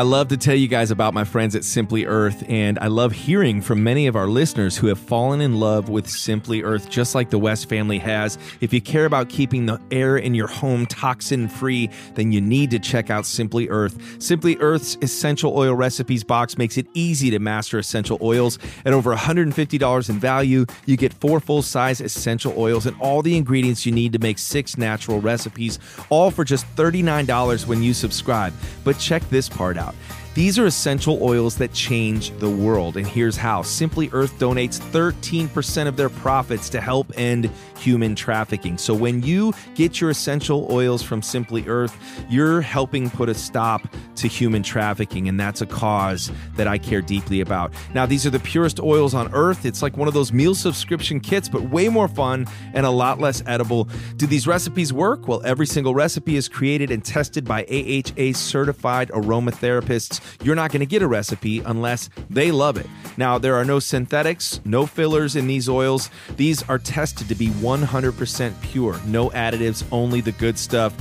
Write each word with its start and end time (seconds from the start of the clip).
I 0.00 0.02
love 0.02 0.28
to 0.28 0.38
tell 0.38 0.54
you 0.54 0.66
guys 0.66 0.90
about 0.90 1.12
my 1.12 1.24
friends 1.24 1.54
at 1.54 1.62
Simply 1.62 2.06
Earth, 2.06 2.42
and 2.48 2.78
I 2.78 2.86
love 2.86 3.12
hearing 3.12 3.60
from 3.60 3.84
many 3.84 4.06
of 4.06 4.16
our 4.16 4.26
listeners 4.26 4.74
who 4.74 4.86
have 4.86 4.98
fallen 4.98 5.42
in 5.42 5.60
love 5.60 5.90
with 5.90 6.08
Simply 6.08 6.62
Earth, 6.62 6.88
just 6.88 7.14
like 7.14 7.28
the 7.28 7.38
West 7.38 7.68
family 7.68 7.98
has. 7.98 8.38
If 8.62 8.72
you 8.72 8.80
care 8.80 9.04
about 9.04 9.28
keeping 9.28 9.66
the 9.66 9.78
air 9.90 10.16
in 10.16 10.34
your 10.34 10.46
home 10.46 10.86
toxin 10.86 11.48
free, 11.48 11.90
then 12.14 12.32
you 12.32 12.40
need 12.40 12.70
to 12.70 12.78
check 12.78 13.10
out 13.10 13.26
Simply 13.26 13.68
Earth. 13.68 14.22
Simply 14.22 14.56
Earth's 14.56 14.96
Essential 15.02 15.54
Oil 15.54 15.74
Recipes 15.74 16.24
box 16.24 16.56
makes 16.56 16.78
it 16.78 16.86
easy 16.94 17.28
to 17.32 17.38
master 17.38 17.78
essential 17.78 18.16
oils. 18.22 18.58
At 18.86 18.94
over 18.94 19.14
$150 19.14 20.08
in 20.08 20.18
value, 20.18 20.64
you 20.86 20.96
get 20.96 21.12
four 21.12 21.40
full 21.40 21.60
size 21.60 22.00
essential 22.00 22.54
oils 22.56 22.86
and 22.86 22.96
all 23.02 23.20
the 23.20 23.36
ingredients 23.36 23.84
you 23.84 23.92
need 23.92 24.14
to 24.14 24.18
make 24.18 24.38
six 24.38 24.78
natural 24.78 25.20
recipes, 25.20 25.78
all 26.08 26.30
for 26.30 26.42
just 26.42 26.64
$39 26.76 27.66
when 27.66 27.82
you 27.82 27.92
subscribe. 27.92 28.54
But 28.82 28.98
check 28.98 29.28
this 29.28 29.46
part 29.46 29.76
out 29.76 29.89
out. 29.90 30.19
These 30.32 30.60
are 30.60 30.66
essential 30.66 31.18
oils 31.22 31.56
that 31.56 31.72
change 31.72 32.30
the 32.38 32.48
world, 32.48 32.96
and 32.96 33.04
here's 33.04 33.36
how. 33.36 33.62
Simply 33.62 34.08
Earth 34.12 34.38
donates 34.38 34.78
13% 34.78 35.88
of 35.88 35.96
their 35.96 36.08
profits 36.08 36.68
to 36.70 36.80
help 36.80 37.12
end 37.16 37.50
human 37.76 38.14
trafficking. 38.14 38.78
So 38.78 38.94
when 38.94 39.22
you 39.22 39.52
get 39.74 40.00
your 40.00 40.10
essential 40.10 40.68
oils 40.70 41.02
from 41.02 41.20
Simply 41.20 41.66
Earth, 41.66 41.96
you're 42.28 42.60
helping 42.60 43.10
put 43.10 43.28
a 43.28 43.34
stop 43.34 43.82
to 44.16 44.28
human 44.28 44.62
trafficking, 44.62 45.28
and 45.28 45.40
that's 45.40 45.62
a 45.62 45.66
cause 45.66 46.30
that 46.56 46.68
I 46.68 46.78
care 46.78 47.00
deeply 47.00 47.40
about. 47.40 47.72
Now, 47.92 48.06
these 48.06 48.24
are 48.24 48.30
the 48.30 48.38
purest 48.38 48.78
oils 48.78 49.14
on 49.14 49.32
earth. 49.34 49.64
It's 49.64 49.82
like 49.82 49.96
one 49.96 50.06
of 50.06 50.14
those 50.14 50.32
meal 50.32 50.54
subscription 50.54 51.18
kits, 51.18 51.48
but 51.48 51.70
way 51.70 51.88
more 51.88 52.06
fun 52.06 52.46
and 52.74 52.86
a 52.86 52.90
lot 52.90 53.18
less 53.18 53.42
edible. 53.46 53.88
Do 54.16 54.26
these 54.26 54.46
recipes 54.46 54.92
work? 54.92 55.26
Well, 55.26 55.42
every 55.44 55.66
single 55.66 55.94
recipe 55.94 56.36
is 56.36 56.48
created 56.48 56.90
and 56.90 57.04
tested 57.04 57.44
by 57.44 57.62
AHA 57.64 58.34
certified 58.34 59.08
aromatherapists. 59.10 60.19
You're 60.42 60.54
not 60.54 60.72
going 60.72 60.80
to 60.80 60.86
get 60.86 61.02
a 61.02 61.06
recipe 61.06 61.60
unless 61.60 62.10
they 62.28 62.50
love 62.50 62.76
it. 62.76 62.86
Now, 63.16 63.38
there 63.38 63.54
are 63.54 63.64
no 63.64 63.78
synthetics, 63.78 64.60
no 64.64 64.86
fillers 64.86 65.36
in 65.36 65.46
these 65.46 65.68
oils. 65.68 66.10
These 66.36 66.62
are 66.68 66.78
tested 66.78 67.28
to 67.28 67.34
be 67.34 67.48
100% 67.48 68.62
pure, 68.62 69.00
no 69.06 69.30
additives, 69.30 69.84
only 69.92 70.20
the 70.20 70.32
good 70.32 70.58
stuff. 70.58 70.94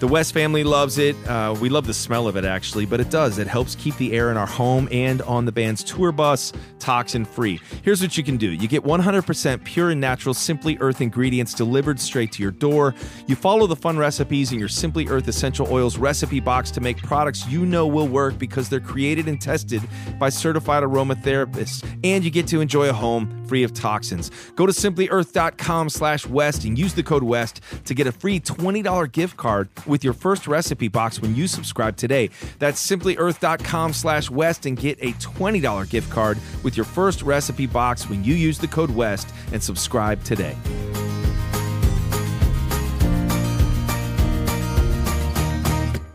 The 0.00 0.08
West 0.08 0.32
family 0.32 0.64
loves 0.64 0.96
it. 0.96 1.14
Uh, 1.28 1.54
we 1.60 1.68
love 1.68 1.86
the 1.86 1.92
smell 1.92 2.26
of 2.26 2.34
it, 2.36 2.46
actually, 2.46 2.86
but 2.86 3.00
it 3.00 3.10
does. 3.10 3.36
It 3.36 3.46
helps 3.46 3.74
keep 3.74 3.94
the 3.98 4.14
air 4.14 4.30
in 4.30 4.38
our 4.38 4.46
home 4.46 4.88
and 4.90 5.20
on 5.22 5.44
the 5.44 5.52
band's 5.52 5.84
tour 5.84 6.10
bus 6.10 6.54
toxin 6.78 7.26
free. 7.26 7.60
Here's 7.82 8.00
what 8.00 8.16
you 8.16 8.24
can 8.24 8.38
do 8.38 8.50
you 8.50 8.66
get 8.66 8.82
100% 8.82 9.62
pure 9.62 9.90
and 9.90 10.00
natural 10.00 10.32
Simply 10.32 10.78
Earth 10.80 11.02
ingredients 11.02 11.52
delivered 11.52 12.00
straight 12.00 12.32
to 12.32 12.42
your 12.42 12.50
door. 12.50 12.94
You 13.26 13.36
follow 13.36 13.66
the 13.66 13.76
fun 13.76 13.98
recipes 13.98 14.52
in 14.52 14.58
your 14.58 14.68
Simply 14.68 15.06
Earth 15.06 15.28
Essential 15.28 15.70
Oils 15.70 15.98
recipe 15.98 16.40
box 16.40 16.70
to 16.70 16.80
make 16.80 16.96
products 17.02 17.46
you 17.46 17.66
know 17.66 17.86
will 17.86 18.08
work 18.08 18.38
because 18.38 18.70
they're 18.70 18.80
created 18.80 19.28
and 19.28 19.38
tested 19.38 19.82
by 20.18 20.30
certified 20.30 20.82
aromatherapists. 20.82 21.86
And 22.02 22.24
you 22.24 22.30
get 22.30 22.46
to 22.46 22.62
enjoy 22.62 22.88
a 22.88 22.94
home 22.94 23.44
free 23.46 23.64
of 23.64 23.74
toxins. 23.74 24.30
Go 24.56 24.64
to 24.64 24.72
simplyearth.com 24.72 25.90
slash 25.90 26.26
West 26.26 26.64
and 26.64 26.78
use 26.78 26.94
the 26.94 27.02
code 27.02 27.24
West 27.24 27.60
to 27.84 27.94
get 27.94 28.06
a 28.06 28.12
free 28.12 28.40
$20 28.40 29.12
gift 29.12 29.36
card 29.36 29.68
with 29.90 30.02
your 30.02 30.14
first 30.14 30.46
recipe 30.46 30.88
box 30.88 31.20
when 31.20 31.34
you 31.34 31.46
subscribe 31.46 31.96
today. 31.96 32.30
That's 32.58 32.84
simplyearth.com 32.84 33.92
slash 33.92 34.30
West 34.30 34.64
and 34.64 34.76
get 34.78 34.98
a 35.02 35.12
$20 35.14 35.90
gift 35.90 36.10
card 36.10 36.38
with 36.62 36.76
your 36.76 36.86
first 36.86 37.22
recipe 37.22 37.66
box 37.66 38.08
when 38.08 38.24
you 38.24 38.34
use 38.34 38.58
the 38.58 38.68
code 38.68 38.90
West 38.90 39.28
and 39.52 39.62
subscribe 39.62 40.22
today. 40.24 40.56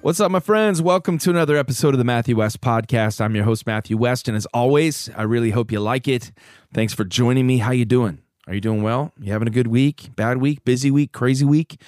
What's 0.06 0.20
up, 0.20 0.30
my 0.30 0.40
friends? 0.40 0.84
Welcome 0.84 1.18
to 1.18 1.32
another 1.32 1.58
episode 1.58 1.96
of 1.96 1.98
the 1.98 2.04
Matthew 2.04 2.36
West 2.36 2.62
Podcast. 2.62 3.20
I'm 3.20 3.34
your 3.34 3.44
host, 3.44 3.66
Matthew 3.66 3.98
West, 3.98 4.28
and 4.28 4.38
as 4.38 4.46
always, 4.54 5.10
I 5.18 5.24
really 5.24 5.50
hope 5.50 5.72
you 5.72 5.80
like 5.80 6.08
it. 6.08 6.32
Thanks 6.76 6.94
for 6.94 7.04
joining 7.06 7.48
me. 7.48 7.58
How 7.58 7.72
you 7.72 7.86
doing? 7.86 8.20
Are 8.46 8.54
you 8.54 8.62
doing 8.62 8.84
well? 8.84 9.14
You 9.20 9.32
having 9.32 9.48
a 9.48 9.52
good 9.52 9.66
week? 9.66 10.16
Bad 10.16 10.38
week? 10.38 10.64
Busy 10.64 10.92
week? 10.92 11.12
Crazy 11.12 11.44
week? 11.44 11.82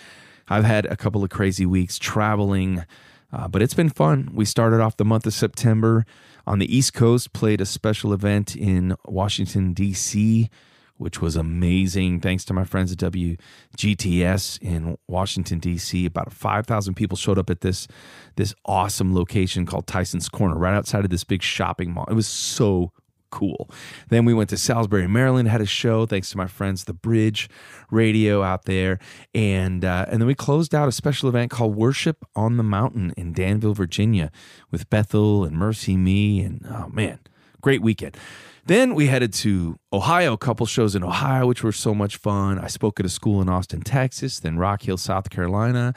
I've 0.50 0.64
had 0.64 0.86
a 0.86 0.96
couple 0.96 1.24
of 1.24 1.30
crazy 1.30 1.66
weeks 1.66 1.98
traveling, 1.98 2.86
uh, 3.32 3.48
but 3.48 3.62
it's 3.62 3.74
been 3.74 3.90
fun. 3.90 4.30
We 4.34 4.46
started 4.46 4.80
off 4.80 4.98
the 4.98 5.06
month 5.06 5.26
of 5.26 5.34
September 5.34 6.06
on 6.46 6.60
the 6.60 6.76
East 6.76 6.94
Coast, 6.94 7.34
played 7.34 7.60
a 7.60 7.66
special 7.66 8.14
event 8.14 8.56
in 8.56 8.96
Washington, 9.06 9.74
D.C., 9.74 10.50
which 10.96 11.22
was 11.22 11.36
amazing. 11.36 12.22
Thanks 12.22 12.44
to 12.46 12.54
my 12.54 12.64
friends 12.64 12.92
at 12.92 12.98
WGTS 12.98 14.60
in 14.62 14.98
Washington 15.08 15.60
D.C., 15.60 16.06
about 16.06 16.34
5,000 16.34 16.96
people 16.96 17.18
showed 17.18 17.38
up 17.38 17.50
at 17.50 17.62
this 17.62 17.88
this 18.36 18.56
awesome 18.66 19.14
location 19.14 19.66
called 19.66 19.86
Tyson's 19.88 20.30
Corner, 20.30 20.58
right 20.58 20.74
outside 20.74 21.04
of 21.04 21.10
this 21.10 21.24
big 21.24 21.44
shopping 21.44 21.92
mall. 21.92 22.06
It 22.10 22.14
was 22.14 22.28
so 22.28 22.92
cool. 23.30 23.70
Then 24.10 24.26
we 24.26 24.34
went 24.34 24.50
to 24.50 24.58
Salisbury, 24.58 25.08
Maryland, 25.08 25.50
had 25.50 25.62
a 25.62 25.66
show 25.66 26.06
thanks 26.06 26.30
to 26.32 26.38
my 26.38 26.48
friends, 26.48 26.86
the 26.86 26.94
Bridge 26.94 27.50
Radio 27.92 28.44
out 28.44 28.66
there, 28.66 29.00
and 29.34 29.84
uh, 29.84 30.06
and 30.10 30.22
then 30.22 30.28
we 30.28 30.36
closed 30.36 30.74
out 30.74 30.88
a 30.88 30.92
special 30.92 31.30
event 31.30 31.52
called 31.52 31.76
Worship 31.76 32.26
on 32.36 32.58
the 32.58 32.64
Mountain 32.64 33.14
in 33.18 33.34
Danville, 33.34 33.74
Virginia, 33.74 34.32
with 34.72 34.90
Bethel 34.90 35.44
and 35.44 35.56
MercyMe, 35.56 36.46
and 36.46 36.66
oh 36.70 36.90
man, 36.90 37.20
great 37.62 37.82
weekend. 37.82 38.18
Then 38.66 38.96
we 38.96 39.08
headed 39.08 39.34
to 39.36 39.80
Ohio, 39.94 40.34
a 40.34 40.38
couple 40.38 40.66
shows 40.66 40.94
in 40.94 41.02
Ohio, 41.02 41.48
which 41.48 41.64
were 41.64 41.72
so 41.72 41.96
much 41.96 42.18
fun. 42.18 42.60
I 42.60 42.68
spoke 42.68 43.00
at 43.00 43.06
a 43.06 43.10
school 43.10 43.42
in 43.42 43.48
Austin, 43.48 43.80
Texas, 43.80 44.42
then 44.42 44.58
Rock 44.58 44.82
Hill, 44.82 44.98
South 44.98 45.30
Carolina. 45.30 45.94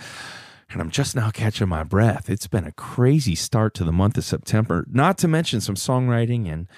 And 0.70 0.80
I'm 0.80 0.90
just 0.90 1.16
now 1.16 1.30
catching 1.30 1.68
my 1.68 1.82
breath. 1.82 2.30
It's 2.30 2.46
been 2.46 2.64
a 2.64 2.70
crazy 2.70 3.34
start 3.34 3.74
to 3.74 3.82
the 3.82 3.90
month 3.90 4.16
of 4.16 4.24
September, 4.24 4.86
not 4.88 5.18
to 5.18 5.26
mention 5.26 5.60
some 5.60 5.74
songwriting 5.74 6.48
and, 6.48 6.68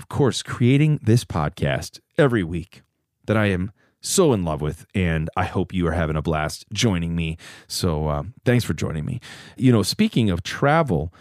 of 0.00 0.08
course, 0.08 0.42
creating 0.42 0.98
this 1.02 1.26
podcast 1.26 2.00
every 2.16 2.42
week 2.42 2.80
that 3.26 3.36
I 3.36 3.50
am 3.50 3.70
so 4.00 4.32
in 4.32 4.44
love 4.44 4.62
with. 4.62 4.86
And 4.94 5.28
I 5.36 5.44
hope 5.44 5.74
you 5.74 5.86
are 5.88 5.92
having 5.92 6.16
a 6.16 6.22
blast 6.22 6.64
joining 6.72 7.14
me. 7.14 7.36
So 7.68 8.08
um, 8.08 8.32
thanks 8.46 8.64
for 8.64 8.72
joining 8.72 9.04
me. 9.04 9.20
You 9.58 9.72
know, 9.72 9.82
speaking 9.82 10.30
of 10.30 10.42
travel, 10.42 11.12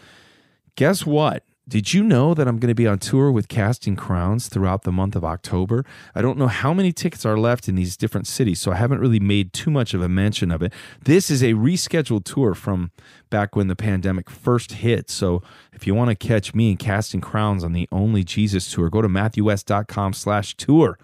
guess 0.76 1.06
what? 1.06 1.44
Did 1.70 1.94
you 1.94 2.04
know 2.04 2.34
that 2.34 2.48
I'm 2.48 2.58
going 2.58 2.70
to 2.70 2.76
be 2.76 2.88
on 2.88 2.98
tour 2.98 3.32
with 3.32 3.48
Casting 3.48 3.96
Crowns 3.96 4.48
throughout 4.48 4.82
the 4.82 4.92
month 4.92 5.16
of 5.16 5.24
October? 5.24 5.86
I 6.16 6.22
don't 6.24 6.40
know 6.40 6.48
how 6.48 6.74
many 6.74 6.92
tickets 6.92 7.28
are 7.28 7.38
left 7.38 7.70
in 7.70 7.76
these 7.76 7.96
different 7.96 8.26
cities, 8.26 8.60
so 8.60 8.72
I 8.72 8.76
haven't 8.76 8.98
really 8.98 9.20
made 9.20 9.54
too 9.54 9.70
much 9.70 9.94
of 9.94 10.02
a 10.02 10.10
mention 10.10 10.50
of 10.50 10.64
it. 10.64 10.74
This 11.06 11.30
is 11.30 11.44
a 11.44 11.54
rescheduled 11.54 12.24
tour 12.24 12.56
from 12.56 12.90
back 13.30 13.56
when 13.56 13.68
the 13.68 13.76
pandemic 13.76 14.32
first 14.32 14.72
hit. 14.72 15.12
So 15.12 15.44
if 15.72 15.86
you 15.86 15.94
want 15.94 16.10
to 16.10 16.16
catch 16.16 16.56
me 16.56 16.72
and 16.72 16.80
Casting 16.80 17.22
Crowns 17.22 17.64
on 17.64 17.74
the 17.74 17.88
Only 17.92 18.24
Jesus 18.24 18.72
tour, 18.72 18.90
go 18.90 19.04
to 19.04 19.08
matthewwest.com 19.08 20.14
slash 20.14 20.56
tour 20.56 20.98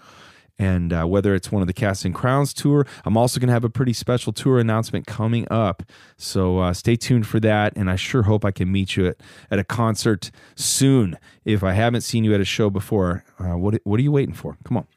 and 0.58 0.94
uh, 0.94 1.06
whether 1.06 1.36
it's 1.36 1.52
one 1.52 1.62
of 1.62 1.68
the 1.68 1.74
Casting 1.74 2.14
Crowns 2.14 2.54
tour. 2.54 2.86
I'm 3.04 3.18
also 3.18 3.40
going 3.40 3.48
to 3.48 3.54
have 3.54 3.64
a 3.64 3.70
pretty 3.70 3.94
special 3.94 4.34
tour 4.34 4.60
announcement 4.60 5.06
coming 5.06 5.48
up. 5.52 5.84
So 6.18 6.60
uh, 6.60 6.74
stay 6.74 6.96
tuned 6.96 7.28
for 7.28 7.40
that. 7.42 7.74
And 7.76 7.90
I 7.90 7.96
sure 7.96 8.24
hope 8.24 8.46
I 8.46 8.52
can 8.52 8.72
meet 8.72 8.96
you 8.96 9.08
at, 9.08 9.18
at 9.52 9.60
a 9.60 9.64
concert 9.64 10.32
soon. 10.56 11.18
If 11.44 11.64
I 11.64 11.74
haven't 11.74 12.02
seen 12.02 12.24
you 12.24 12.34
at 12.34 12.42
a 12.42 12.46
show 12.46 12.70
before, 12.70 13.24
uh, 13.40 13.58
what, 13.58 13.80
what 13.84 14.00
are 14.00 14.04
you 14.04 14.12
waiting 14.12 14.36
for? 14.36 14.58
Come 14.64 14.78
on. 14.78 14.88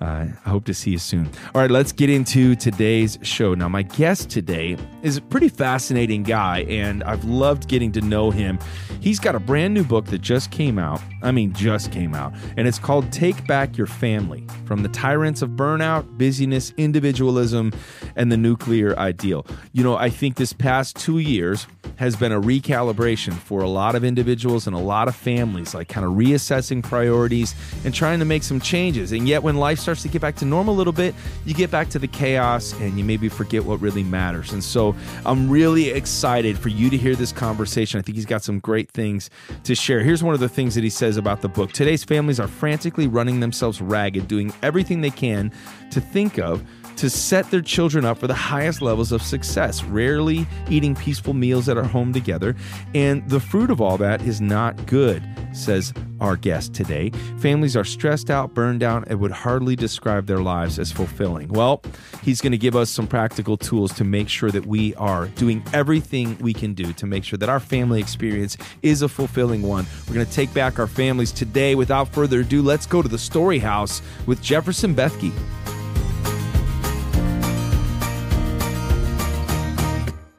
Uh, 0.00 0.26
I 0.44 0.48
hope 0.48 0.64
to 0.66 0.74
see 0.74 0.92
you 0.92 0.98
soon. 0.98 1.28
All 1.54 1.60
right, 1.60 1.70
let's 1.70 1.90
get 1.90 2.08
into 2.08 2.54
today's 2.54 3.18
show. 3.22 3.54
Now, 3.54 3.68
my 3.68 3.82
guest 3.82 4.30
today 4.30 4.76
is 5.02 5.16
a 5.16 5.20
pretty 5.20 5.48
fascinating 5.48 6.22
guy, 6.22 6.60
and 6.68 7.02
I've 7.02 7.24
loved 7.24 7.68
getting 7.68 7.90
to 7.92 8.00
know 8.00 8.30
him. 8.30 8.60
He's 9.00 9.18
got 9.18 9.34
a 9.34 9.40
brand 9.40 9.74
new 9.74 9.84
book 9.84 10.06
that 10.06 10.20
just 10.20 10.50
came 10.50 10.78
out. 10.78 11.00
I 11.22 11.32
mean, 11.32 11.52
just 11.52 11.90
came 11.90 12.14
out, 12.14 12.32
and 12.56 12.68
it's 12.68 12.78
called 12.78 13.10
Take 13.10 13.44
Back 13.48 13.76
Your 13.76 13.88
Family 13.88 14.46
From 14.66 14.84
the 14.84 14.88
Tyrants 14.88 15.42
of 15.42 15.50
Burnout, 15.50 16.16
Busyness, 16.16 16.72
Individualism, 16.76 17.72
and 18.14 18.30
the 18.30 18.36
Nuclear 18.36 18.96
Ideal. 18.98 19.46
You 19.72 19.82
know, 19.82 19.96
I 19.96 20.10
think 20.10 20.36
this 20.36 20.52
past 20.52 20.96
two 20.96 21.18
years 21.18 21.66
has 21.96 22.14
been 22.14 22.30
a 22.30 22.40
recalibration 22.40 23.32
for 23.34 23.62
a 23.62 23.68
lot 23.68 23.96
of 23.96 24.04
individuals 24.04 24.68
and 24.68 24.76
a 24.76 24.80
lot 24.80 25.08
of 25.08 25.16
families, 25.16 25.74
like 25.74 25.88
kind 25.88 26.06
of 26.06 26.12
reassessing 26.12 26.84
priorities 26.84 27.56
and 27.84 27.92
trying 27.92 28.20
to 28.20 28.24
make 28.24 28.44
some 28.44 28.60
changes. 28.60 29.10
And 29.10 29.26
yet, 29.26 29.42
when 29.42 29.56
life 29.56 29.80
starts 29.88 30.02
to 30.02 30.08
get 30.08 30.20
back 30.20 30.34
to 30.36 30.44
normal 30.44 30.74
a 30.74 30.76
little 30.76 30.92
bit, 30.92 31.14
you 31.46 31.54
get 31.54 31.70
back 31.70 31.88
to 31.88 31.98
the 31.98 32.06
chaos 32.06 32.74
and 32.74 32.98
you 32.98 33.04
maybe 33.04 33.26
forget 33.26 33.64
what 33.64 33.80
really 33.80 34.04
matters. 34.04 34.52
And 34.52 34.62
so 34.62 34.94
I'm 35.24 35.48
really 35.48 35.88
excited 35.88 36.58
for 36.58 36.68
you 36.68 36.90
to 36.90 36.96
hear 36.98 37.16
this 37.16 37.32
conversation. 37.32 37.98
I 37.98 38.02
think 38.02 38.16
he's 38.16 38.26
got 38.26 38.42
some 38.42 38.58
great 38.58 38.90
things 38.90 39.30
to 39.64 39.74
share. 39.74 40.00
Here's 40.00 40.22
one 40.22 40.34
of 40.34 40.40
the 40.40 40.48
things 40.48 40.74
that 40.74 40.84
he 40.84 40.90
says 40.90 41.16
about 41.16 41.40
the 41.40 41.48
book 41.48 41.72
Today's 41.72 42.04
families 42.04 42.38
are 42.38 42.48
frantically 42.48 43.08
running 43.08 43.40
themselves 43.40 43.80
ragged, 43.80 44.28
doing 44.28 44.52
everything 44.62 45.00
they 45.00 45.08
can 45.08 45.50
to 45.90 46.02
think 46.02 46.38
of 46.38 46.62
to 46.98 47.08
set 47.08 47.48
their 47.52 47.62
children 47.62 48.04
up 48.04 48.18
for 48.18 48.26
the 48.26 48.34
highest 48.34 48.82
levels 48.82 49.12
of 49.12 49.22
success, 49.22 49.84
rarely 49.84 50.46
eating 50.68 50.96
peaceful 50.96 51.32
meals 51.32 51.68
at 51.68 51.76
our 51.76 51.84
home 51.84 52.12
together. 52.12 52.56
And 52.92 53.28
the 53.30 53.38
fruit 53.38 53.70
of 53.70 53.80
all 53.80 53.96
that 53.98 54.20
is 54.22 54.40
not 54.40 54.86
good, 54.86 55.22
says 55.52 55.94
our 56.20 56.34
guest 56.34 56.74
today. 56.74 57.10
Families 57.38 57.76
are 57.76 57.84
stressed 57.84 58.30
out, 58.30 58.52
burned 58.52 58.82
out, 58.82 59.06
and 59.06 59.20
would 59.20 59.30
hardly 59.30 59.76
describe 59.76 60.26
their 60.26 60.40
lives 60.40 60.80
as 60.80 60.90
fulfilling. 60.90 61.46
Well, 61.48 61.82
he's 62.22 62.40
going 62.40 62.50
to 62.50 62.58
give 62.58 62.74
us 62.74 62.90
some 62.90 63.06
practical 63.06 63.56
tools 63.56 63.92
to 63.94 64.02
make 64.02 64.28
sure 64.28 64.50
that 64.50 64.66
we 64.66 64.92
are 64.96 65.28
doing 65.28 65.62
everything 65.72 66.36
we 66.38 66.52
can 66.52 66.74
do 66.74 66.92
to 66.94 67.06
make 67.06 67.22
sure 67.22 67.36
that 67.38 67.48
our 67.48 67.60
family 67.60 68.00
experience 68.00 68.56
is 68.82 69.02
a 69.02 69.08
fulfilling 69.08 69.62
one. 69.62 69.86
We're 70.08 70.14
going 70.14 70.26
to 70.26 70.32
take 70.32 70.52
back 70.52 70.80
our 70.80 70.88
families 70.88 71.30
today. 71.30 71.76
Without 71.76 72.08
further 72.08 72.40
ado, 72.40 72.60
let's 72.60 72.86
go 72.86 73.02
to 73.02 73.08
the 73.08 73.18
story 73.18 73.60
house 73.60 74.02
with 74.26 74.42
Jefferson 74.42 74.96
Bethke. 74.96 75.32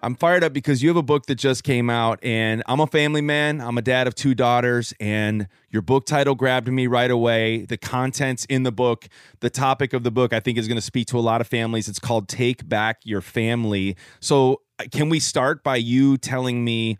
I'm 0.01 0.15
fired 0.15 0.43
up 0.43 0.53
because 0.53 0.81
you 0.81 0.89
have 0.89 0.97
a 0.97 1.03
book 1.03 1.25
that 1.25 1.35
just 1.35 1.63
came 1.63 1.89
out, 1.89 2.19
and 2.23 2.63
I'm 2.67 2.79
a 2.79 2.87
family 2.87 3.21
man. 3.21 3.59
I'm 3.59 3.77
a 3.77 3.81
dad 3.81 4.07
of 4.07 4.15
two 4.15 4.33
daughters, 4.33 4.93
and 4.99 5.47
your 5.69 5.81
book 5.81 6.05
title 6.05 6.35
grabbed 6.35 6.69
me 6.69 6.87
right 6.87 7.11
away. 7.11 7.65
The 7.65 7.77
contents 7.77 8.45
in 8.45 8.63
the 8.63 8.71
book, 8.71 9.07
the 9.41 9.49
topic 9.49 9.93
of 9.93 10.03
the 10.03 10.11
book, 10.11 10.31
I 10.31 10.39
think 10.39 10.57
is 10.57 10.67
going 10.67 10.77
to 10.77 10.81
speak 10.81 11.07
to 11.07 11.19
a 11.19 11.21
lot 11.21 11.41
of 11.41 11.47
families. 11.47 11.89
It's 11.89 11.99
called 11.99 12.29
Take 12.29 12.67
Back 12.67 12.99
Your 13.03 13.21
Family. 13.21 13.97
So, 14.21 14.61
uh, 14.79 14.85
can 14.91 15.09
we 15.09 15.19
start 15.19 15.63
by 15.63 15.75
you 15.75 16.17
telling 16.17 16.63
me 16.63 16.97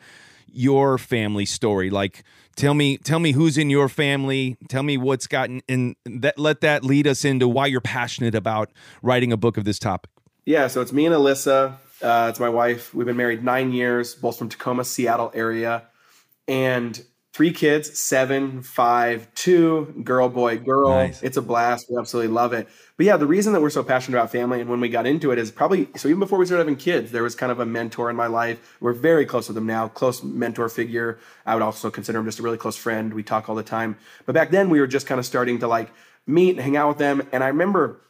your 0.52 0.98
family 0.98 1.46
story? 1.46 1.90
Like, 1.90 2.24
tell 2.58 2.74
me 2.74 2.98
tell 2.98 3.20
me 3.20 3.32
who's 3.32 3.58
in 3.58 3.70
your 3.70 3.88
family 3.88 4.58
tell 4.68 4.84
me 4.84 4.98
what's 4.98 5.28
gotten 5.28 5.62
in 5.70 5.96
that 6.06 6.38
let 6.38 6.60
that 6.60 6.84
lead 6.84 7.08
us 7.08 7.24
into 7.24 7.48
why 7.48 7.66
you're 7.66 7.80
passionate 7.80 8.36
about 8.36 8.70
writing 9.02 9.32
a 9.32 9.38
book 9.38 9.56
of 9.56 9.64
this 9.64 9.80
topic 9.80 10.12
yeah 10.44 10.68
so 10.68 10.82
it's 10.82 10.92
me 10.92 11.06
and 11.06 11.16
alyssa 11.16 11.78
uh, 12.02 12.28
it's 12.30 12.40
my 12.40 12.50
wife. 12.50 12.94
We've 12.94 13.06
been 13.06 13.18
married 13.18 13.44
nine 13.44 13.72
years, 13.72 14.16
both 14.16 14.38
from 14.38 14.50
Tacoma, 14.50 14.86
Seattle 14.86 15.32
area, 15.34 15.84
and 16.48 17.02
three 17.34 17.52
kids 17.52 17.98
seven, 17.98 18.62
five, 18.62 19.34
two, 19.36 20.02
girl, 20.04 20.30
boy, 20.30 20.58
girl. 20.58 20.90
Nice. 20.90 21.22
It's 21.24 21.38
a 21.38 21.42
blast. 21.42 21.88
We 21.90 21.98
absolutely 21.98 22.34
love 22.34 22.54
it. 22.54 22.68
But 22.98 23.06
yeah, 23.06 23.18
the 23.18 23.28
reason 23.28 23.54
that 23.54 23.62
we're 23.62 23.70
so 23.70 23.84
passionate 23.84 24.18
about 24.18 24.32
family 24.32 24.60
and 24.60 24.70
when 24.70 24.82
we 24.82 24.90
got 24.90 25.06
into 25.06 25.32
it 25.32 25.38
is 25.38 25.52
probably 25.52 25.88
so 25.96 26.10
even 26.10 26.20
before 26.20 26.38
we 26.38 26.46
started 26.46 26.64
having 26.64 26.76
kids, 26.76 27.12
there 27.12 27.24
was 27.24 27.36
kind 27.36 27.52
of 27.52 27.60
a 27.60 27.66
mentor 27.66 28.10
in 28.10 28.16
my 28.16 28.28
life. 28.28 28.78
We're 28.82 28.94
very 28.94 29.26
close 29.26 29.48
with 29.48 29.56
them 29.56 29.68
now, 29.68 29.88
close 29.88 30.24
mentor 30.24 30.68
figure. 30.70 31.20
I 31.46 31.54
would 31.54 31.64
also 31.64 31.90
consider 31.90 32.20
him 32.20 32.26
just 32.26 32.40
a 32.40 32.44
really 32.44 32.58
close 32.58 32.76
friend. 32.76 33.14
We 33.14 33.24
talk 33.24 33.48
all 33.48 33.56
the 33.56 33.64
time. 33.64 33.98
But 34.26 34.34
back 34.34 34.50
then 34.50 34.70
we 34.70 34.80
were 34.80 34.88
just 34.88 35.08
kind 35.08 35.20
of 35.20 35.26
starting 35.26 35.60
to 35.60 35.68
like 35.68 35.92
meet 36.28 36.52
and 36.52 36.60
hang 36.60 36.76
out 36.76 36.90
with 36.90 36.98
them. 36.98 37.28
And 37.32 37.44
I 37.44 37.48
remember 37.48 38.02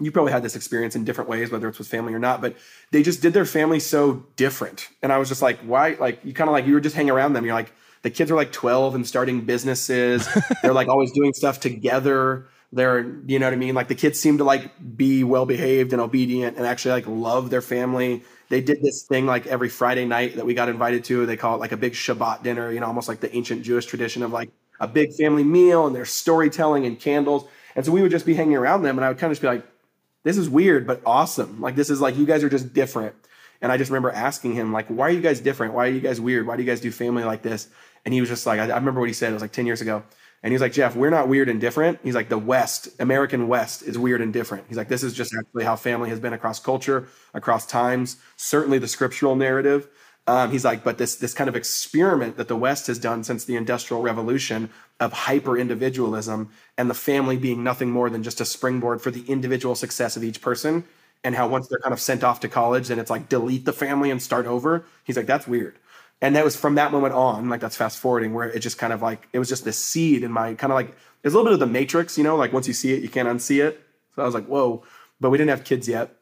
you 0.00 0.12
probably 0.12 0.32
had 0.32 0.42
this 0.42 0.56
experience 0.56 0.94
in 0.96 1.04
different 1.04 1.28
ways, 1.28 1.50
whether 1.50 1.68
it's 1.68 1.78
with 1.78 1.88
family 1.88 2.14
or 2.14 2.18
not, 2.18 2.40
but 2.40 2.56
they 2.90 3.02
just 3.02 3.20
did 3.22 3.32
their 3.32 3.44
family 3.44 3.80
so 3.80 4.26
different. 4.36 4.88
And 5.02 5.12
I 5.12 5.18
was 5.18 5.28
just 5.28 5.42
like, 5.42 5.58
why? 5.60 5.96
Like, 5.98 6.24
you 6.24 6.32
kind 6.32 6.48
of 6.48 6.52
like, 6.52 6.66
you 6.66 6.74
were 6.74 6.80
just 6.80 6.94
hanging 6.94 7.10
around 7.10 7.32
them. 7.32 7.44
You're 7.44 7.54
like, 7.54 7.72
the 8.02 8.10
kids 8.10 8.30
are 8.30 8.36
like 8.36 8.52
12 8.52 8.94
and 8.94 9.06
starting 9.06 9.42
businesses. 9.42 10.28
They're 10.62 10.72
like 10.72 10.88
always 10.88 11.12
doing 11.12 11.32
stuff 11.32 11.60
together. 11.60 12.48
They're, 12.72 13.00
you 13.26 13.38
know 13.38 13.46
what 13.46 13.54
I 13.54 13.56
mean? 13.56 13.74
Like 13.74 13.88
the 13.88 13.94
kids 13.94 14.20
seem 14.20 14.38
to 14.38 14.44
like 14.44 14.70
be 14.96 15.24
well 15.24 15.46
behaved 15.46 15.92
and 15.92 16.02
obedient 16.02 16.56
and 16.58 16.66
actually 16.66 16.92
like 16.92 17.06
love 17.06 17.50
their 17.50 17.62
family. 17.62 18.22
They 18.50 18.60
did 18.60 18.82
this 18.82 19.02
thing 19.02 19.26
like 19.26 19.46
every 19.46 19.68
Friday 19.68 20.04
night 20.04 20.36
that 20.36 20.44
we 20.44 20.54
got 20.54 20.68
invited 20.68 21.04
to. 21.04 21.26
They 21.26 21.36
call 21.36 21.56
it 21.56 21.60
like 21.60 21.72
a 21.72 21.76
big 21.76 21.94
Shabbat 21.94 22.42
dinner, 22.42 22.70
you 22.70 22.80
know, 22.80 22.86
almost 22.86 23.08
like 23.08 23.20
the 23.20 23.34
ancient 23.34 23.62
Jewish 23.62 23.86
tradition 23.86 24.22
of 24.22 24.32
like 24.32 24.50
a 24.80 24.86
big 24.86 25.12
family 25.14 25.44
meal 25.44 25.86
and 25.86 25.96
there's 25.96 26.10
storytelling 26.10 26.86
and 26.86 27.00
candles. 27.00 27.44
And 27.74 27.84
so 27.84 27.92
we 27.92 28.02
would 28.02 28.10
just 28.10 28.26
be 28.26 28.34
hanging 28.34 28.56
around 28.56 28.82
them 28.82 28.98
and 28.98 29.04
I 29.04 29.08
would 29.08 29.18
kind 29.18 29.30
of 29.30 29.36
just 29.36 29.42
be 29.42 29.48
like, 29.48 29.66
this 30.28 30.36
is 30.36 30.48
weird 30.50 30.86
but 30.86 31.00
awesome. 31.06 31.60
Like 31.60 31.74
this 31.74 31.88
is 31.88 32.00
like 32.00 32.16
you 32.18 32.26
guys 32.26 32.44
are 32.44 32.50
just 32.50 32.74
different. 32.74 33.14
And 33.62 33.72
I 33.72 33.78
just 33.78 33.90
remember 33.90 34.10
asking 34.10 34.54
him 34.54 34.72
like, 34.72 34.86
why 34.88 35.08
are 35.08 35.10
you 35.10 35.22
guys 35.22 35.40
different? 35.40 35.72
Why 35.72 35.86
are 35.86 35.90
you 35.90 36.00
guys 36.00 36.20
weird? 36.20 36.46
Why 36.46 36.56
do 36.56 36.62
you 36.62 36.68
guys 36.68 36.80
do 36.80 36.92
family 36.92 37.24
like 37.24 37.42
this? 37.42 37.68
And 38.04 38.12
he 38.12 38.20
was 38.20 38.28
just 38.28 38.46
like, 38.46 38.60
I, 38.60 38.64
I 38.64 38.76
remember 38.76 39.00
what 39.00 39.08
he 39.08 39.14
said. 39.14 39.30
It 39.30 39.32
was 39.32 39.42
like 39.42 39.52
ten 39.52 39.66
years 39.66 39.80
ago. 39.80 40.02
And 40.42 40.52
he's 40.52 40.60
like, 40.60 40.72
Jeff, 40.72 40.94
we're 40.94 41.10
not 41.10 41.28
weird 41.28 41.48
and 41.48 41.60
different. 41.60 41.98
He's 42.04 42.14
like, 42.14 42.28
the 42.28 42.38
West, 42.38 42.88
American 43.00 43.48
West 43.48 43.82
is 43.82 43.98
weird 43.98 44.20
and 44.20 44.32
different. 44.32 44.66
He's 44.68 44.76
like, 44.76 44.88
this 44.88 45.02
is 45.02 45.14
just 45.14 45.34
actually 45.34 45.64
how 45.64 45.74
family 45.74 46.10
has 46.10 46.20
been 46.20 46.32
across 46.32 46.60
culture, 46.60 47.08
across 47.34 47.66
times, 47.66 48.18
certainly 48.36 48.78
the 48.78 48.86
scriptural 48.86 49.34
narrative. 49.34 49.88
Um, 50.28 50.50
he's 50.52 50.64
like, 50.64 50.84
but 50.84 50.98
this 50.98 51.16
this 51.16 51.32
kind 51.32 51.48
of 51.48 51.56
experiment 51.56 52.36
that 52.36 52.48
the 52.48 52.56
West 52.56 52.86
has 52.88 52.98
done 52.98 53.24
since 53.24 53.46
the 53.46 53.56
Industrial 53.56 54.02
Revolution 54.02 54.68
of 55.00 55.10
hyper 55.12 55.56
individualism 55.56 56.50
and 56.76 56.90
the 56.90 56.94
family 56.94 57.38
being 57.38 57.64
nothing 57.64 57.90
more 57.90 58.10
than 58.10 58.22
just 58.22 58.40
a 58.40 58.44
springboard 58.44 59.00
for 59.00 59.10
the 59.10 59.24
individual 59.26 59.74
success 59.74 60.18
of 60.18 60.22
each 60.22 60.42
person, 60.42 60.84
and 61.24 61.34
how 61.34 61.48
once 61.48 61.66
they're 61.66 61.78
kind 61.78 61.94
of 61.94 62.00
sent 62.00 62.22
off 62.22 62.40
to 62.40 62.48
college, 62.48 62.88
then 62.88 62.98
it's 62.98 63.08
like 63.08 63.30
delete 63.30 63.64
the 63.64 63.72
family 63.72 64.10
and 64.10 64.20
start 64.20 64.44
over. 64.44 64.84
He's 65.02 65.16
like, 65.16 65.26
that's 65.26 65.48
weird. 65.48 65.78
And 66.20 66.36
that 66.36 66.44
was 66.44 66.56
from 66.56 66.74
that 66.74 66.92
moment 66.92 67.14
on, 67.14 67.48
like 67.48 67.60
that's 67.60 67.76
fast 67.76 67.98
forwarding, 67.98 68.34
where 68.34 68.50
it 68.50 68.60
just 68.60 68.76
kind 68.76 68.92
of 68.92 69.00
like 69.00 69.26
it 69.32 69.38
was 69.38 69.48
just 69.48 69.64
this 69.64 69.78
seed 69.78 70.22
in 70.22 70.30
my 70.30 70.52
kind 70.54 70.70
of 70.70 70.74
like 70.74 70.94
it's 71.24 71.34
a 71.34 71.38
little 71.38 71.44
bit 71.44 71.54
of 71.54 71.60
the 71.60 71.66
matrix, 71.66 72.18
you 72.18 72.24
know, 72.24 72.36
like 72.36 72.52
once 72.52 72.68
you 72.68 72.74
see 72.74 72.92
it, 72.92 73.02
you 73.02 73.08
can't 73.08 73.28
unsee 73.28 73.64
it. 73.64 73.80
So 74.14 74.20
I 74.20 74.26
was 74.26 74.34
like, 74.34 74.46
whoa. 74.46 74.82
But 75.20 75.30
we 75.30 75.38
didn't 75.38 75.50
have 75.50 75.64
kids 75.64 75.88
yet. 75.88 76.16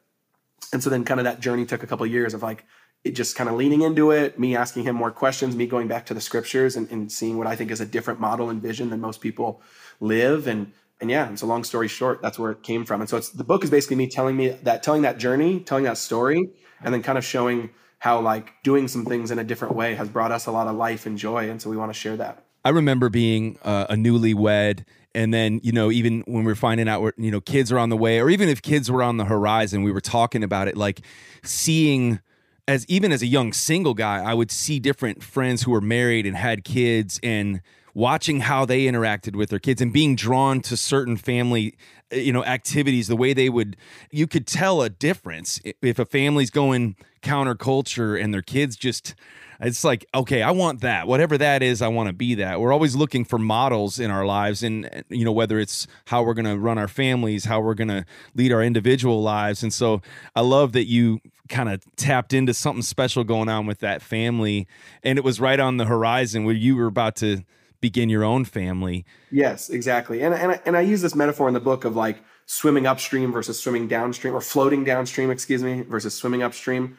And 0.71 0.81
so 0.81 0.89
then 0.89 1.03
kind 1.03 1.19
of 1.19 1.25
that 1.25 1.41
journey 1.41 1.65
took 1.65 1.83
a 1.83 1.87
couple 1.87 2.05
years 2.05 2.33
of 2.33 2.41
like 2.41 2.63
it 3.03 3.11
just 3.11 3.35
kind 3.35 3.49
of 3.49 3.55
leaning 3.55 3.81
into 3.81 4.11
it, 4.11 4.37
me 4.39 4.55
asking 4.55 4.83
him 4.83 4.95
more 4.95 5.11
questions, 5.11 5.55
me 5.55 5.65
going 5.65 5.87
back 5.87 6.05
to 6.07 6.13
the 6.13 6.21
scriptures 6.21 6.75
and, 6.75 6.89
and, 6.91 7.11
seeing 7.11 7.37
what 7.37 7.47
I 7.47 7.55
think 7.55 7.71
is 7.71 7.79
a 7.79 7.85
different 7.85 8.19
model 8.19 8.49
and 8.49 8.61
vision 8.61 8.89
than 8.89 8.99
most 8.99 9.21
people 9.21 9.61
live. 9.99 10.47
And 10.47 10.71
and 10.99 11.11
yeah, 11.11 11.31
it's 11.31 11.41
so 11.41 11.47
long 11.47 11.63
story 11.63 11.87
short, 11.87 12.21
that's 12.21 12.39
where 12.39 12.51
it 12.51 12.63
came 12.63 12.83
from. 12.83 13.01
And 13.01 13.09
so 13.09 13.17
it's 13.17 13.29
the 13.29 13.43
book 13.43 13.63
is 13.63 13.69
basically 13.69 13.97
me 13.97 14.07
telling 14.07 14.35
me 14.35 14.49
that 14.63 14.83
telling 14.83 15.03
that 15.03 15.17
journey, 15.17 15.59
telling 15.59 15.83
that 15.85 15.97
story, 15.97 16.49
and 16.81 16.93
then 16.93 17.03
kind 17.03 17.17
of 17.17 17.25
showing 17.25 17.69
how 17.99 18.19
like 18.19 18.53
doing 18.63 18.87
some 18.87 19.05
things 19.05 19.31
in 19.31 19.39
a 19.39 19.43
different 19.43 19.75
way 19.75 19.95
has 19.95 20.09
brought 20.09 20.31
us 20.31 20.45
a 20.47 20.51
lot 20.51 20.67
of 20.67 20.75
life 20.75 21.05
and 21.05 21.17
joy. 21.17 21.49
And 21.49 21.61
so 21.61 21.69
we 21.69 21.77
want 21.77 21.93
to 21.93 21.99
share 21.99 22.17
that. 22.17 22.43
I 22.65 22.69
remember 22.69 23.09
being 23.09 23.57
uh, 23.63 23.87
a 23.89 23.95
newlywed 23.95 24.83
and 25.15 25.33
then 25.33 25.59
you 25.63 25.71
know 25.71 25.89
even 25.91 26.21
when 26.27 26.43
we 26.43 26.51
are 26.51 26.55
finding 26.55 26.87
out 26.87 27.01
where 27.01 27.13
you 27.17 27.31
know 27.31 27.41
kids 27.41 27.71
are 27.71 27.79
on 27.79 27.89
the 27.89 27.97
way 27.97 28.19
or 28.19 28.29
even 28.29 28.49
if 28.49 28.61
kids 28.61 28.91
were 28.91 29.01
on 29.01 29.17
the 29.17 29.25
horizon 29.25 29.83
we 29.83 29.91
were 29.91 30.01
talking 30.01 30.43
about 30.43 30.67
it 30.67 30.75
like 30.75 31.01
seeing 31.43 32.19
as 32.67 32.85
even 32.87 33.11
as 33.11 33.21
a 33.21 33.27
young 33.27 33.53
single 33.53 33.93
guy, 33.93 34.21
I 34.21 34.33
would 34.33 34.51
see 34.51 34.79
different 34.79 35.23
friends 35.23 35.63
who 35.63 35.71
were 35.71 35.81
married 35.81 36.25
and 36.25 36.35
had 36.35 36.63
kids 36.63 37.19
and 37.23 37.61
watching 37.93 38.41
how 38.41 38.65
they 38.65 38.83
interacted 38.85 39.35
with 39.35 39.49
their 39.49 39.59
kids 39.59 39.81
and 39.81 39.91
being 39.91 40.15
drawn 40.15 40.61
to 40.61 40.77
certain 40.77 41.17
family 41.17 41.75
eh, 42.11 42.17
you 42.17 42.31
know 42.31 42.43
activities 42.45 43.07
the 43.07 43.15
way 43.15 43.33
they 43.33 43.49
would 43.49 43.75
you 44.11 44.27
could 44.27 44.45
tell 44.45 44.81
a 44.81 44.89
difference. 44.89 45.59
If 45.81 45.97
a 45.97 46.05
family's 46.05 46.51
going 46.51 46.95
counterculture 47.23 48.21
and 48.21 48.33
their 48.33 48.41
kids 48.41 48.75
just 48.75 49.15
it's 49.61 49.83
like 49.83 50.05
okay 50.13 50.41
i 50.41 50.51
want 50.51 50.81
that. 50.81 51.07
Whatever 51.07 51.37
that 51.37 51.63
is 51.63 51.81
i 51.81 51.87
want 51.87 52.07
to 52.07 52.13
be 52.13 52.35
that. 52.35 52.59
We're 52.59 52.73
always 52.73 52.95
looking 52.95 53.25
for 53.25 53.37
models 53.37 53.99
in 53.99 54.11
our 54.11 54.25
lives 54.25 54.63
and 54.63 55.03
you 55.09 55.25
know 55.25 55.31
whether 55.31 55.59
it's 55.59 55.87
how 56.05 56.23
we're 56.23 56.33
going 56.33 56.45
to 56.45 56.57
run 56.57 56.77
our 56.77 56.87
families 56.87 57.45
how 57.45 57.61
we're 57.61 57.73
going 57.73 57.87
to 57.89 58.05
lead 58.35 58.51
our 58.51 58.63
individual 58.63 59.21
lives. 59.21 59.63
And 59.63 59.73
so 59.73 60.01
i 60.35 60.41
love 60.41 60.73
that 60.73 60.85
you 60.85 61.19
kind 61.47 61.69
of 61.69 61.81
tapped 61.95 62.33
into 62.33 62.53
something 62.53 62.81
special 62.81 63.23
going 63.23 63.49
on 63.49 63.65
with 63.65 63.79
that 63.79 64.01
family. 64.01 64.67
And 65.03 65.17
it 65.17 65.23
was 65.23 65.39
right 65.39 65.59
on 65.59 65.77
the 65.77 65.85
horizon 65.85 66.43
where 66.43 66.55
you 66.55 66.75
were 66.75 66.87
about 66.87 67.15
to 67.17 67.43
begin 67.79 68.09
your 68.09 68.23
own 68.23 68.45
family. 68.45 69.05
Yes 69.31 69.69
exactly. 69.69 70.21
And 70.21 70.33
and 70.33 70.53
I, 70.53 70.61
and 70.65 70.77
I 70.77 70.81
use 70.81 71.01
this 71.01 71.15
metaphor 71.15 71.47
in 71.47 71.53
the 71.53 71.59
book 71.59 71.85
of 71.85 71.95
like 71.95 72.21
swimming 72.45 72.87
upstream 72.87 73.31
versus 73.31 73.59
swimming 73.59 73.87
downstream 73.87 74.33
or 74.33 74.41
floating 74.41 74.83
downstream 74.83 75.29
excuse 75.29 75.61
me 75.61 75.81
versus 75.81 76.13
swimming 76.13 76.41
upstream 76.41 76.97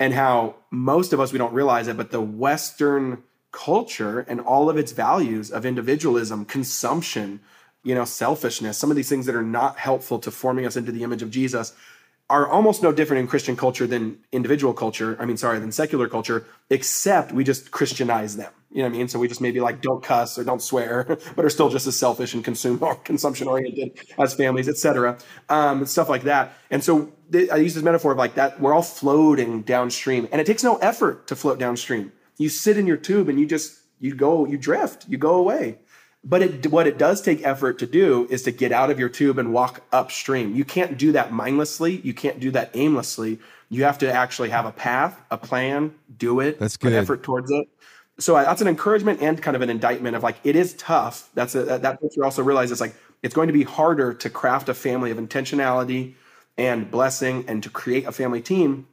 and 0.00 0.14
how 0.14 0.56
most 0.70 1.12
of 1.12 1.20
us 1.20 1.30
we 1.30 1.38
don't 1.38 1.52
realize 1.52 1.86
it 1.86 1.96
but 1.96 2.10
the 2.10 2.20
western 2.20 3.22
culture 3.52 4.20
and 4.20 4.40
all 4.40 4.68
of 4.68 4.76
its 4.76 4.90
values 4.90 5.50
of 5.52 5.64
individualism 5.64 6.44
consumption 6.44 7.38
you 7.84 7.94
know 7.94 8.04
selfishness 8.04 8.78
some 8.78 8.90
of 8.90 8.96
these 8.96 9.08
things 9.08 9.26
that 9.26 9.36
are 9.36 9.42
not 9.42 9.78
helpful 9.78 10.18
to 10.18 10.30
forming 10.30 10.66
us 10.66 10.76
into 10.76 10.90
the 10.90 11.04
image 11.04 11.22
of 11.22 11.30
jesus 11.30 11.74
are 12.30 12.48
almost 12.48 12.82
no 12.82 12.92
different 12.92 13.20
in 13.20 13.26
christian 13.26 13.56
culture 13.56 13.86
than 13.86 14.18
individual 14.32 14.72
culture 14.72 15.16
i 15.20 15.26
mean 15.26 15.36
sorry 15.36 15.58
than 15.58 15.70
secular 15.70 16.08
culture 16.08 16.46
except 16.70 17.32
we 17.32 17.44
just 17.44 17.70
christianize 17.70 18.36
them 18.36 18.52
you 18.70 18.78
know 18.78 18.84
what 18.84 18.94
i 18.94 18.98
mean 18.98 19.08
so 19.08 19.18
we 19.18 19.28
just 19.28 19.42
maybe 19.42 19.60
like 19.60 19.82
don't 19.82 20.02
cuss 20.02 20.38
or 20.38 20.44
don't 20.44 20.62
swear 20.62 21.04
but 21.36 21.44
are 21.44 21.50
still 21.50 21.68
just 21.68 21.86
as 21.86 21.98
selfish 21.98 22.32
and 22.32 22.42
consume 22.44 22.82
or 22.82 22.94
consumption 23.10 23.46
oriented 23.48 23.98
as 24.18 24.32
families 24.32 24.68
etc 24.68 25.18
um, 25.50 25.84
stuff 25.84 26.08
like 26.08 26.22
that 26.22 26.54
and 26.70 26.82
so 26.82 27.12
I 27.32 27.56
use 27.56 27.74
this 27.74 27.84
metaphor 27.84 28.12
of 28.12 28.18
like 28.18 28.34
that 28.34 28.60
we're 28.60 28.74
all 28.74 28.82
floating 28.82 29.62
downstream 29.62 30.28
and 30.32 30.40
it 30.40 30.46
takes 30.46 30.64
no 30.64 30.76
effort 30.76 31.28
to 31.28 31.36
float 31.36 31.58
downstream. 31.58 32.12
You 32.38 32.48
sit 32.48 32.76
in 32.76 32.86
your 32.86 32.96
tube 32.96 33.28
and 33.28 33.38
you 33.38 33.46
just 33.46 33.78
you 34.00 34.14
go 34.14 34.46
you 34.46 34.58
drift, 34.58 35.06
you 35.08 35.16
go 35.16 35.36
away. 35.36 35.78
But 36.22 36.42
it, 36.42 36.66
what 36.66 36.86
it 36.86 36.98
does 36.98 37.22
take 37.22 37.46
effort 37.46 37.78
to 37.78 37.86
do 37.86 38.26
is 38.28 38.42
to 38.42 38.50
get 38.50 38.72
out 38.72 38.90
of 38.90 38.98
your 38.98 39.08
tube 39.08 39.38
and 39.38 39.54
walk 39.54 39.82
upstream. 39.90 40.54
You 40.54 40.66
can't 40.66 40.98
do 40.98 41.12
that 41.12 41.32
mindlessly. 41.32 41.96
You 42.00 42.12
can't 42.12 42.38
do 42.38 42.50
that 42.50 42.70
aimlessly. 42.74 43.38
You 43.70 43.84
have 43.84 43.98
to 43.98 44.12
actually 44.12 44.50
have 44.50 44.66
a 44.66 44.72
path, 44.72 45.18
a 45.30 45.38
plan, 45.38 45.94
do 46.18 46.40
it, 46.40 46.58
that's 46.58 46.76
good. 46.76 46.90
put 46.90 46.96
effort 46.96 47.22
towards 47.22 47.50
it. 47.50 47.68
So 48.18 48.36
uh, 48.36 48.44
that's 48.44 48.60
an 48.60 48.68
encouragement 48.68 49.22
and 49.22 49.40
kind 49.40 49.56
of 49.56 49.62
an 49.62 49.70
indictment 49.70 50.14
of 50.14 50.22
like 50.22 50.36
it 50.44 50.56
is 50.56 50.74
tough. 50.74 51.30
That's 51.32 51.54
a, 51.54 51.62
that, 51.62 51.82
that 51.82 51.98
you 52.14 52.22
also 52.22 52.42
realize 52.42 52.70
it's 52.70 52.80
like 52.80 52.94
it's 53.22 53.34
going 53.34 53.46
to 53.46 53.54
be 53.54 53.62
harder 53.62 54.12
to 54.12 54.28
craft 54.28 54.68
a 54.68 54.74
family 54.74 55.10
of 55.10 55.16
intentionality 55.16 56.14
and 56.58 56.90
blessing 56.90 57.44
and 57.48 57.62
to 57.62 57.70
create 57.70 58.04
a 58.04 58.12
family 58.12 58.42
team 58.42 58.86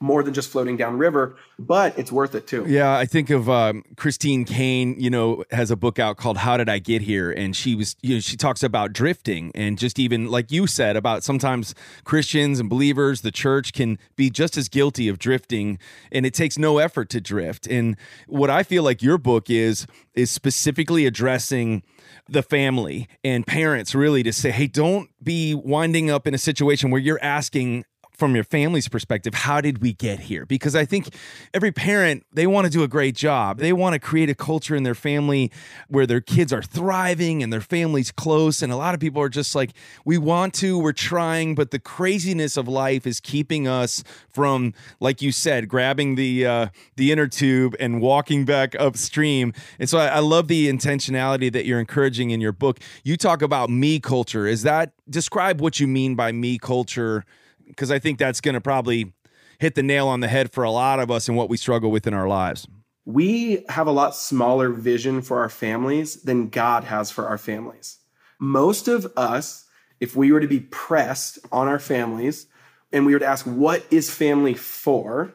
more 0.00 0.22
than 0.22 0.34
just 0.34 0.50
floating 0.50 0.76
downriver, 0.76 1.36
but 1.58 1.98
it's 1.98 2.12
worth 2.12 2.34
it 2.34 2.46
too. 2.46 2.64
Yeah, 2.68 2.96
I 2.96 3.06
think 3.06 3.30
of 3.30 3.48
um, 3.48 3.84
Christine 3.96 4.44
Caine. 4.44 4.96
You 4.98 5.10
know, 5.10 5.44
has 5.50 5.70
a 5.70 5.76
book 5.76 5.98
out 5.98 6.16
called 6.16 6.38
"How 6.38 6.56
Did 6.56 6.68
I 6.68 6.78
Get 6.78 7.02
Here," 7.02 7.30
and 7.30 7.56
she 7.56 7.74
was, 7.74 7.96
you 8.02 8.14
know, 8.14 8.20
she 8.20 8.36
talks 8.36 8.62
about 8.62 8.92
drifting 8.92 9.50
and 9.54 9.78
just 9.78 9.98
even 9.98 10.28
like 10.30 10.50
you 10.50 10.66
said 10.66 10.96
about 10.96 11.24
sometimes 11.24 11.74
Christians 12.04 12.60
and 12.60 12.68
believers, 12.68 13.22
the 13.22 13.30
church 13.30 13.72
can 13.72 13.98
be 14.16 14.30
just 14.30 14.56
as 14.56 14.68
guilty 14.68 15.08
of 15.08 15.18
drifting, 15.18 15.78
and 16.12 16.26
it 16.26 16.34
takes 16.34 16.58
no 16.58 16.78
effort 16.78 17.08
to 17.10 17.20
drift. 17.20 17.66
And 17.66 17.96
what 18.26 18.50
I 18.50 18.62
feel 18.62 18.82
like 18.82 19.02
your 19.02 19.18
book 19.18 19.48
is 19.48 19.86
is 20.14 20.30
specifically 20.30 21.06
addressing 21.06 21.82
the 22.28 22.42
family 22.42 23.08
and 23.22 23.46
parents 23.46 23.94
really 23.94 24.22
to 24.22 24.32
say, 24.32 24.50
hey, 24.50 24.66
don't 24.66 25.10
be 25.22 25.54
winding 25.54 26.10
up 26.10 26.26
in 26.26 26.34
a 26.34 26.38
situation 26.38 26.90
where 26.90 27.00
you're 27.00 27.22
asking 27.22 27.84
from 28.16 28.34
your 28.34 28.44
family's 28.44 28.88
perspective, 28.88 29.34
how 29.34 29.60
did 29.60 29.82
we 29.82 29.92
get 29.92 30.20
here? 30.20 30.46
Because 30.46 30.76
I 30.76 30.84
think 30.84 31.14
every 31.52 31.72
parent, 31.72 32.24
they 32.32 32.46
want 32.46 32.64
to 32.64 32.70
do 32.70 32.82
a 32.82 32.88
great 32.88 33.16
job. 33.16 33.58
They 33.58 33.72
want 33.72 33.94
to 33.94 33.98
create 33.98 34.30
a 34.30 34.34
culture 34.34 34.76
in 34.76 34.84
their 34.84 34.94
family 34.94 35.50
where 35.88 36.06
their 36.06 36.20
kids 36.20 36.52
are 36.52 36.62
thriving 36.62 37.42
and 37.42 37.52
their 37.52 37.60
family's 37.60 38.12
close. 38.12 38.62
And 38.62 38.72
a 38.72 38.76
lot 38.76 38.94
of 38.94 39.00
people 39.00 39.20
are 39.20 39.28
just 39.28 39.54
like, 39.54 39.72
we 40.04 40.16
want 40.16 40.54
to, 40.54 40.78
we're 40.78 40.92
trying, 40.92 41.54
but 41.54 41.72
the 41.72 41.80
craziness 41.80 42.56
of 42.56 42.68
life 42.68 43.06
is 43.06 43.18
keeping 43.18 43.66
us 43.66 44.04
from, 44.28 44.74
like 45.00 45.20
you 45.20 45.32
said, 45.32 45.68
grabbing 45.68 46.14
the 46.14 46.46
uh, 46.46 46.66
the 46.96 47.10
inner 47.10 47.26
tube 47.26 47.74
and 47.80 48.00
walking 48.00 48.44
back 48.44 48.74
upstream. 48.78 49.52
And 49.78 49.88
so 49.88 49.98
I, 49.98 50.06
I 50.06 50.18
love 50.20 50.48
the 50.48 50.68
intentionality 50.68 51.52
that 51.52 51.64
you're 51.64 51.80
encouraging 51.80 52.30
in 52.30 52.40
your 52.40 52.52
book. 52.52 52.78
You 53.02 53.16
talk 53.16 53.42
about 53.42 53.70
me 53.70 53.98
culture. 53.98 54.46
Is 54.46 54.62
that 54.62 54.92
describe 55.08 55.60
what 55.60 55.80
you 55.80 55.88
mean 55.88 56.14
by 56.14 56.30
me 56.32 56.58
culture? 56.58 57.24
Because 57.68 57.90
I 57.90 57.98
think 57.98 58.18
that's 58.18 58.40
going 58.40 58.54
to 58.54 58.60
probably 58.60 59.12
hit 59.58 59.74
the 59.74 59.82
nail 59.82 60.08
on 60.08 60.20
the 60.20 60.28
head 60.28 60.52
for 60.52 60.64
a 60.64 60.70
lot 60.70 61.00
of 61.00 61.10
us 61.10 61.28
and 61.28 61.36
what 61.36 61.48
we 61.48 61.56
struggle 61.56 61.90
with 61.90 62.06
in 62.06 62.14
our 62.14 62.28
lives. 62.28 62.66
We 63.04 63.64
have 63.68 63.86
a 63.86 63.92
lot 63.92 64.16
smaller 64.16 64.70
vision 64.70 65.22
for 65.22 65.40
our 65.40 65.48
families 65.48 66.22
than 66.22 66.48
God 66.48 66.84
has 66.84 67.10
for 67.10 67.26
our 67.28 67.38
families. 67.38 67.98
Most 68.40 68.88
of 68.88 69.06
us, 69.16 69.66
if 70.00 70.16
we 70.16 70.32
were 70.32 70.40
to 70.40 70.48
be 70.48 70.60
pressed 70.60 71.38
on 71.52 71.68
our 71.68 71.78
families 71.78 72.46
and 72.92 73.04
we 73.04 73.12
were 73.12 73.18
to 73.18 73.26
ask, 73.26 73.44
what 73.44 73.84
is 73.90 74.10
family 74.10 74.54
for? 74.54 75.34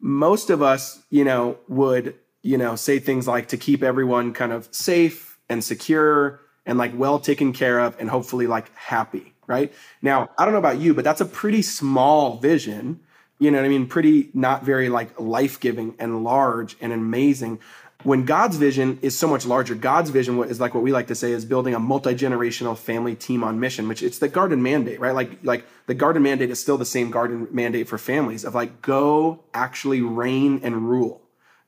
Most 0.00 0.50
of 0.50 0.62
us, 0.62 1.02
you 1.10 1.24
know, 1.24 1.58
would, 1.68 2.14
you 2.42 2.56
know, 2.56 2.76
say 2.76 2.98
things 2.98 3.26
like 3.26 3.48
to 3.48 3.56
keep 3.56 3.82
everyone 3.82 4.32
kind 4.32 4.52
of 4.52 4.68
safe 4.70 5.38
and 5.48 5.62
secure 5.64 6.40
and 6.64 6.78
like 6.78 6.92
well 6.94 7.18
taken 7.18 7.52
care 7.52 7.80
of 7.80 7.96
and 7.98 8.08
hopefully 8.08 8.46
like 8.46 8.74
happy 8.76 9.34
right? 9.50 9.72
Now, 10.00 10.30
I 10.38 10.44
don't 10.44 10.54
know 10.54 10.60
about 10.60 10.78
you, 10.78 10.94
but 10.94 11.04
that's 11.04 11.20
a 11.20 11.26
pretty 11.26 11.60
small 11.60 12.38
vision. 12.38 13.00
You 13.38 13.50
know 13.50 13.58
what 13.58 13.66
I 13.66 13.68
mean? 13.68 13.86
Pretty 13.86 14.30
not 14.32 14.64
very 14.64 14.88
like 14.88 15.18
life 15.18 15.60
giving 15.60 15.94
and 15.98 16.24
large 16.24 16.76
and 16.80 16.92
amazing. 16.92 17.58
When 18.02 18.24
God's 18.24 18.56
vision 18.56 18.98
is 19.02 19.18
so 19.18 19.28
much 19.28 19.44
larger, 19.44 19.74
God's 19.74 20.08
vision 20.08 20.42
is 20.44 20.58
like 20.58 20.72
what 20.72 20.82
we 20.82 20.92
like 20.92 21.08
to 21.08 21.14
say 21.14 21.32
is 21.32 21.44
building 21.44 21.74
a 21.74 21.78
multi 21.78 22.14
generational 22.14 22.78
family 22.78 23.14
team 23.14 23.44
on 23.44 23.60
mission, 23.60 23.88
which 23.88 24.02
it's 24.02 24.18
the 24.18 24.28
garden 24.28 24.62
mandate, 24.62 25.00
right? 25.00 25.14
Like 25.14 25.38
like 25.42 25.66
the 25.86 25.94
garden 25.94 26.22
mandate 26.22 26.50
is 26.50 26.60
still 26.60 26.78
the 26.78 26.86
same 26.86 27.10
garden 27.10 27.48
mandate 27.50 27.88
for 27.88 27.98
families 27.98 28.44
of 28.44 28.54
like 28.54 28.80
go 28.80 29.40
actually 29.52 30.00
reign 30.00 30.60
and 30.62 30.88
rule 30.88 31.20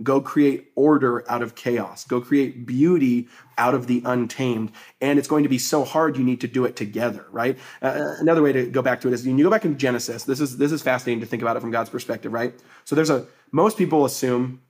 Go 0.02 0.20
create 0.20 0.72
order 0.74 1.30
out 1.30 1.42
of 1.42 1.54
chaos. 1.54 2.04
Go 2.04 2.20
create 2.20 2.66
beauty 2.66 3.28
out 3.58 3.74
of 3.74 3.86
the 3.86 4.02
untamed. 4.04 4.72
And 5.00 5.18
it's 5.18 5.28
going 5.28 5.42
to 5.42 5.48
be 5.48 5.58
so 5.58 5.84
hard, 5.84 6.16
you 6.16 6.24
need 6.24 6.40
to 6.40 6.48
do 6.48 6.64
it 6.64 6.76
together, 6.76 7.26
right? 7.30 7.58
Uh, 7.80 7.86
uh, 7.86 8.14
another 8.20 8.42
way 8.42 8.52
to 8.52 8.66
go 8.66 8.82
back 8.82 9.00
to 9.02 9.08
it 9.08 9.14
is 9.14 9.26
when 9.26 9.38
you 9.38 9.44
go 9.44 9.50
back 9.50 9.64
in 9.64 9.78
Genesis, 9.78 10.24
this 10.24 10.40
is, 10.40 10.56
this 10.56 10.72
is 10.72 10.82
fascinating 10.82 11.20
to 11.20 11.26
think 11.26 11.42
about 11.42 11.56
it 11.56 11.60
from 11.60 11.70
God's 11.70 11.90
perspective, 11.90 12.32
right? 12.32 12.54
So 12.84 12.94
there's 12.94 13.10
a, 13.10 13.26
most 13.50 13.76
people 13.76 14.04
assume, 14.04 14.62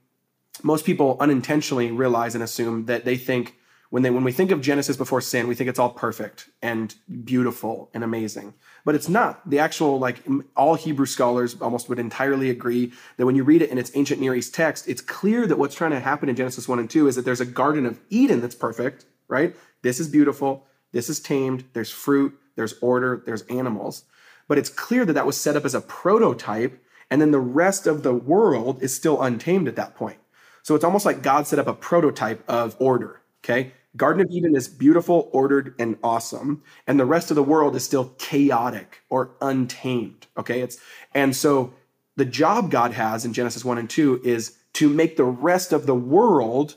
most 0.63 0.85
people 0.85 1.17
unintentionally 1.21 1.91
realize 1.91 2.35
and 2.35 2.43
assume 2.43 2.87
that 2.87 3.05
they 3.05 3.17
think 3.17 3.57
when 3.93 4.03
they 4.03 4.09
when 4.09 4.25
we 4.25 4.33
think 4.33 4.51
of 4.51 4.63
Genesis 4.63 4.97
before 4.97 5.21
sin, 5.21 5.47
we 5.47 5.55
think 5.55 5.69
it's 5.69 5.79
all 5.79 5.91
perfect 5.91 6.49
and 6.63 6.95
beautiful 7.25 7.91
and 7.93 8.03
amazing. 8.03 8.55
But 8.87 8.95
it's 8.95 9.07
not. 9.07 9.47
The 9.51 9.59
actual 9.59 9.99
like 9.99 10.25
all 10.57 10.77
Hebrew 10.77 11.05
scholars 11.05 11.61
almost 11.61 11.91
would 11.91 11.99
entirely 11.99 12.49
agree 12.49 12.95
that 13.19 13.27
when 13.27 13.37
you 13.37 13.45
read 13.45 13.61
it 13.61 13.69
in 13.69 13.77
its 13.77 13.93
ancient 13.95 14.19
Near 14.19 14.35
East 14.35 14.55
text, 14.55 14.89
it's 14.89 15.03
clear 15.03 15.47
that 15.47 15.59
what's 15.59 15.75
trying 15.75 15.91
to 15.91 16.01
happen 16.01 16.31
in 16.31 16.37
Genesis 16.37 16.67
1 16.67 16.79
and 16.79 16.89
2 16.89 17.07
is 17.07 17.17
that 17.17 17.27
there's 17.27 17.43
a 17.43 17.45
garden 17.45 17.85
of 17.85 18.01
Eden 18.09 18.41
that's 18.41 18.55
perfect, 18.55 19.05
right? 19.29 19.55
This 19.83 20.01
is 20.01 20.09
beautiful, 20.09 20.67
this 20.93 21.11
is 21.11 21.21
tamed, 21.21 21.65
there's 21.75 21.91
fruit, 21.91 22.35
there's 22.57 22.73
order, 22.81 23.23
there's 23.27 23.43
animals. 23.43 24.05
But 24.49 24.57
it's 24.57 24.71
clear 24.71 25.05
that 25.05 25.13
that 25.13 25.27
was 25.27 25.37
set 25.37 25.55
up 25.55 25.67
as 25.67 25.75
a 25.75 25.83
prototype 25.83 26.83
and 27.11 27.21
then 27.21 27.31
the 27.31 27.39
rest 27.39 27.87
of 27.87 28.05
the 28.05 28.15
world 28.15 28.83
is 28.83 28.97
still 28.97 29.21
untamed 29.21 29.69
at 29.69 29.77
that 29.77 29.95
point. 29.95 30.17
So 30.63 30.75
it's 30.75 30.85
almost 30.85 31.05
like 31.05 31.23
God 31.23 31.47
set 31.47 31.59
up 31.59 31.67
a 31.67 31.75
prototype 31.75 32.43
of 32.49 32.75
order, 32.79 33.21
okay? 33.45 33.73
Garden 33.97 34.23
of 34.23 34.31
Eden 34.31 34.57
is 34.57 34.69
beautiful, 34.69 35.29
ordered, 35.33 35.75
and 35.79 35.99
awesome, 36.03 36.63
and 36.87 36.99
the 36.99 37.05
rest 37.05 37.31
of 37.31 37.35
the 37.35 37.43
world 37.43 37.77
is 37.77 37.85
still 37.85 38.15
chaotic 38.19 39.03
or 39.11 39.33
untamed. 39.41 40.27
Okay, 40.37 40.61
it's 40.61 40.79
and 41.15 41.37
so 41.37 41.75
the 42.17 42.25
job 42.25 42.71
God 42.71 42.93
has 42.93 43.25
in 43.25 43.33
Genesis 43.33 43.65
1 43.65 43.79
and 43.79 43.89
2 43.89 44.23
is 44.25 44.57
to 44.75 44.89
make 44.89 45.17
the 45.17 45.25
rest 45.25 45.73
of 45.73 45.87
the 45.87 45.95
world, 45.95 46.77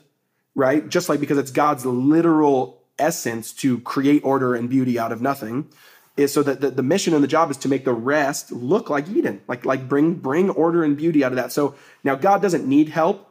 right? 0.54 0.86
Just 0.88 1.08
like 1.08 1.20
because 1.20 1.38
it's 1.38 1.50
God's 1.50 1.86
literal 1.86 2.82
essence 2.98 3.52
to 3.54 3.80
create 3.80 4.22
order 4.24 4.54
and 4.54 4.68
beauty 4.68 4.98
out 4.98 5.12
of 5.12 5.22
nothing, 5.22 5.68
is 6.18 6.32
so 6.32 6.42
that 6.42 6.60
the, 6.60 6.70
the 6.70 6.82
mission 6.82 7.14
and 7.14 7.24
the 7.24 7.28
job 7.28 7.50
is 7.50 7.56
to 7.58 7.68
make 7.68 7.84
the 7.84 7.92
rest 7.94 8.52
look 8.52 8.90
like 8.90 9.08
Eden, 9.08 9.40
like 9.48 9.64
like 9.64 9.88
bring 9.88 10.14
bring 10.14 10.50
order 10.50 10.84
and 10.84 10.98
beauty 10.98 11.24
out 11.24 11.32
of 11.32 11.36
that. 11.36 11.50
So 11.50 11.74
now 12.04 12.14
God 12.14 12.42
doesn't 12.42 12.66
need 12.66 12.90
help 12.90 13.25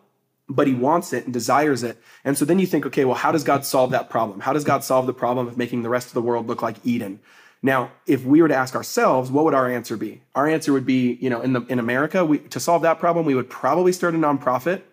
but 0.47 0.67
he 0.67 0.73
wants 0.73 1.13
it 1.13 1.25
and 1.25 1.33
desires 1.33 1.83
it. 1.83 1.97
And 2.23 2.37
so 2.37 2.45
then 2.45 2.59
you 2.59 2.67
think, 2.67 2.85
okay, 2.85 3.05
well, 3.05 3.15
how 3.15 3.31
does 3.31 3.43
God 3.43 3.65
solve 3.65 3.91
that 3.91 4.09
problem? 4.09 4.41
How 4.41 4.53
does 4.53 4.63
God 4.63 4.83
solve 4.83 5.07
the 5.07 5.13
problem 5.13 5.47
of 5.47 5.57
making 5.57 5.81
the 5.81 5.89
rest 5.89 6.07
of 6.07 6.13
the 6.13 6.21
world 6.21 6.47
look 6.47 6.61
like 6.61 6.77
Eden? 6.83 7.19
Now, 7.63 7.91
if 8.05 8.23
we 8.23 8.43
were 8.43 8.47
to 8.47 8.55
ask 8.55 8.75
ourselves, 8.75 9.31
what 9.31 9.43
would 9.45 9.55
our 9.55 9.67
answer 9.69 9.97
be? 9.97 10.21
Our 10.35 10.47
answer 10.47 10.71
would 10.71 10.85
be, 10.85 11.17
you 11.19 11.31
know, 11.31 11.41
in 11.41 11.53
the 11.53 11.61
in 11.61 11.79
America, 11.79 12.23
we, 12.23 12.37
to 12.37 12.59
solve 12.59 12.83
that 12.83 12.99
problem, 12.99 13.25
we 13.25 13.33
would 13.33 13.49
probably 13.49 13.91
start 13.91 14.13
a 14.13 14.17
nonprofit. 14.19 14.83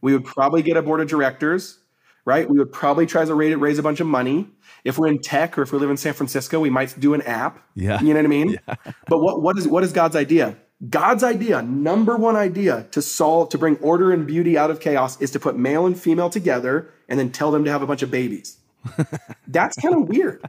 We 0.00 0.12
would 0.12 0.24
probably 0.24 0.62
get 0.62 0.76
a 0.76 0.82
board 0.82 1.00
of 1.00 1.08
directors, 1.08 1.78
right? 2.24 2.48
We 2.50 2.58
would 2.58 2.72
probably 2.72 3.06
try 3.06 3.24
to 3.24 3.34
raise, 3.34 3.54
raise 3.54 3.78
a 3.78 3.82
bunch 3.82 4.00
of 4.00 4.08
money. 4.08 4.48
If 4.82 4.98
we're 4.98 5.08
in 5.08 5.20
tech 5.20 5.56
or 5.56 5.62
if 5.62 5.72
we 5.72 5.78
live 5.78 5.90
in 5.90 5.98
San 5.98 6.14
Francisco, 6.14 6.58
we 6.58 6.70
might 6.70 6.98
do 6.98 7.14
an 7.14 7.22
app. 7.22 7.62
Yeah. 7.76 8.00
You 8.00 8.08
know 8.08 8.20
what 8.20 8.24
I 8.24 8.28
mean? 8.28 8.58
Yeah. 8.68 8.92
But 9.06 9.18
what, 9.20 9.42
what 9.42 9.56
is 9.56 9.68
what 9.68 9.84
is 9.84 9.92
God's 9.92 10.16
idea? 10.16 10.56
God's 10.88 11.22
idea, 11.22 11.60
number 11.60 12.16
one 12.16 12.36
idea 12.36 12.86
to 12.92 13.02
solve, 13.02 13.50
to 13.50 13.58
bring 13.58 13.76
order 13.78 14.12
and 14.12 14.26
beauty 14.26 14.56
out 14.56 14.70
of 14.70 14.80
chaos 14.80 15.20
is 15.20 15.30
to 15.32 15.40
put 15.40 15.56
male 15.56 15.84
and 15.84 15.98
female 15.98 16.30
together 16.30 16.88
and 17.08 17.18
then 17.18 17.30
tell 17.30 17.50
them 17.50 17.64
to 17.64 17.70
have 17.70 17.82
a 17.82 17.86
bunch 17.86 18.02
of 18.02 18.10
babies. 18.10 18.56
That's 19.46 19.76
kind 19.76 19.94
of 19.94 20.08
weird. 20.08 20.42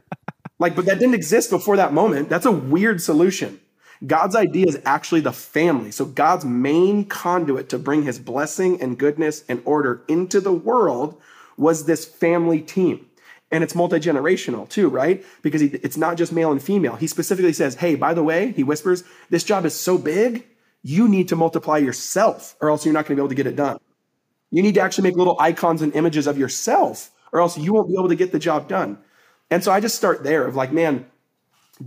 Like, 0.58 0.74
but 0.74 0.86
that 0.86 0.98
didn't 0.98 1.14
exist 1.14 1.50
before 1.50 1.76
that 1.76 1.92
moment. 1.92 2.30
That's 2.30 2.46
a 2.46 2.52
weird 2.52 3.02
solution. 3.02 3.60
God's 4.06 4.34
idea 4.34 4.66
is 4.66 4.80
actually 4.84 5.20
the 5.20 5.32
family. 5.32 5.90
So 5.90 6.06
God's 6.06 6.44
main 6.44 7.04
conduit 7.04 7.68
to 7.68 7.78
bring 7.78 8.02
his 8.02 8.18
blessing 8.18 8.80
and 8.80 8.98
goodness 8.98 9.44
and 9.48 9.60
order 9.64 10.02
into 10.08 10.40
the 10.40 10.52
world 10.52 11.20
was 11.56 11.84
this 11.84 12.04
family 12.04 12.60
team 12.60 13.06
and 13.52 13.62
it's 13.62 13.74
multi-generational 13.74 14.68
too 14.68 14.88
right? 14.88 15.24
Because 15.42 15.60
he, 15.60 15.68
it's 15.68 15.96
not 15.96 16.16
just 16.16 16.32
male 16.32 16.50
and 16.50 16.62
female. 16.62 16.96
He 16.96 17.06
specifically 17.06 17.52
says 17.52 17.76
hey 17.76 17.94
by 17.94 18.14
the 18.14 18.22
way 18.22 18.52
he 18.52 18.64
whispers 18.64 19.04
this 19.30 19.44
job 19.44 19.64
is 19.64 19.74
so 19.74 19.98
big 19.98 20.46
you 20.82 21.08
need 21.08 21.28
to 21.28 21.36
multiply 21.36 21.78
yourself 21.78 22.56
or 22.60 22.70
else 22.70 22.84
you're 22.84 22.94
not 22.94 23.06
going 23.06 23.16
to 23.16 23.20
be 23.20 23.24
able 23.24 23.28
to 23.28 23.36
get 23.36 23.46
it 23.46 23.54
done. 23.54 23.78
You 24.50 24.62
need 24.62 24.74
to 24.74 24.80
actually 24.80 25.08
make 25.08 25.16
little 25.16 25.36
icons 25.38 25.82
and 25.82 25.94
images 25.94 26.26
of 26.26 26.36
yourself 26.36 27.10
or 27.32 27.40
else 27.40 27.56
you 27.56 27.72
won't 27.72 27.88
be 27.88 27.94
able 27.94 28.08
to 28.08 28.16
get 28.16 28.32
the 28.32 28.38
job 28.38 28.68
done. 28.68 28.98
And 29.50 29.62
so 29.62 29.70
i 29.70 29.80
just 29.80 29.96
start 29.96 30.24
there 30.24 30.46
of 30.46 30.56
like 30.56 30.72
man 30.72 31.06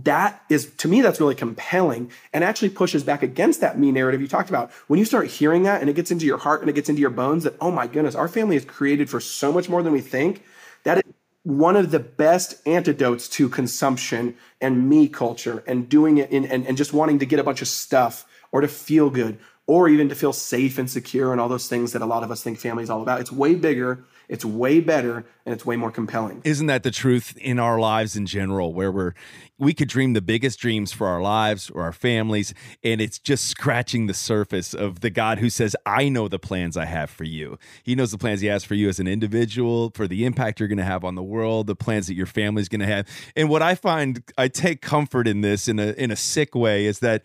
that 0.04 0.42
is 0.50 0.74
to 0.76 0.88
me 0.88 1.00
that's 1.00 1.20
really 1.20 1.34
compelling 1.34 2.10
and 2.32 2.44
actually 2.44 2.68
pushes 2.68 3.02
back 3.02 3.22
against 3.22 3.60
that 3.60 3.78
me 3.78 3.92
narrative 3.92 4.20
you 4.20 4.28
talked 4.28 4.50
about. 4.50 4.70
When 4.88 4.98
you 4.98 5.04
start 5.04 5.28
hearing 5.28 5.62
that 5.62 5.80
and 5.80 5.88
it 5.88 5.94
gets 5.94 6.10
into 6.10 6.26
your 6.26 6.38
heart 6.38 6.60
and 6.60 6.68
it 6.68 6.74
gets 6.74 6.88
into 6.88 7.00
your 7.00 7.10
bones 7.10 7.44
that 7.44 7.54
oh 7.60 7.70
my 7.70 7.86
goodness 7.86 8.14
our 8.14 8.28
family 8.28 8.56
is 8.56 8.64
created 8.64 9.08
for 9.08 9.20
so 9.20 9.52
much 9.52 9.68
more 9.68 9.82
than 9.82 9.92
we 9.92 10.00
think 10.00 10.42
that 10.84 10.98
is 10.98 11.04
one 11.46 11.76
of 11.76 11.92
the 11.92 12.00
best 12.00 12.56
antidotes 12.66 13.28
to 13.28 13.48
consumption 13.48 14.34
and 14.60 14.88
me 14.88 15.06
culture 15.06 15.62
and 15.68 15.88
doing 15.88 16.18
it 16.18 16.28
in 16.32 16.44
and, 16.44 16.66
and 16.66 16.76
just 16.76 16.92
wanting 16.92 17.20
to 17.20 17.24
get 17.24 17.38
a 17.38 17.44
bunch 17.44 17.62
of 17.62 17.68
stuff 17.68 18.26
or 18.50 18.62
to 18.62 18.66
feel 18.66 19.10
good 19.10 19.38
or 19.68 19.88
even 19.88 20.08
to 20.08 20.14
feel 20.16 20.32
safe 20.32 20.76
and 20.76 20.90
secure 20.90 21.30
and 21.30 21.40
all 21.40 21.48
those 21.48 21.68
things 21.68 21.92
that 21.92 22.02
a 22.02 22.06
lot 22.06 22.24
of 22.24 22.32
us 22.32 22.42
think 22.42 22.58
family 22.58 22.82
is 22.82 22.90
all 22.90 23.00
about. 23.00 23.20
It's 23.20 23.30
way 23.30 23.54
bigger, 23.54 24.02
it's 24.28 24.44
way 24.44 24.80
better, 24.80 25.24
and 25.44 25.54
it's 25.54 25.64
way 25.64 25.76
more 25.76 25.90
compelling. 25.90 26.40
Isn't 26.44 26.66
that 26.66 26.82
the 26.82 26.90
truth 26.90 27.36
in 27.36 27.58
our 27.58 27.78
lives 27.78 28.16
in 28.16 28.26
general, 28.26 28.72
where 28.72 28.90
we're 28.90 29.14
we 29.58 29.72
could 29.72 29.88
dream 29.88 30.12
the 30.12 30.20
biggest 30.20 30.58
dreams 30.58 30.92
for 30.92 31.06
our 31.06 31.20
lives 31.22 31.70
or 31.70 31.82
our 31.82 31.92
families, 31.92 32.52
and 32.84 33.00
it's 33.00 33.18
just 33.18 33.46
scratching 33.46 34.06
the 34.06 34.14
surface 34.14 34.74
of 34.74 35.00
the 35.00 35.08
God 35.08 35.38
who 35.38 35.48
says, 35.48 35.74
I 35.86 36.08
know 36.08 36.28
the 36.28 36.38
plans 36.38 36.76
I 36.76 36.84
have 36.84 37.08
for 37.08 37.24
you. 37.24 37.58
He 37.82 37.94
knows 37.94 38.10
the 38.10 38.18
plans 38.18 38.42
he 38.42 38.48
has 38.48 38.64
for 38.64 38.74
you 38.74 38.88
as 38.88 39.00
an 39.00 39.06
individual, 39.06 39.90
for 39.94 40.06
the 40.06 40.24
impact 40.24 40.60
you're 40.60 40.68
going 40.68 40.78
to 40.78 40.84
have 40.84 41.04
on 41.04 41.14
the 41.14 41.22
world, 41.22 41.68
the 41.68 41.76
plans 41.76 42.06
that 42.08 42.14
your 42.14 42.26
family's 42.26 42.68
going 42.68 42.80
to 42.80 42.86
have. 42.86 43.08
And 43.34 43.48
what 43.48 43.62
I 43.62 43.74
find 43.74 44.22
I 44.36 44.48
take 44.48 44.82
comfort 44.82 45.26
in 45.26 45.40
this 45.40 45.68
in 45.68 45.78
a 45.78 45.92
in 45.92 46.10
a 46.10 46.16
sick 46.16 46.54
way 46.54 46.84
is 46.86 46.98
that 47.00 47.22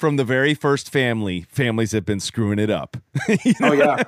from 0.00 0.16
the 0.16 0.24
very 0.24 0.54
first 0.54 0.90
family, 0.90 1.42
families 1.50 1.92
have 1.92 2.06
been 2.06 2.20
screwing 2.20 2.58
it 2.58 2.70
up. 2.70 2.96
you 3.44 3.52
know? 3.60 3.68
Oh 3.68 3.72
yeah. 3.72 4.02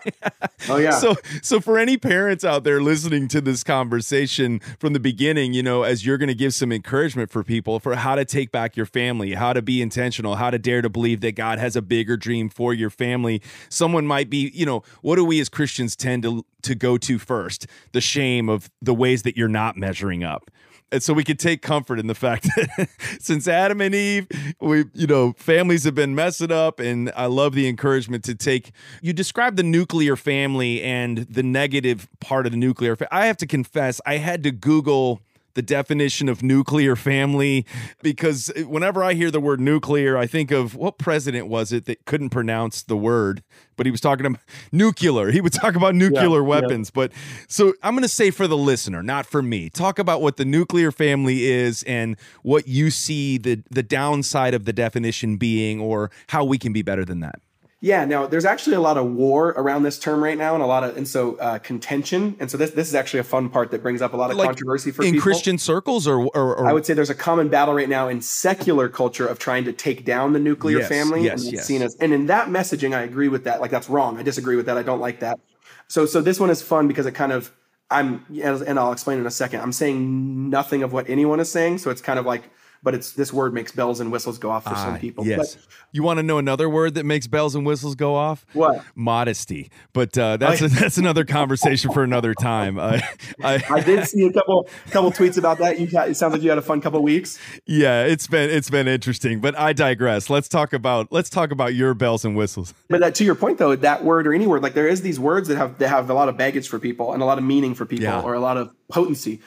Oh 0.71 0.77
yeah. 0.79 0.91
So 0.93 1.17
so 1.43 1.61
for 1.61 1.79
any 1.79 1.99
parents 1.99 2.45
out 2.45 2.65
there 2.65 2.81
listening 2.81 3.29
to 3.29 3.43
this 3.43 3.63
conversation 3.63 4.61
from 4.81 4.95
the 4.95 5.01
beginning, 5.01 5.53
you 5.53 5.63
know, 5.63 5.83
as 5.83 6.07
you're 6.07 6.17
going 6.17 6.31
to 6.31 6.35
give 6.35 6.55
some 6.55 6.73
encouragement 6.73 7.31
for 7.31 7.45
people 7.45 7.79
for 7.79 7.95
how 7.95 8.15
to 8.15 8.25
take 8.25 8.51
back 8.51 8.75
your 8.75 8.87
family, 8.87 9.35
how 9.35 9.53
to 9.53 9.61
be 9.61 9.83
intentional, 9.83 10.37
how 10.37 10.51
to 10.51 10.59
dare 10.59 10.81
to 10.81 10.89
believe 10.89 11.21
that 11.21 11.33
God 11.33 11.59
has 11.59 11.77
a 11.77 11.83
bigger 11.83 12.17
dream 12.17 12.49
for 12.49 12.73
your 12.73 12.91
family. 12.91 13.43
Someone 13.69 14.07
might 14.07 14.31
be, 14.31 14.51
you 14.55 14.65
know, 14.65 14.83
what 15.03 15.17
do 15.17 15.25
we 15.27 15.41
as 15.41 15.51
Christians 15.51 15.95
tend 15.95 16.23
to 16.23 16.45
to 16.63 16.75
go 16.75 16.97
to 16.97 17.19
first? 17.19 17.67
The 17.93 18.01
shame 18.01 18.49
of 18.49 18.71
the 18.81 18.95
ways 18.95 19.25
that 19.25 19.37
you're 19.37 19.47
not 19.47 19.77
measuring 19.77 20.25
up 20.25 20.51
and 20.93 21.03
so 21.03 21.15
we 21.15 21.25
could 21.25 21.39
take 21.39 21.63
comfort 21.63 21.99
in 21.99 22.07
the 22.07 22.15
fact 22.15 22.45
that 22.57 22.89
since 23.19 23.49
Adam 23.49 23.81
and 23.81 23.95
Eve, 23.95 24.29
we, 24.61 24.85
you 24.93 25.07
know, 25.07 25.33
families 25.39 25.85
have 25.85 25.95
been 25.95 26.15
messing 26.15 26.53
up. 26.53 26.79
And 26.79 27.11
I 27.17 27.27
love 27.27 27.55
the 27.55 27.67
encouragement 27.67 28.25
to 28.25 28.35
take, 28.35 28.73
you 29.01 29.15
describe 29.15 29.57
the 29.57 29.63
nuclear 29.63 30.17
family 30.17 30.83
and 30.83 31.19
the 31.19 31.43
negative 31.43 32.09
part 32.21 32.45
of 32.45 32.53
the 32.53 32.59
nuclear. 32.59 32.97
I 33.11 33.27
have 33.27 33.39
to 33.39 33.47
confess, 33.47 34.01
I 34.05 34.19
had 34.19 34.43
to 34.43 34.51
Google 34.51 35.23
the 35.55 35.63
definition 35.63 36.29
of 36.29 36.43
nuclear 36.43 36.97
family 36.97 37.67
because 38.03 38.51
whenever 38.67 39.03
I 39.05 39.15
hear 39.15 39.31
the 39.31 39.41
word 39.41 39.61
nuclear, 39.61 40.17
I 40.17 40.27
think 40.27 40.51
of 40.51 40.75
what 40.75 40.99
president 40.99 41.49
was 41.49 41.73
it 41.73 41.87
that 41.87 42.05
couldn't 42.05 42.31
pronounce 42.31 42.83
the 42.83 42.97
word, 42.97 43.43
but 43.77 43.87
he 43.87 43.91
was 43.91 44.01
talking 44.01 44.27
about 44.27 44.41
nuclear. 44.73 45.31
He 45.31 45.41
would 45.41 45.53
talk 45.53 45.75
about 45.75 45.95
nuclear 45.95 46.41
yeah, 46.41 46.41
weapons. 46.41 46.89
Yeah. 46.89 46.95
But 46.95 47.13
so 47.49 47.75
I'm 47.83 47.95
going 47.95 48.03
to 48.03 48.09
say 48.09 48.31
for 48.31 48.47
the 48.47 48.57
listener, 48.57 49.03
not 49.03 49.27
for 49.27 49.43
me, 49.43 49.71
talk 49.71 49.99
about 49.99 50.23
what 50.23 50.37
the 50.37 50.45
nuclear 50.45 50.93
family 50.93 51.45
is 51.45 51.83
and 51.85 52.17
what 52.43 52.67
you 52.67 52.91
see 52.91 53.39
the 53.39 53.63
the 53.71 53.83
downside 53.83 54.55
of 54.55 54.65
the 54.65 54.73
definition 54.73 55.37
being 55.37 55.81
or 55.81 56.11
how 56.29 56.45
we 56.45 56.59
can 56.59 56.73
be 56.73 56.83
better 56.83 57.05
than 57.05 57.21
that. 57.21 57.41
Yeah, 57.85 58.05
now 58.05 58.29
there's 58.29 58.45
actually 58.45 58.77
a 58.77 58.81
lot 58.81 58.97
of 58.97 59.11
war 59.11 59.49
around 59.49 59.83
this 59.83 59.99
term 59.99 60.23
right 60.23 60.39
now, 60.39 60.55
and 60.55 60.62
a 60.62 60.67
lot 60.67 60.85
of 60.85 60.97
and 60.97 61.07
so 61.07 61.35
uh, 61.39 61.59
contention, 61.59 62.37
and 62.39 62.49
so 62.49 62.57
this 62.57 62.71
this 62.71 62.87
is 62.87 62.95
actually 62.95 63.19
a 63.19 63.25
fun 63.25 63.49
part 63.49 63.73
that 63.73 63.83
brings 63.83 64.01
up 64.01 64.12
a 64.12 64.17
lot 64.17 64.31
of 64.31 64.37
like 64.37 64.47
controversy 64.47 64.93
for 64.93 65.03
in 65.03 65.15
people. 65.15 65.23
Christian 65.25 65.59
circles, 65.59 66.07
or, 66.07 66.21
or, 66.29 66.57
or, 66.57 66.69
I 66.69 66.73
would 66.73 66.87
say 66.87 66.95
there's 66.95 67.11
a 67.11 67.15
common 67.15 67.49
battle 67.49 67.75
right 67.75 67.89
now 67.89 68.07
in 68.07 68.23
secular 68.23 68.89
culture 68.89 69.27
of 69.27 69.41
trying 69.41 69.65
to 69.65 69.73
take 69.73 70.05
down 70.05 70.33
the 70.33 70.39
nuclear 70.39 70.79
yes, 70.79 70.89
family, 70.89 71.25
yes, 71.25 71.43
and 71.43 71.55
yes. 71.55 71.67
seen 71.67 71.83
as 71.83 71.97
and 71.97 72.12
in 72.12 72.27
that 72.27 72.47
messaging, 72.47 72.95
I 72.95 73.03
agree 73.03 73.27
with 73.27 73.43
that. 73.45 73.61
Like 73.61 73.73
that's 73.73 73.91
wrong. 73.91 74.17
I 74.17 74.23
disagree 74.23 74.55
with 74.55 74.67
that. 74.67 74.79
I 74.79 74.85
don't 74.85 75.01
like 75.01 75.19
that. 75.19 75.41
So 75.89 76.07
so 76.07 76.21
this 76.21 76.39
one 76.39 76.51
is 76.51 76.62
fun 76.62 76.87
because 76.87 77.07
it 77.07 77.17
kind 77.17 77.33
of 77.33 77.51
I'm 77.91 78.25
and 78.41 78.79
I'll 78.79 78.93
explain 78.93 79.19
in 79.19 79.27
a 79.27 79.31
second. 79.31 79.59
I'm 79.59 79.73
saying 79.73 80.51
nothing 80.51 80.85
of 80.85 80.93
what 80.93 81.11
anyone 81.11 81.41
is 81.41 81.51
saying, 81.51 81.79
so 81.79 81.91
it's 81.91 82.01
kind 82.01 82.21
of 82.21 82.27
like 82.27 82.45
but 82.83 82.95
it's 82.95 83.12
this 83.12 83.33
word 83.33 83.55
makes 83.55 83.73
bells 83.73 84.01
and 84.01 84.11
whistles 84.11 84.39
go 84.39 84.51
off 84.51 84.65
for 84.65 84.75
some 84.75 84.95
ah, 84.95 84.99
people. 84.99 85.25
Yes. 85.25 85.55
But, 85.55 85.67
you 85.93 86.03
want 86.03 86.19
to 86.19 86.23
know 86.23 86.39
another 86.39 86.69
word 86.69 86.95
that 86.95 87.05
makes 87.05 87.27
bells 87.27 87.55
and 87.55 87.65
whistles 87.65 87.95
go 87.95 88.15
off? 88.15 88.45
What? 88.55 88.83
Modesty. 88.95 89.71
But 89.93 90.17
uh, 90.19 90.37
that's 90.39 90.61
a, 90.62 90.69
that's 90.69 90.99
another 90.99 91.25
conversation 91.25 91.93
for 91.93 92.03
another 92.03 92.35
time. 92.35 92.79
I, 92.79 93.03
I, 93.43 93.62
I, 93.71 93.81
did 93.81 94.07
see 94.07 94.27
a 94.27 94.33
couple 94.33 94.69
couple 94.91 95.12
tweets 95.12 95.39
about 95.39 95.59
that. 95.59 95.79
You 95.79 95.89
it 95.93 96.17
sounds 96.17 96.33
like 96.33 96.43
you 96.43 96.49
had 96.49 96.59
a 96.59 96.62
fun 96.62 96.81
couple 96.81 97.03
weeks. 97.03 97.39
Yeah, 97.67 98.05
it's 98.05 98.27
been 98.27 98.51
it's 98.51 98.71
been 98.71 98.89
interesting. 98.89 99.41
But 99.41 99.59
I 99.59 99.73
digress. 99.73 100.29
Let's 100.29 100.49
talk 100.49 100.73
about 100.73 101.12
let's 101.12 101.31
talk 101.31 101.53
about 101.53 101.75
your 101.75 101.95
bells 101.95 102.25
and 102.25 102.37
whistles. 102.37 102.75
But 102.89 103.01
that, 103.01 103.15
to 103.17 103.25
your 103.25 103.35
point 103.35 103.59
though, 103.59 103.77
that 103.77 104.05
word 104.05 104.27
or 104.27 104.35
any 104.35 104.47
word, 104.47 104.62
like 104.62 104.75
there 104.75 104.89
is 104.89 105.03
these 105.03 105.21
words 105.21 105.49
that 105.49 105.57
have 105.57 105.79
that 105.79 105.89
have 105.89 106.11
a 106.11 106.15
lot 106.15 106.29
of 106.29 106.37
baggage 106.37 106.69
for 106.69 106.79
people 106.79 107.12
and 107.12 107.23
a 107.23 107.27
lot 107.27 107.39
of 107.39 107.45
meaning 107.45 107.75
for 107.75 107.87
people 107.87 108.05
yeah. 108.05 108.23
or 108.23 108.35
a 108.35 108.40
lot 108.40 108.57
of 108.57 108.75
potency. 108.88 109.40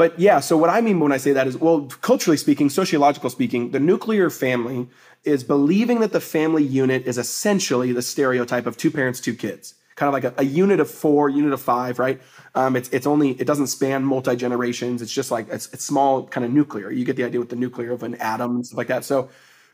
But 0.00 0.18
yeah, 0.18 0.40
so 0.40 0.56
what 0.56 0.70
I 0.70 0.80
mean 0.80 0.98
when 0.98 1.12
I 1.12 1.18
say 1.18 1.32
that 1.32 1.46
is, 1.46 1.58
well, 1.58 1.82
culturally 2.00 2.38
speaking, 2.38 2.70
sociological 2.70 3.28
speaking, 3.28 3.72
the 3.72 3.78
nuclear 3.78 4.30
family 4.30 4.88
is 5.24 5.44
believing 5.44 6.00
that 6.00 6.12
the 6.12 6.22
family 6.22 6.64
unit 6.64 7.06
is 7.06 7.18
essentially 7.18 7.92
the 7.92 8.00
stereotype 8.00 8.64
of 8.64 8.78
two 8.78 8.90
parents, 8.90 9.20
two 9.20 9.34
kids, 9.34 9.74
kind 9.96 10.08
of 10.08 10.14
like 10.14 10.24
a, 10.24 10.32
a 10.40 10.44
unit 10.46 10.80
of 10.80 10.90
four, 10.90 11.28
unit 11.28 11.52
of 11.52 11.60
five, 11.60 11.98
right? 11.98 12.18
Um, 12.54 12.76
it's 12.76 12.88
it's 12.88 13.06
only 13.06 13.32
it 13.32 13.46
doesn't 13.46 13.66
span 13.66 14.02
multi 14.02 14.36
generations. 14.36 15.02
It's 15.02 15.12
just 15.12 15.30
like 15.30 15.50
it's, 15.50 15.70
it's 15.74 15.84
small, 15.84 16.26
kind 16.26 16.46
of 16.46 16.50
nuclear. 16.50 16.90
You 16.90 17.04
get 17.04 17.16
the 17.16 17.24
idea 17.24 17.38
with 17.38 17.50
the 17.50 17.56
nuclear 17.56 17.92
of 17.92 18.02
an 18.02 18.14
atom 18.14 18.56
and 18.56 18.66
stuff 18.66 18.78
like 18.78 18.86
that. 18.86 19.04
So 19.04 19.28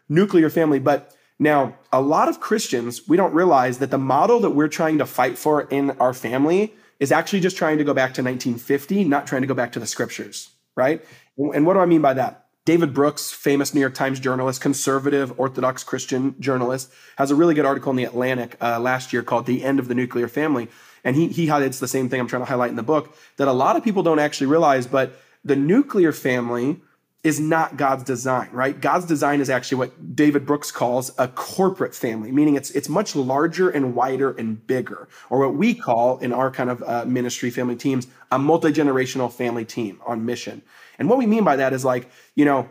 nuclear 0.08 0.50
family, 0.50 0.80
but 0.80 1.14
now 1.38 1.76
a 1.92 2.00
lot 2.00 2.28
of 2.28 2.40
Christians 2.40 3.06
we 3.06 3.16
don't 3.16 3.32
realize 3.32 3.78
that 3.78 3.92
the 3.92 3.98
model 3.98 4.40
that 4.40 4.50
we're 4.50 4.66
trying 4.66 4.98
to 4.98 5.06
fight 5.06 5.38
for 5.38 5.68
in 5.70 5.92
our 6.00 6.12
family 6.12 6.74
is 7.00 7.12
actually 7.12 7.40
just 7.40 7.56
trying 7.56 7.78
to 7.78 7.84
go 7.84 7.94
back 7.94 8.14
to 8.14 8.22
1950, 8.22 9.04
not 9.04 9.26
trying 9.26 9.42
to 9.42 9.46
go 9.46 9.54
back 9.54 9.72
to 9.72 9.80
the 9.80 9.86
scriptures, 9.86 10.50
right? 10.74 11.04
And 11.36 11.66
what 11.66 11.74
do 11.74 11.80
I 11.80 11.86
mean 11.86 12.02
by 12.02 12.14
that? 12.14 12.46
David 12.64 12.92
Brooks, 12.92 13.30
famous 13.30 13.72
New 13.72 13.80
York 13.80 13.94
Times 13.94 14.18
journalist, 14.18 14.60
conservative 14.60 15.38
Orthodox 15.38 15.84
Christian 15.84 16.34
journalist, 16.40 16.90
has 17.16 17.30
a 17.30 17.36
really 17.36 17.54
good 17.54 17.64
article 17.64 17.90
in 17.90 17.96
the 17.96 18.04
Atlantic 18.04 18.56
uh, 18.60 18.80
last 18.80 19.12
year 19.12 19.22
called 19.22 19.46
"The 19.46 19.62
End 19.62 19.78
of 19.78 19.86
the 19.86 19.94
Nuclear 19.94 20.26
Family," 20.26 20.68
and 21.04 21.14
he 21.14 21.28
he 21.28 21.46
highlights 21.46 21.78
the 21.78 21.86
same 21.86 22.08
thing 22.08 22.20
I'm 22.20 22.26
trying 22.26 22.42
to 22.42 22.46
highlight 22.46 22.70
in 22.70 22.76
the 22.76 22.82
book 22.82 23.16
that 23.36 23.46
a 23.46 23.52
lot 23.52 23.76
of 23.76 23.84
people 23.84 24.02
don't 24.02 24.18
actually 24.18 24.48
realize, 24.48 24.88
but 24.88 25.16
the 25.44 25.54
nuclear 25.54 26.10
family 26.10 26.80
is 27.24 27.40
not 27.40 27.76
God's 27.76 28.04
design, 28.04 28.48
right? 28.52 28.80
God's 28.80 29.04
design 29.04 29.40
is 29.40 29.50
actually 29.50 29.78
what 29.78 30.14
David 30.14 30.46
Brooks 30.46 30.70
calls 30.70 31.10
a 31.18 31.26
corporate 31.26 31.94
family, 31.94 32.30
meaning 32.30 32.54
it's 32.54 32.70
it's 32.70 32.88
much 32.88 33.16
larger 33.16 33.68
and 33.68 33.94
wider 33.94 34.30
and 34.32 34.64
bigger, 34.66 35.08
or 35.28 35.40
what 35.40 35.56
we 35.56 35.74
call 35.74 36.18
in 36.18 36.32
our 36.32 36.50
kind 36.50 36.70
of 36.70 36.82
uh, 36.84 37.04
ministry 37.04 37.50
family 37.50 37.76
teams 37.76 38.06
a 38.30 38.38
multi 38.38 38.70
generational 38.70 39.32
family 39.32 39.64
team 39.64 40.00
on 40.06 40.24
mission. 40.24 40.62
And 40.98 41.08
what 41.08 41.18
we 41.18 41.26
mean 41.26 41.44
by 41.44 41.56
that 41.56 41.72
is 41.72 41.84
like 41.84 42.10
you 42.34 42.44
know 42.44 42.68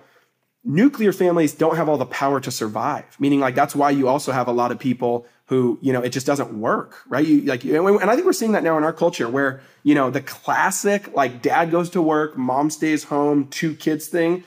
nuclear 0.66 1.14
families 1.14 1.54
don't 1.54 1.76
have 1.76 1.88
all 1.88 1.98
the 1.98 2.06
power 2.08 2.40
to 2.40 2.50
survive 2.50 3.06
meaning 3.20 3.40
like 3.40 3.54
that's 3.54 3.76
why 3.76 3.92
you 3.92 4.08
also 4.08 4.32
have 4.32 4.48
a 4.48 4.52
lot 4.52 4.72
of 4.72 4.80
people 4.80 5.26
who 5.46 5.78
you 5.82 5.94
know 5.94 6.02
it 6.02 6.10
just 6.10 6.26
doesn't 6.26 6.60
work 6.60 7.04
right? 7.08 7.26
You 7.26 7.42
like 7.42 7.64
and 7.64 8.10
i 8.10 8.16
think 8.16 8.26
we're 8.26 8.34
seeing 8.34 8.54
that 8.54 8.64
now 8.64 8.78
in 8.78 8.84
our 8.84 8.94
culture 8.94 9.30
where 9.30 9.62
you 9.84 9.94
know 9.94 10.10
the 10.10 10.22
classic 10.22 11.14
like 11.14 11.42
dad 11.42 11.70
goes 11.72 11.90
to 11.92 12.02
work 12.02 12.36
mom 12.38 12.70
stays 12.70 13.04
home 13.04 13.48
two 13.50 13.76
kids 13.76 14.08
thing 14.08 14.44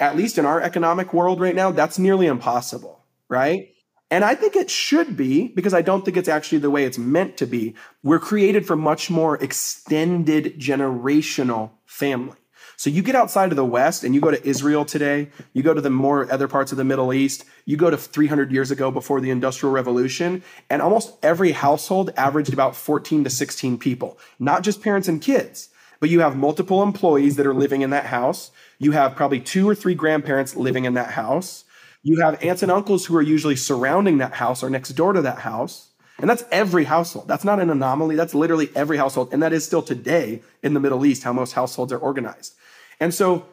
at 0.00 0.16
least 0.16 0.38
in 0.38 0.46
our 0.46 0.60
economic 0.60 1.12
world 1.12 1.40
right 1.40 1.54
now 1.54 1.70
that's 1.70 1.98
nearly 1.98 2.26
impossible 2.26 3.04
right? 3.28 3.74
And 4.10 4.24
i 4.24 4.34
think 4.34 4.56
it 4.56 4.70
should 4.70 5.18
be 5.18 5.48
because 5.48 5.74
i 5.74 5.82
don't 5.82 6.02
think 6.02 6.16
it's 6.16 6.30
actually 6.30 6.58
the 6.58 6.70
way 6.70 6.84
it's 6.84 6.98
meant 6.98 7.36
to 7.36 7.46
be. 7.46 7.74
We're 8.02 8.18
created 8.18 8.66
for 8.66 8.74
much 8.74 9.10
more 9.10 9.36
extended 9.36 10.58
generational 10.58 11.72
family 11.84 12.38
so 12.78 12.90
you 12.90 13.02
get 13.02 13.16
outside 13.16 13.50
of 13.50 13.56
the 13.56 13.64
West 13.64 14.04
and 14.04 14.14
you 14.14 14.20
go 14.20 14.30
to 14.30 14.46
Israel 14.46 14.84
today, 14.84 15.30
you 15.52 15.64
go 15.64 15.74
to 15.74 15.80
the 15.80 15.90
more 15.90 16.30
other 16.30 16.46
parts 16.46 16.70
of 16.70 16.78
the 16.78 16.84
Middle 16.84 17.12
East, 17.12 17.44
you 17.64 17.76
go 17.76 17.90
to 17.90 17.96
300 17.96 18.52
years 18.52 18.70
ago 18.70 18.92
before 18.92 19.20
the 19.20 19.30
Industrial 19.30 19.72
Revolution, 19.72 20.44
and 20.70 20.80
almost 20.80 21.16
every 21.20 21.50
household 21.50 22.12
averaged 22.16 22.52
about 22.52 22.76
14 22.76 23.24
to 23.24 23.30
16 23.30 23.78
people, 23.78 24.16
not 24.38 24.62
just 24.62 24.80
parents 24.80 25.08
and 25.08 25.20
kids, 25.20 25.70
but 25.98 26.08
you 26.08 26.20
have 26.20 26.36
multiple 26.36 26.84
employees 26.84 27.34
that 27.34 27.48
are 27.48 27.52
living 27.52 27.82
in 27.82 27.90
that 27.90 28.06
house. 28.06 28.52
You 28.78 28.92
have 28.92 29.16
probably 29.16 29.40
two 29.40 29.68
or 29.68 29.74
three 29.74 29.96
grandparents 29.96 30.54
living 30.54 30.84
in 30.84 30.94
that 30.94 31.10
house. 31.10 31.64
You 32.04 32.20
have 32.20 32.40
aunts 32.44 32.62
and 32.62 32.70
uncles 32.70 33.06
who 33.06 33.16
are 33.16 33.22
usually 33.22 33.56
surrounding 33.56 34.18
that 34.18 34.34
house 34.34 34.62
or 34.62 34.70
next 34.70 34.90
door 34.90 35.14
to 35.14 35.22
that 35.22 35.40
house. 35.40 35.88
And 36.20 36.30
that's 36.30 36.44
every 36.52 36.84
household. 36.84 37.26
That's 37.26 37.44
not 37.44 37.58
an 37.58 37.70
anomaly. 37.70 38.14
That's 38.14 38.36
literally 38.36 38.70
every 38.76 38.98
household. 38.98 39.30
And 39.32 39.42
that 39.42 39.52
is 39.52 39.64
still 39.64 39.82
today 39.82 40.42
in 40.62 40.74
the 40.74 40.80
Middle 40.80 41.04
East 41.04 41.24
how 41.24 41.32
most 41.32 41.54
households 41.54 41.92
are 41.92 41.98
organized. 41.98 42.54
And 43.00 43.14
so 43.14 43.46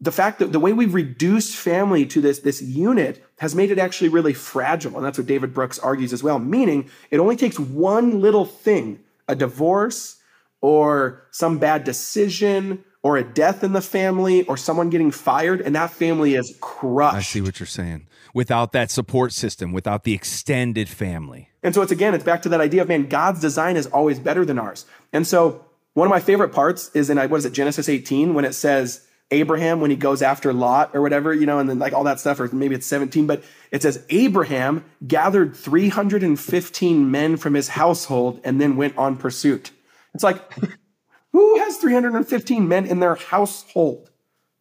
the 0.00 0.12
fact 0.12 0.38
that 0.38 0.52
the 0.52 0.60
way 0.60 0.72
we've 0.72 0.94
reduced 0.94 1.56
family 1.56 2.06
to 2.06 2.20
this, 2.20 2.40
this 2.40 2.62
unit 2.62 3.24
has 3.38 3.54
made 3.54 3.70
it 3.70 3.78
actually 3.78 4.08
really 4.08 4.32
fragile. 4.32 4.96
And 4.96 5.04
that's 5.04 5.18
what 5.18 5.26
David 5.26 5.52
Brooks 5.52 5.78
argues 5.78 6.12
as 6.12 6.22
well, 6.22 6.38
meaning 6.38 6.88
it 7.10 7.18
only 7.18 7.36
takes 7.36 7.58
one 7.58 8.20
little 8.20 8.44
thing, 8.44 9.00
a 9.26 9.34
divorce 9.34 10.16
or 10.60 11.26
some 11.30 11.58
bad 11.58 11.84
decision 11.84 12.84
or 13.02 13.16
a 13.16 13.24
death 13.24 13.62
in 13.62 13.72
the 13.72 13.80
family 13.80 14.44
or 14.44 14.56
someone 14.56 14.90
getting 14.90 15.10
fired, 15.10 15.60
and 15.60 15.74
that 15.74 15.90
family 15.90 16.34
is 16.34 16.56
crushed. 16.60 17.16
I 17.16 17.22
see 17.22 17.40
what 17.40 17.60
you're 17.60 17.66
saying. 17.66 18.08
Without 18.34 18.72
that 18.72 18.90
support 18.90 19.32
system, 19.32 19.72
without 19.72 20.04
the 20.04 20.12
extended 20.12 20.88
family. 20.88 21.50
And 21.62 21.74
so 21.74 21.82
it's 21.82 21.92
again, 21.92 22.14
it's 22.14 22.24
back 22.24 22.42
to 22.42 22.48
that 22.50 22.60
idea 22.60 22.82
of 22.82 22.88
man, 22.88 23.06
God's 23.06 23.40
design 23.40 23.76
is 23.76 23.86
always 23.86 24.18
better 24.18 24.44
than 24.44 24.58
ours. 24.58 24.84
And 25.12 25.26
so 25.26 25.64
one 25.98 26.06
of 26.06 26.10
my 26.10 26.20
favorite 26.20 26.50
parts 26.50 26.90
is 26.94 27.10
in 27.10 27.18
what 27.18 27.38
is 27.38 27.44
it 27.44 27.52
Genesis 27.52 27.88
18 27.88 28.32
when 28.32 28.44
it 28.44 28.52
says 28.52 29.04
Abraham 29.32 29.80
when 29.80 29.90
he 29.90 29.96
goes 29.96 30.22
after 30.22 30.52
Lot 30.52 30.94
or 30.94 31.02
whatever, 31.02 31.34
you 31.34 31.44
know, 31.44 31.58
and 31.58 31.68
then 31.68 31.80
like 31.80 31.92
all 31.92 32.04
that 32.04 32.20
stuff, 32.20 32.38
or 32.38 32.48
maybe 32.54 32.76
it's 32.76 32.86
17, 32.86 33.26
but 33.26 33.42
it 33.72 33.82
says 33.82 34.04
Abraham 34.08 34.84
gathered 35.06 35.56
315 35.56 37.10
men 37.10 37.36
from 37.36 37.54
his 37.54 37.70
household 37.70 38.40
and 38.44 38.60
then 38.60 38.76
went 38.76 38.96
on 38.96 39.16
pursuit. 39.16 39.72
It's 40.14 40.22
like, 40.22 40.40
who 41.32 41.58
has 41.58 41.78
315 41.78 42.68
men 42.68 42.86
in 42.86 43.00
their 43.00 43.16
household? 43.16 44.08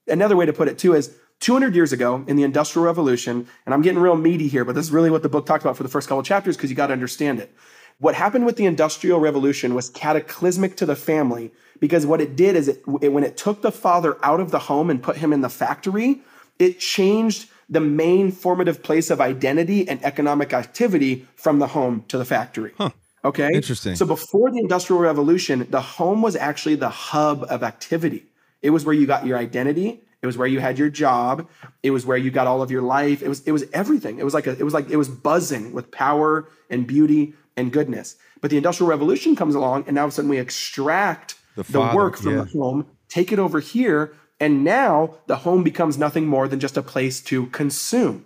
Another 0.08 0.36
way 0.36 0.48
to 0.48 0.54
put 0.54 0.68
it 0.68 0.80
too 0.80 0.96
is 0.96 1.16
200 1.42 1.76
years 1.76 1.94
ago 1.94 2.26
in 2.28 2.36
the 2.36 2.44
Industrial 2.44 2.84
Revolution, 2.84 3.48
and 3.66 3.76
I'm 3.76 3.84
getting 3.84 4.00
real 4.00 4.18
meaty 4.18 4.48
here, 4.48 4.66
but 4.66 4.74
this 4.74 4.88
is 4.88 4.92
really 4.92 5.12
what 5.12 5.22
the 5.22 5.30
book 5.30 5.46
talks 5.46 5.64
about 5.64 5.78
for 5.78 5.84
the 5.84 5.90
first 5.90 6.10
couple 6.10 6.24
chapters 6.24 6.58
because 6.58 6.72
you 6.72 6.76
got 6.76 6.88
to 6.88 6.94
understand 6.94 7.40
it. 7.40 7.56
What 8.00 8.14
happened 8.14 8.46
with 8.46 8.58
the 8.58 8.66
Industrial 8.66 9.20
Revolution 9.20 9.74
was 9.74 9.90
cataclysmic 9.90 10.78
to 10.78 10.86
the 10.86 10.96
family 10.96 11.52
because 11.80 12.06
what 12.06 12.22
it 12.22 12.36
did 12.36 12.56
is 12.56 12.68
it, 12.68 12.84
it, 13.02 13.12
when 13.12 13.24
it 13.24 13.38
took 13.38 13.62
the 13.62 13.72
father 13.72 14.18
out 14.24 14.40
of 14.40 14.52
the 14.52 14.60
home 14.60 14.90
and 14.90 15.02
put 15.02 15.18
him 15.18 15.34
in 15.34 15.42
the 15.42 15.50
factory, 15.50 16.22
it 16.60 16.80
changed 16.80 17.50
the 17.70 17.80
main 17.80 18.32
formative 18.32 18.84
place 18.84 19.10
of 19.10 19.20
identity 19.20 19.88
and 19.90 20.04
economic 20.04 20.54
activity 20.54 21.28
from 21.36 21.60
the 21.60 21.68
home 21.68 22.06
to 22.08 22.18
the 22.18 22.26
factory. 22.26 22.72
Huh. 22.78 22.92
Okay. 23.26 23.50
Interesting. 23.52 23.96
So 23.96 24.06
before 24.06 24.52
the 24.52 24.60
Industrial 24.60 25.02
Revolution, 25.02 25.68
the 25.70 25.82
home 25.82 26.22
was 26.22 26.36
actually 26.36 26.76
the 26.76 26.90
hub 26.90 27.46
of 27.50 27.64
activity. 27.64 28.26
It 28.62 28.70
was 28.70 28.86
where 28.86 28.96
you 28.96 29.06
got 29.08 29.26
your 29.26 29.38
identity. 29.38 30.02
It 30.22 30.28
was 30.28 30.38
where 30.38 30.48
you 30.48 30.60
had 30.60 30.80
your 30.80 30.90
job. 30.90 31.48
It 31.84 31.92
was 31.92 32.06
where 32.06 32.18
you 32.18 32.32
got 32.32 32.48
all 32.48 32.62
of 32.62 32.72
your 32.72 32.82
life. 32.82 33.22
It 33.22 33.28
was 33.28 33.42
it 33.42 33.52
was 33.52 33.66
everything. 33.74 34.20
It 34.20 34.24
was 34.24 34.34
like 34.34 34.48
a, 34.48 34.52
it 34.52 34.64
was 34.64 34.74
like 34.74 34.90
it 34.90 34.98
was 34.98 35.10
buzzing 35.10 35.74
with 35.74 35.92
power 35.92 36.48
and 36.70 36.88
beauty 36.88 37.34
and 37.58 37.74
goodness. 37.74 38.16
But 38.40 38.52
the 38.52 38.58
Industrial 38.58 38.90
Revolution 38.90 39.36
comes 39.36 39.56
along, 39.56 39.86
and 39.88 39.96
now 39.96 40.02
all 40.02 40.08
of 40.08 40.14
a 40.14 40.16
sudden 40.16 40.30
we 40.30 40.38
extract 40.38 41.36
the, 41.56 41.64
the 41.64 41.92
work 41.94 42.18
from 42.18 42.38
yeah. 42.38 42.44
the 42.44 42.58
home, 42.58 42.86
take 43.10 43.32
it 43.32 43.40
over 43.40 43.60
here, 43.60 44.14
and 44.40 44.64
now 44.64 45.16
the 45.26 45.38
home 45.38 45.64
becomes 45.64 45.98
nothing 45.98 46.28
more 46.28 46.48
than 46.48 46.60
just 46.60 46.78
a 46.78 46.84
place 46.84 47.20
to 47.22 47.48
consume, 47.48 48.26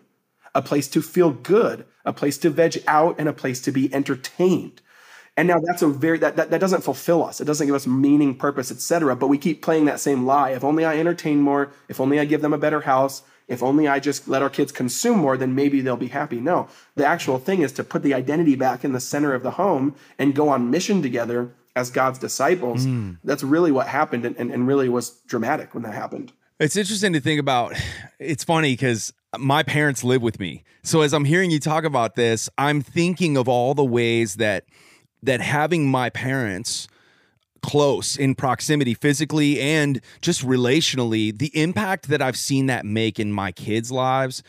a 0.53 0.61
place 0.61 0.87
to 0.89 1.01
feel 1.01 1.31
good, 1.31 1.85
a 2.03 2.11
place 2.11 2.37
to 2.39 2.49
veg 2.49 2.83
out, 2.87 3.15
and 3.17 3.29
a 3.29 3.33
place 3.33 3.61
to 3.61 3.71
be 3.71 3.91
entertained. 3.93 4.81
And 5.37 5.47
now 5.47 5.59
that's 5.65 5.81
a 5.81 5.87
very 5.87 6.17
that, 6.19 6.35
that 6.35 6.51
that 6.51 6.59
doesn't 6.59 6.81
fulfill 6.81 7.23
us. 7.23 7.39
It 7.39 7.45
doesn't 7.45 7.65
give 7.65 7.75
us 7.75 7.87
meaning, 7.87 8.35
purpose, 8.35 8.69
etc. 8.69 9.15
But 9.15 9.27
we 9.27 9.37
keep 9.37 9.61
playing 9.61 9.85
that 9.85 10.01
same 10.01 10.25
lie. 10.25 10.49
If 10.49 10.63
only 10.65 10.83
I 10.83 10.97
entertain 10.99 11.39
more, 11.39 11.71
if 11.87 12.01
only 12.01 12.19
I 12.19 12.25
give 12.25 12.41
them 12.41 12.51
a 12.53 12.57
better 12.57 12.81
house, 12.81 13.23
if 13.51 13.61
only 13.61 13.87
I 13.87 13.99
just 13.99 14.27
let 14.27 14.41
our 14.41 14.49
kids 14.49 14.71
consume 14.71 15.19
more, 15.19 15.35
then 15.35 15.53
maybe 15.53 15.81
they'll 15.81 15.97
be 15.97 16.07
happy. 16.07 16.39
No, 16.39 16.69
the 16.95 17.05
actual 17.05 17.37
thing 17.37 17.61
is 17.61 17.73
to 17.73 17.83
put 17.83 18.01
the 18.01 18.13
identity 18.13 18.55
back 18.55 18.85
in 18.85 18.93
the 18.93 18.99
center 18.99 19.33
of 19.33 19.43
the 19.43 19.51
home 19.51 19.93
and 20.17 20.33
go 20.33 20.47
on 20.49 20.71
mission 20.71 21.01
together 21.01 21.51
as 21.75 21.91
God's 21.91 22.17
disciples. 22.17 22.85
Mm. 22.85 23.17
That's 23.23 23.43
really 23.43 23.71
what 23.71 23.87
happened 23.87 24.25
and, 24.25 24.37
and, 24.37 24.51
and 24.51 24.67
really 24.67 24.87
was 24.87 25.09
dramatic 25.27 25.73
when 25.73 25.83
that 25.83 25.93
happened. 25.93 26.31
It's 26.59 26.77
interesting 26.77 27.11
to 27.13 27.19
think 27.19 27.39
about. 27.39 27.75
It's 28.19 28.43
funny 28.43 28.73
because 28.73 29.11
my 29.37 29.63
parents 29.63 30.03
live 30.03 30.21
with 30.21 30.39
me. 30.39 30.63
So 30.83 31.01
as 31.01 31.13
I'm 31.13 31.25
hearing 31.25 31.51
you 31.51 31.59
talk 31.59 31.83
about 31.83 32.15
this, 32.15 32.49
I'm 32.57 32.81
thinking 32.81 33.35
of 33.35 33.49
all 33.49 33.73
the 33.73 33.83
ways 33.83 34.35
that 34.35 34.65
that 35.23 35.41
having 35.41 35.89
my 35.89 36.09
parents 36.09 36.87
close 37.61 38.17
in 38.17 38.35
proximity 38.35 38.93
physically 38.93 39.59
and 39.59 40.01
just 40.21 40.45
relationally, 40.45 41.37
the 41.37 41.51
impact 41.59 42.07
that 42.09 42.21
I've 42.21 42.37
seen 42.37 42.65
that 42.67 42.85
make 42.85 43.19
in 43.19 43.31
my 43.31 43.51
kids' 43.51 43.91
lives 43.91 44.43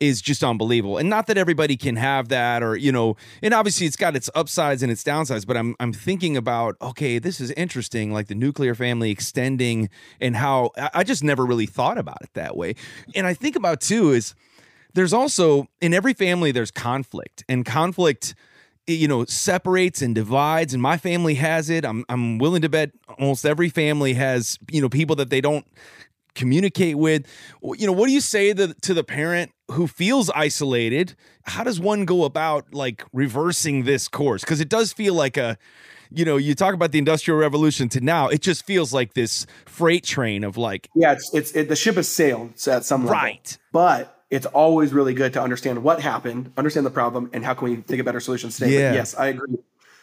is 0.00 0.20
just 0.20 0.42
unbelievable. 0.42 0.98
And 0.98 1.08
not 1.08 1.26
that 1.28 1.38
everybody 1.38 1.76
can 1.76 1.96
have 1.96 2.28
that 2.28 2.62
or, 2.62 2.76
you 2.76 2.90
know, 2.90 3.16
and 3.42 3.54
obviously 3.54 3.86
it's 3.86 3.96
got 3.96 4.16
its 4.16 4.28
upsides 4.34 4.82
and 4.82 4.90
its 4.90 5.04
downsides, 5.04 5.46
but 5.46 5.56
I'm 5.56 5.76
I'm 5.78 5.92
thinking 5.92 6.36
about, 6.36 6.76
okay, 6.82 7.18
this 7.18 7.40
is 7.40 7.50
interesting, 7.52 8.12
like 8.12 8.26
the 8.26 8.34
nuclear 8.34 8.74
family 8.74 9.10
extending 9.10 9.88
and 10.20 10.36
how 10.36 10.72
I 10.92 11.04
just 11.04 11.22
never 11.22 11.46
really 11.46 11.66
thought 11.66 11.98
about 11.98 12.18
it 12.22 12.30
that 12.34 12.56
way. 12.56 12.74
And 13.14 13.26
I 13.26 13.34
think 13.34 13.56
about 13.56 13.80
too 13.80 14.10
is 14.10 14.34
there's 14.94 15.12
also 15.12 15.68
in 15.80 15.94
every 15.94 16.14
family 16.14 16.50
there's 16.52 16.70
conflict 16.70 17.44
and 17.48 17.64
conflict 17.64 18.34
you 18.86 19.08
know 19.08 19.24
separates 19.24 20.02
and 20.02 20.14
divides 20.14 20.74
and 20.74 20.82
my 20.82 20.96
family 20.96 21.34
has 21.34 21.70
it. 21.70 21.84
I'm 21.84 22.04
i'm 22.08 22.38
willing 22.38 22.62
to 22.62 22.68
bet 22.68 22.90
almost 23.18 23.44
every 23.44 23.68
family 23.68 24.14
has 24.14 24.58
you 24.70 24.80
know 24.80 24.88
people 24.88 25.16
that 25.16 25.30
they 25.30 25.40
don't 25.40 25.66
communicate 26.34 26.98
with. 26.98 27.26
You 27.62 27.86
know 27.86 27.92
what 27.92 28.06
do 28.06 28.12
you 28.12 28.20
say 28.20 28.52
to, 28.52 28.74
to 28.74 28.94
the 28.94 29.04
parent 29.04 29.52
who 29.70 29.86
feels 29.86 30.30
isolated? 30.30 31.14
How 31.44 31.64
does 31.64 31.80
one 31.80 32.04
go 32.04 32.24
about 32.24 32.74
like 32.74 33.04
reversing 33.12 33.84
this 33.84 34.08
course? 34.08 34.42
Because 34.42 34.60
it 34.60 34.68
does 34.68 34.92
feel 34.92 35.14
like 35.14 35.36
a 35.36 35.56
you 36.10 36.24
know 36.24 36.36
you 36.36 36.54
talk 36.54 36.74
about 36.74 36.92
the 36.92 36.98
industrial 36.98 37.38
revolution 37.38 37.88
to 37.88 38.00
now 38.00 38.28
it 38.28 38.42
just 38.42 38.66
feels 38.66 38.92
like 38.92 39.14
this 39.14 39.46
freight 39.64 40.04
train 40.04 40.44
of 40.44 40.56
like 40.56 40.88
yeah 40.94 41.12
it's 41.12 41.32
it's 41.34 41.52
it, 41.52 41.68
the 41.68 41.76
ship 41.76 41.96
has 41.96 42.08
sailed 42.08 42.52
at 42.66 42.84
some 42.84 43.06
level. 43.06 43.14
Right. 43.14 43.58
But 43.72 44.23
it's 44.30 44.46
always 44.46 44.92
really 44.92 45.14
good 45.14 45.32
to 45.34 45.42
understand 45.42 45.82
what 45.82 46.00
happened 46.00 46.52
understand 46.56 46.86
the 46.86 46.90
problem 46.90 47.30
and 47.32 47.44
how 47.44 47.54
can 47.54 47.68
we 47.68 47.76
think 47.76 48.00
of 48.00 48.06
better 48.06 48.20
solutions 48.20 48.56
today. 48.58 48.74
Yeah. 48.74 48.90
But 48.90 48.94
yes 48.96 49.14
i 49.16 49.26
agree. 49.28 49.56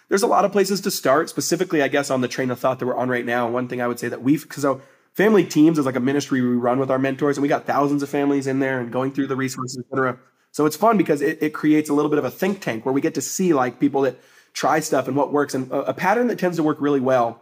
There's 0.10 0.24
a 0.24 0.28
lot 0.28 0.44
of 0.44 0.52
places 0.52 0.82
to 0.82 0.92
start 0.92 1.30
specifically 1.30 1.82
i 1.82 1.88
guess 1.88 2.10
on 2.10 2.22
the 2.22 2.28
train 2.28 2.52
of 2.52 2.60
thought 2.60 2.80
that 2.80 2.86
we're 2.86 2.98
on 2.98 3.10
right 3.10 3.26
now. 3.26 3.50
One 3.50 3.68
thing 3.68 3.82
i 3.82 3.88
would 3.88 4.00
say 4.00 4.10
that 4.10 4.22
we've 4.22 4.44
because 4.44 4.64
so 4.64 4.82
family 5.14 5.44
teams 5.44 5.78
is 5.78 5.86
like 5.86 5.96
a 5.96 6.00
ministry 6.00 6.42
we 6.42 6.56
run 6.56 6.80
with 6.80 6.90
our 6.90 7.00
mentors 7.00 7.38
and 7.38 7.42
we 7.42 7.50
got 7.50 7.66
thousands 7.66 8.02
of 8.04 8.10
families 8.10 8.48
in 8.48 8.60
there 8.60 8.80
and 8.80 8.92
going 8.92 9.12
through 9.12 9.28
the 9.28 9.36
resources 9.36 9.78
etc 9.80 10.18
so 10.52 10.66
it's 10.66 10.76
fun 10.76 10.98
because 10.98 11.22
it, 11.22 11.42
it 11.42 11.54
creates 11.54 11.90
a 11.90 11.94
little 11.94 12.10
bit 12.10 12.20
of 12.20 12.26
a 12.26 12.32
think 12.32 12.62
tank 12.62 12.86
where 12.86 12.94
we 12.94 13.02
get 13.02 13.16
to 13.16 13.22
see 13.22 13.54
like 13.54 13.80
people 13.80 14.02
that 14.02 14.20
try 14.54 14.80
stuff 14.80 15.08
and 15.08 15.16
what 15.16 15.32
works. 15.32 15.54
And 15.54 15.72
a, 15.72 15.90
a 15.90 15.94
pattern 15.94 16.28
that 16.28 16.40
tends 16.40 16.58
to 16.58 16.64
work 16.64 16.78
really 16.80 17.00
well 17.00 17.42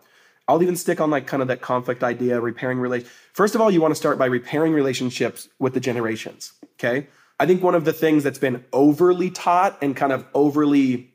i'll 0.50 0.62
even 0.62 0.76
stick 0.76 1.00
on 1.00 1.10
like 1.10 1.26
kind 1.26 1.42
of 1.42 1.48
that 1.48 1.62
conflict 1.62 2.04
idea 2.04 2.40
repairing 2.42 2.80
relation 2.80 3.08
first 3.34 3.56
of 3.56 3.62
all 3.62 3.72
you 3.72 3.80
want 3.80 3.92
to 3.92 3.96
start 3.96 4.18
by 4.18 4.26
repairing 4.26 4.74
relationships 4.74 5.48
with 5.60 5.74
the 5.74 5.80
generations 5.80 6.52
okay 6.74 7.08
i 7.40 7.46
think 7.46 7.64
one 7.64 7.76
of 7.76 7.86
the 7.86 7.94
things 7.94 8.24
that's 8.26 8.40
been 8.40 8.66
overly 8.74 9.30
taught 9.30 9.78
and 9.82 9.96
kind 9.96 10.12
of 10.12 10.26
overly 10.34 11.14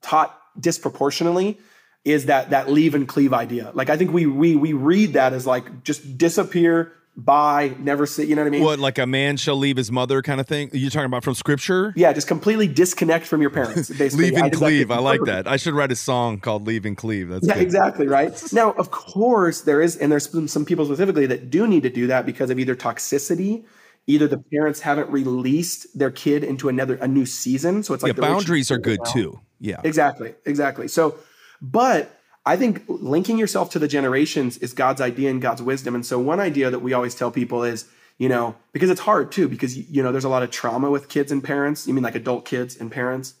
taught 0.00 0.34
disproportionately 0.58 1.58
is 2.04 2.26
that 2.26 2.50
that 2.50 2.70
leave 2.70 2.94
and 2.94 3.06
cleave 3.06 3.32
idea. 3.32 3.70
Like 3.74 3.90
I 3.90 3.96
think 3.96 4.12
we 4.12 4.26
we 4.26 4.56
we 4.56 4.72
read 4.72 5.12
that 5.14 5.32
as 5.32 5.46
like 5.46 5.84
just 5.84 6.16
disappear, 6.16 6.92
buy, 7.18 7.74
never 7.80 8.06
see. 8.06 8.24
You 8.24 8.36
know 8.36 8.42
what 8.42 8.46
I 8.46 8.50
mean? 8.50 8.62
What 8.62 8.78
like 8.78 8.98
a 8.98 9.06
man 9.06 9.36
shall 9.36 9.56
leave 9.56 9.76
his 9.76 9.90
mother 9.90 10.22
kind 10.22 10.40
of 10.40 10.46
thing? 10.46 10.70
You're 10.72 10.84
you 10.84 10.90
talking 10.90 11.06
about 11.06 11.24
from 11.24 11.34
scripture? 11.34 11.92
Yeah, 11.96 12.12
just 12.12 12.28
completely 12.28 12.68
disconnect 12.68 13.26
from 13.26 13.40
your 13.42 13.50
parents. 13.50 13.90
Basically, 13.98 14.30
leave 14.30 14.40
and 14.40 14.52
cleave. 14.52 14.90
I 14.90 14.98
like 14.98 15.20
that. 15.24 15.46
I 15.46 15.56
should 15.56 15.74
write 15.74 15.92
a 15.92 15.96
song 15.96 16.38
called 16.38 16.66
"Leave 16.66 16.86
and 16.86 16.96
Cleave." 16.96 17.28
That's 17.28 17.46
yeah, 17.46 17.54
good. 17.54 17.62
exactly 17.64 18.06
right. 18.06 18.40
now, 18.52 18.72
of 18.72 18.90
course, 18.90 19.62
there 19.62 19.82
is, 19.82 19.96
and 19.96 20.10
there's 20.10 20.30
some 20.50 20.64
people 20.64 20.84
specifically 20.84 21.26
that 21.26 21.50
do 21.50 21.66
need 21.66 21.82
to 21.82 21.90
do 21.90 22.06
that 22.06 22.24
because 22.24 22.50
of 22.50 22.58
either 22.58 22.76
toxicity 22.76 23.64
either 24.06 24.26
the 24.26 24.38
parents 24.38 24.80
haven't 24.80 25.10
released 25.10 25.86
their 25.96 26.10
kid 26.10 26.42
into 26.42 26.70
another 26.70 26.94
a 26.94 27.06
new 27.06 27.26
season 27.26 27.82
so 27.82 27.92
it's 27.92 28.02
like 28.02 28.16
yeah, 28.16 28.20
boundaries 28.20 28.70
are 28.70 28.78
good 28.78 28.98
too 29.12 29.38
yeah 29.60 29.78
exactly 29.84 30.34
exactly 30.46 30.88
so 30.88 31.14
but 31.60 32.17
I 32.48 32.56
think 32.56 32.82
linking 32.88 33.36
yourself 33.36 33.68
to 33.72 33.78
the 33.78 33.86
generations 33.86 34.56
is 34.56 34.72
God's 34.72 35.02
idea 35.02 35.28
and 35.28 35.42
God's 35.42 35.60
wisdom. 35.60 35.94
And 35.94 36.06
so 36.06 36.18
one 36.18 36.40
idea 36.40 36.70
that 36.70 36.78
we 36.78 36.94
always 36.94 37.14
tell 37.14 37.30
people 37.30 37.62
is, 37.62 37.86
you 38.16 38.30
know, 38.30 38.56
because 38.72 38.88
it's 38.88 39.02
hard 39.02 39.30
too, 39.30 39.48
because 39.48 39.76
you 39.76 40.02
know, 40.02 40.12
there's 40.12 40.24
a 40.24 40.30
lot 40.30 40.42
of 40.42 40.50
trauma 40.50 40.90
with 40.90 41.10
kids 41.10 41.30
and 41.30 41.44
parents. 41.44 41.86
You 41.86 41.92
mean 41.92 42.02
like 42.02 42.14
adult 42.14 42.46
kids 42.46 42.74
and 42.74 42.90
parents? 42.90 43.34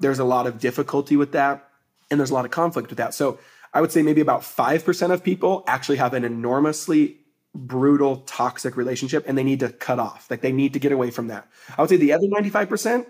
There's 0.00 0.18
a 0.18 0.24
lot 0.24 0.46
of 0.46 0.58
difficulty 0.58 1.14
with 1.14 1.32
that, 1.32 1.68
and 2.10 2.18
there's 2.18 2.30
a 2.30 2.34
lot 2.34 2.46
of 2.46 2.52
conflict 2.52 2.88
with 2.88 2.96
that. 2.96 3.12
So 3.12 3.38
I 3.74 3.82
would 3.82 3.92
say 3.92 4.00
maybe 4.00 4.22
about 4.22 4.40
5% 4.40 5.10
of 5.10 5.22
people 5.22 5.62
actually 5.66 5.98
have 5.98 6.14
an 6.14 6.24
enormously 6.24 7.18
brutal, 7.54 8.16
toxic 8.26 8.78
relationship 8.78 9.24
and 9.28 9.36
they 9.36 9.44
need 9.44 9.60
to 9.60 9.68
cut 9.68 9.98
off. 9.98 10.30
Like 10.30 10.40
they 10.40 10.52
need 10.52 10.72
to 10.72 10.78
get 10.78 10.90
away 10.90 11.10
from 11.10 11.28
that. 11.28 11.46
I 11.76 11.82
would 11.82 11.90
say 11.90 11.98
the 11.98 12.14
other 12.14 12.26
95%, 12.28 13.06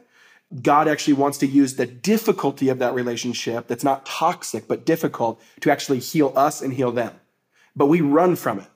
God 0.62 0.88
actually 0.88 1.14
wants 1.14 1.38
to 1.38 1.46
use 1.46 1.76
the 1.76 1.86
difficulty 1.86 2.68
of 2.68 2.78
that 2.78 2.94
relationship 2.94 3.66
that's 3.66 3.84
not 3.84 4.06
toxic, 4.06 4.68
but 4.68 4.86
difficult 4.86 5.40
to 5.60 5.70
actually 5.70 5.98
heal 5.98 6.32
us 6.36 6.62
and 6.62 6.72
heal 6.72 6.92
them. 6.92 7.12
But 7.74 7.86
we 7.86 8.00
run 8.00 8.36
from 8.36 8.60
it, 8.60 8.68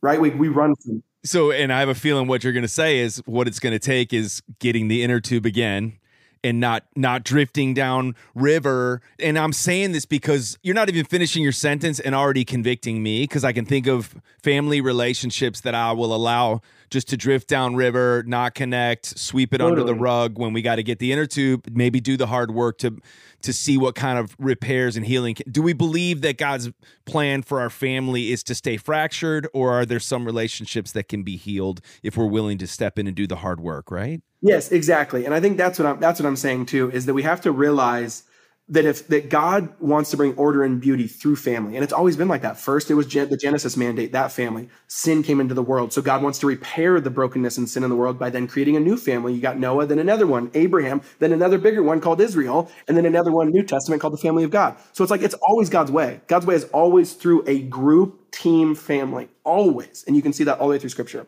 right? 0.00 0.20
We, 0.20 0.30
we 0.30 0.48
run 0.48 0.74
from 0.76 0.98
it. 0.98 1.02
So, 1.24 1.50
and 1.50 1.72
I 1.72 1.80
have 1.80 1.88
a 1.88 1.94
feeling 1.94 2.28
what 2.28 2.44
you're 2.44 2.52
going 2.52 2.62
to 2.62 2.68
say 2.68 3.00
is 3.00 3.18
what 3.26 3.48
it's 3.48 3.58
going 3.58 3.72
to 3.72 3.78
take 3.78 4.12
is 4.12 4.42
getting 4.60 4.88
the 4.88 5.02
inner 5.02 5.20
tube 5.20 5.44
again 5.44 5.97
and 6.44 6.60
not 6.60 6.84
not 6.96 7.24
drifting 7.24 7.74
down 7.74 8.14
river 8.34 9.00
and 9.18 9.38
i'm 9.38 9.52
saying 9.52 9.92
this 9.92 10.06
because 10.06 10.58
you're 10.62 10.74
not 10.74 10.88
even 10.88 11.04
finishing 11.04 11.42
your 11.42 11.52
sentence 11.52 12.00
and 12.00 12.14
already 12.14 12.44
convicting 12.44 13.02
me 13.02 13.22
because 13.22 13.44
i 13.44 13.52
can 13.52 13.64
think 13.64 13.86
of 13.86 14.14
family 14.42 14.80
relationships 14.80 15.60
that 15.60 15.74
i 15.74 15.92
will 15.92 16.14
allow 16.14 16.60
just 16.90 17.08
to 17.08 17.16
drift 17.16 17.48
down 17.48 17.76
river, 17.76 18.24
not 18.26 18.54
connect, 18.54 19.18
sweep 19.18 19.52
it 19.52 19.58
totally. 19.58 19.80
under 19.80 19.92
the 19.92 19.98
rug 19.98 20.38
when 20.38 20.52
we 20.52 20.62
got 20.62 20.76
to 20.76 20.82
get 20.82 20.98
the 20.98 21.12
inner 21.12 21.26
tube, 21.26 21.66
maybe 21.70 22.00
do 22.00 22.16
the 22.16 22.26
hard 22.26 22.50
work 22.50 22.78
to 22.78 22.98
to 23.40 23.52
see 23.52 23.78
what 23.78 23.94
kind 23.94 24.18
of 24.18 24.34
repairs 24.40 24.96
and 24.96 25.06
healing. 25.06 25.32
Can, 25.32 25.48
do 25.52 25.62
we 25.62 25.72
believe 25.72 26.22
that 26.22 26.38
God's 26.38 26.70
plan 27.04 27.42
for 27.42 27.60
our 27.60 27.70
family 27.70 28.32
is 28.32 28.42
to 28.44 28.54
stay 28.54 28.76
fractured 28.76 29.46
or 29.54 29.72
are 29.72 29.86
there 29.86 30.00
some 30.00 30.24
relationships 30.24 30.90
that 30.92 31.08
can 31.08 31.22
be 31.22 31.36
healed 31.36 31.80
if 32.02 32.16
we're 32.16 32.26
willing 32.26 32.58
to 32.58 32.66
step 32.66 32.98
in 32.98 33.06
and 33.06 33.14
do 33.14 33.28
the 33.28 33.36
hard 33.36 33.60
work, 33.60 33.92
right? 33.92 34.22
Yes, 34.40 34.70
exactly. 34.70 35.24
And 35.24 35.34
I 35.34 35.40
think 35.40 35.56
that's 35.56 35.78
what 35.78 35.86
I'm 35.86 36.00
that's 36.00 36.20
what 36.20 36.26
I'm 36.26 36.36
saying 36.36 36.66
too 36.66 36.90
is 36.92 37.06
that 37.06 37.14
we 37.14 37.22
have 37.24 37.40
to 37.42 37.52
realize 37.52 38.22
that 38.70 38.84
if 38.84 39.08
that 39.08 39.30
God 39.30 39.70
wants 39.80 40.10
to 40.10 40.16
bring 40.18 40.34
order 40.36 40.62
and 40.62 40.78
beauty 40.80 41.08
through 41.08 41.36
family, 41.36 41.74
and 41.74 41.82
it's 41.82 41.92
always 41.92 42.16
been 42.18 42.28
like 42.28 42.42
that. 42.42 42.58
First, 42.60 42.90
it 42.90 42.94
was 42.94 43.06
gen- 43.06 43.30
the 43.30 43.36
Genesis 43.38 43.76
mandate, 43.78 44.12
that 44.12 44.30
family. 44.30 44.68
Sin 44.88 45.22
came 45.22 45.40
into 45.40 45.54
the 45.54 45.62
world, 45.62 45.92
so 45.92 46.02
God 46.02 46.22
wants 46.22 46.38
to 46.40 46.46
repair 46.46 47.00
the 47.00 47.08
brokenness 47.10 47.56
and 47.58 47.68
sin 47.68 47.82
in 47.82 47.88
the 47.90 47.96
world 47.96 48.18
by 48.18 48.28
then 48.30 48.46
creating 48.46 48.76
a 48.76 48.80
new 48.80 48.96
family. 48.98 49.32
You 49.34 49.40
got 49.40 49.58
Noah, 49.58 49.86
then 49.86 49.98
another 49.98 50.26
one, 50.26 50.50
Abraham, 50.54 51.00
then 51.18 51.32
another 51.32 51.56
bigger 51.58 51.82
one 51.82 52.00
called 52.00 52.20
Israel, 52.20 52.70
and 52.86 52.96
then 52.96 53.06
another 53.06 53.32
one, 53.32 53.50
New 53.50 53.64
Testament, 53.64 54.02
called 54.02 54.12
the 54.12 54.18
family 54.18 54.44
of 54.44 54.50
God. 54.50 54.76
So 54.92 55.02
it's 55.02 55.10
like 55.10 55.22
it's 55.22 55.34
always 55.42 55.70
God's 55.70 55.90
way. 55.90 56.20
God's 56.28 56.44
way 56.46 56.54
is 56.54 56.64
always 56.66 57.14
through 57.14 57.44
a 57.48 57.62
group, 57.62 58.30
team, 58.32 58.74
family, 58.74 59.30
always, 59.44 60.04
and 60.06 60.14
you 60.14 60.22
can 60.22 60.32
see 60.34 60.44
that 60.44 60.58
all 60.60 60.68
the 60.68 60.72
way 60.72 60.78
through 60.78 60.90
Scripture. 60.90 61.26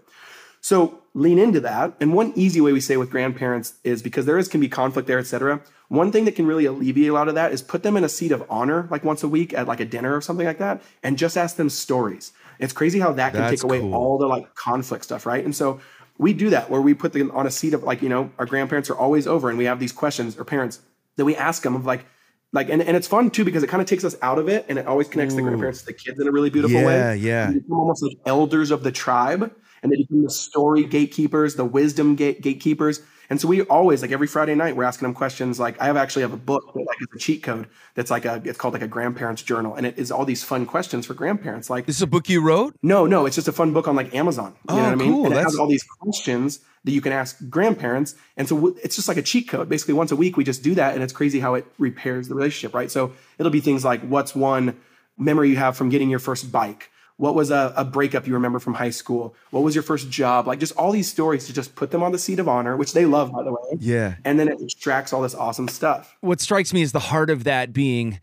So 0.61 1.03
lean 1.15 1.39
into 1.39 1.61
that. 1.61 1.95
And 2.01 2.13
one 2.15 2.33
easy 2.37 2.61
way 2.61 2.73
we 2.73 2.81
say 2.81 2.97
with 2.97 3.11
grandparents 3.11 3.75
is 3.83 4.03
because 4.03 4.27
there 4.27 4.39
is 4.39 4.47
can 4.49 4.61
be 4.61 4.69
conflict 4.69 5.09
there, 5.09 5.19
etc. 5.19 5.61
One 5.89 6.13
thing 6.13 6.25
that 6.27 6.37
can 6.37 6.47
really 6.47 6.67
alleviate 6.67 7.11
a 7.11 7.13
lot 7.15 7.29
of 7.29 7.35
that 7.35 7.53
is 7.53 7.63
put 7.63 7.83
them 7.83 7.97
in 7.97 8.05
a 8.05 8.09
seat 8.09 8.31
of 8.31 8.45
honor, 8.49 8.87
like 8.91 9.03
once 9.05 9.23
a 9.23 9.29
week 9.29 9.53
at 9.55 9.67
like 9.67 9.81
a 9.81 9.85
dinner 9.85 10.15
or 10.15 10.21
something 10.21 10.47
like 10.47 10.59
that, 10.59 10.83
and 11.03 11.19
just 11.19 11.37
ask 11.37 11.57
them 11.57 11.69
stories. 11.71 12.33
It's 12.59 12.73
crazy 12.73 13.01
how 13.01 13.13
that 13.13 13.33
can 13.33 13.41
That's 13.43 13.63
take 13.63 13.65
away 13.65 13.81
cool. 13.81 13.95
all 13.95 14.19
the 14.19 14.27
like 14.27 14.55
conflict 14.55 15.05
stuff, 15.05 15.27
right? 15.27 15.45
And 15.45 15.57
so 15.57 15.81
we 16.19 16.35
do 16.35 16.51
that 16.51 16.69
where 16.71 16.83
we 16.83 16.93
put 16.95 17.15
them 17.15 17.31
on 17.33 17.47
a 17.47 17.51
seat 17.51 17.73
of 17.75 17.83
like, 17.83 18.03
you 18.03 18.09
know, 18.11 18.31
our 18.39 18.45
grandparents 18.47 18.91
are 18.91 18.97
always 18.97 19.27
over 19.27 19.49
and 19.49 19.57
we 19.57 19.65
have 19.65 19.81
these 19.81 19.93
questions 19.93 20.37
or 20.39 20.45
parents 20.45 20.81
that 21.17 21.25
we 21.25 21.35
ask 21.35 21.63
them 21.63 21.75
of 21.75 21.87
like, 21.87 22.05
like, 22.53 22.69
and, 22.69 22.83
and 22.83 22.97
it's 22.97 23.09
fun 23.09 23.31
too 23.31 23.45
because 23.45 23.63
it 23.63 23.69
kind 23.69 23.81
of 23.81 23.89
takes 23.89 24.05
us 24.05 24.15
out 24.21 24.39
of 24.39 24.49
it 24.49 24.67
and 24.69 24.79
it 24.79 24.87
always 24.87 25.09
connects 25.09 25.35
the 25.35 25.41
grandparents 25.43 25.81
to 25.81 25.87
the 25.87 25.93
kids 25.95 26.21
in 26.21 26.29
a 26.29 26.31
really 26.31 26.51
beautiful 26.51 26.79
Yeah, 26.81 26.87
way. 26.87 27.17
yeah. 27.17 27.51
yeah. 27.51 27.59
almost 27.71 28.03
like 28.03 28.19
elders 28.27 28.71
of 28.71 28.83
the 28.83 28.93
tribe 28.93 29.51
and 29.83 29.91
they 29.93 29.97
become 29.97 30.23
the 30.23 30.31
story 30.31 30.85
gatekeepers, 30.85 31.55
the 31.57 31.65
wisdom 31.65 32.15
gate 32.17 32.41
gatekeepers. 32.43 33.01
And 33.31 33.41
so 33.41 33.47
we 33.47 33.63
always 33.63 34.03
like 34.03 34.11
every 34.11 34.27
Friday 34.27 34.57
night 34.57 34.75
we're 34.75 34.83
asking 34.83 35.07
them 35.07 35.15
questions. 35.15 35.61
Like 35.61 35.81
I 35.81 35.85
have 35.87 35.97
actually 35.97 36.23
have 36.23 36.33
a 36.33 36.37
book 36.37 36.73
that 36.75 36.81
like 36.85 37.01
is 37.01 37.07
a 37.15 37.19
cheat 37.19 37.45
code 37.45 37.69
that's 37.95 38.11
like 38.11 38.25
a 38.25 38.43
it's 38.45 38.59
called 38.59 38.75
like 38.75 38.83
a 38.83 38.89
grandparents 38.89 39.43
journal, 39.43 39.77
and 39.77 39.87
it 39.87 39.97
is 39.99 40.11
all 40.11 40.25
these 40.25 40.43
fun 40.43 40.67
questions 40.67 41.07
for 41.07 41.15
grandparents. 41.15 41.71
Like 41.71 41.87
This 41.87 41.95
is 41.97 42.03
a 42.03 42.09
book 42.09 42.29
you 42.29 42.43
wrote? 42.43 42.75
no, 42.83 43.07
no, 43.07 43.27
it's 43.27 43.37
just 43.37 43.47
a 43.47 43.53
fun 43.53 43.73
book 43.73 43.87
on 43.87 43.95
like 43.95 44.13
Amazon. 44.17 44.57
You 44.69 44.75
know 44.75 44.81
Oh, 44.81 44.85
what 44.85 44.93
I 44.93 44.95
mean? 44.97 45.13
cool. 45.13 45.25
And 45.27 45.33
it 45.33 45.37
That's- 45.37 45.53
has 45.53 45.59
all 45.61 45.69
these 45.69 45.85
questions 45.85 46.59
that 46.83 46.91
you 46.91 47.01
can 47.01 47.13
ask 47.13 47.37
grandparents. 47.49 48.17
And 48.37 48.49
so 48.49 48.57
w- 48.57 48.77
it's 48.83 48.97
just 48.97 49.07
like 49.07 49.17
a 49.19 49.23
cheat 49.23 49.49
code. 49.49 49.69
Basically, 49.69 49.95
once 49.95 50.11
a 50.11 50.17
week, 50.17 50.37
we 50.37 50.43
just 50.45 50.63
do 50.65 50.75
that. 50.75 50.95
And 50.95 51.03
it's 51.05 51.13
crazy 51.13 51.39
how 51.39 51.55
it 51.55 51.67
repairs 51.79 52.27
the 52.29 52.35
relationship, 52.35 52.75
right? 52.75 52.91
So 52.91 53.13
it'll 53.39 53.53
be 53.53 53.61
things 53.61 53.85
like 53.85 54.01
what's 54.03 54.35
one 54.35 54.77
memory 55.19 55.51
you 55.51 55.57
have 55.57 55.77
from 55.77 55.89
getting 55.89 56.11
your 56.11 56.19
first 56.19 56.51
bike? 56.51 56.91
What 57.21 57.35
was 57.35 57.51
a, 57.51 57.75
a 57.77 57.85
breakup 57.85 58.27
you 58.27 58.33
remember 58.33 58.59
from 58.59 58.73
high 58.73 58.89
school? 58.89 59.35
What 59.51 59.63
was 59.63 59.75
your 59.75 59.83
first 59.83 60.09
job? 60.09 60.47
Like 60.47 60.59
just 60.59 60.75
all 60.79 60.91
these 60.91 61.07
stories 61.07 61.47
to 61.49 61.53
just 61.53 61.75
put 61.75 61.91
them 61.91 62.03
on 62.03 62.13
the 62.13 62.19
seat 62.19 62.39
of 62.39 62.49
honor, 62.49 62.79
which 62.79 62.95
they 62.95 63.05
love, 63.05 63.31
by 63.31 63.43
the 63.43 63.53
way. 63.53 63.77
Yeah. 63.79 64.15
And 64.25 64.41
then 64.41 64.49
it 64.49 64.59
extracts 64.63 65.13
all 65.13 65.21
this 65.21 65.35
awesome 65.35 65.69
stuff. 65.69 66.17
what 66.23 66.41
strikes 66.41 66.73
me 66.73 66.81
is 66.81 66.93
the 66.93 66.99
heart 66.99 67.29
of 67.29 67.45
that 67.45 67.75
being 67.75 68.21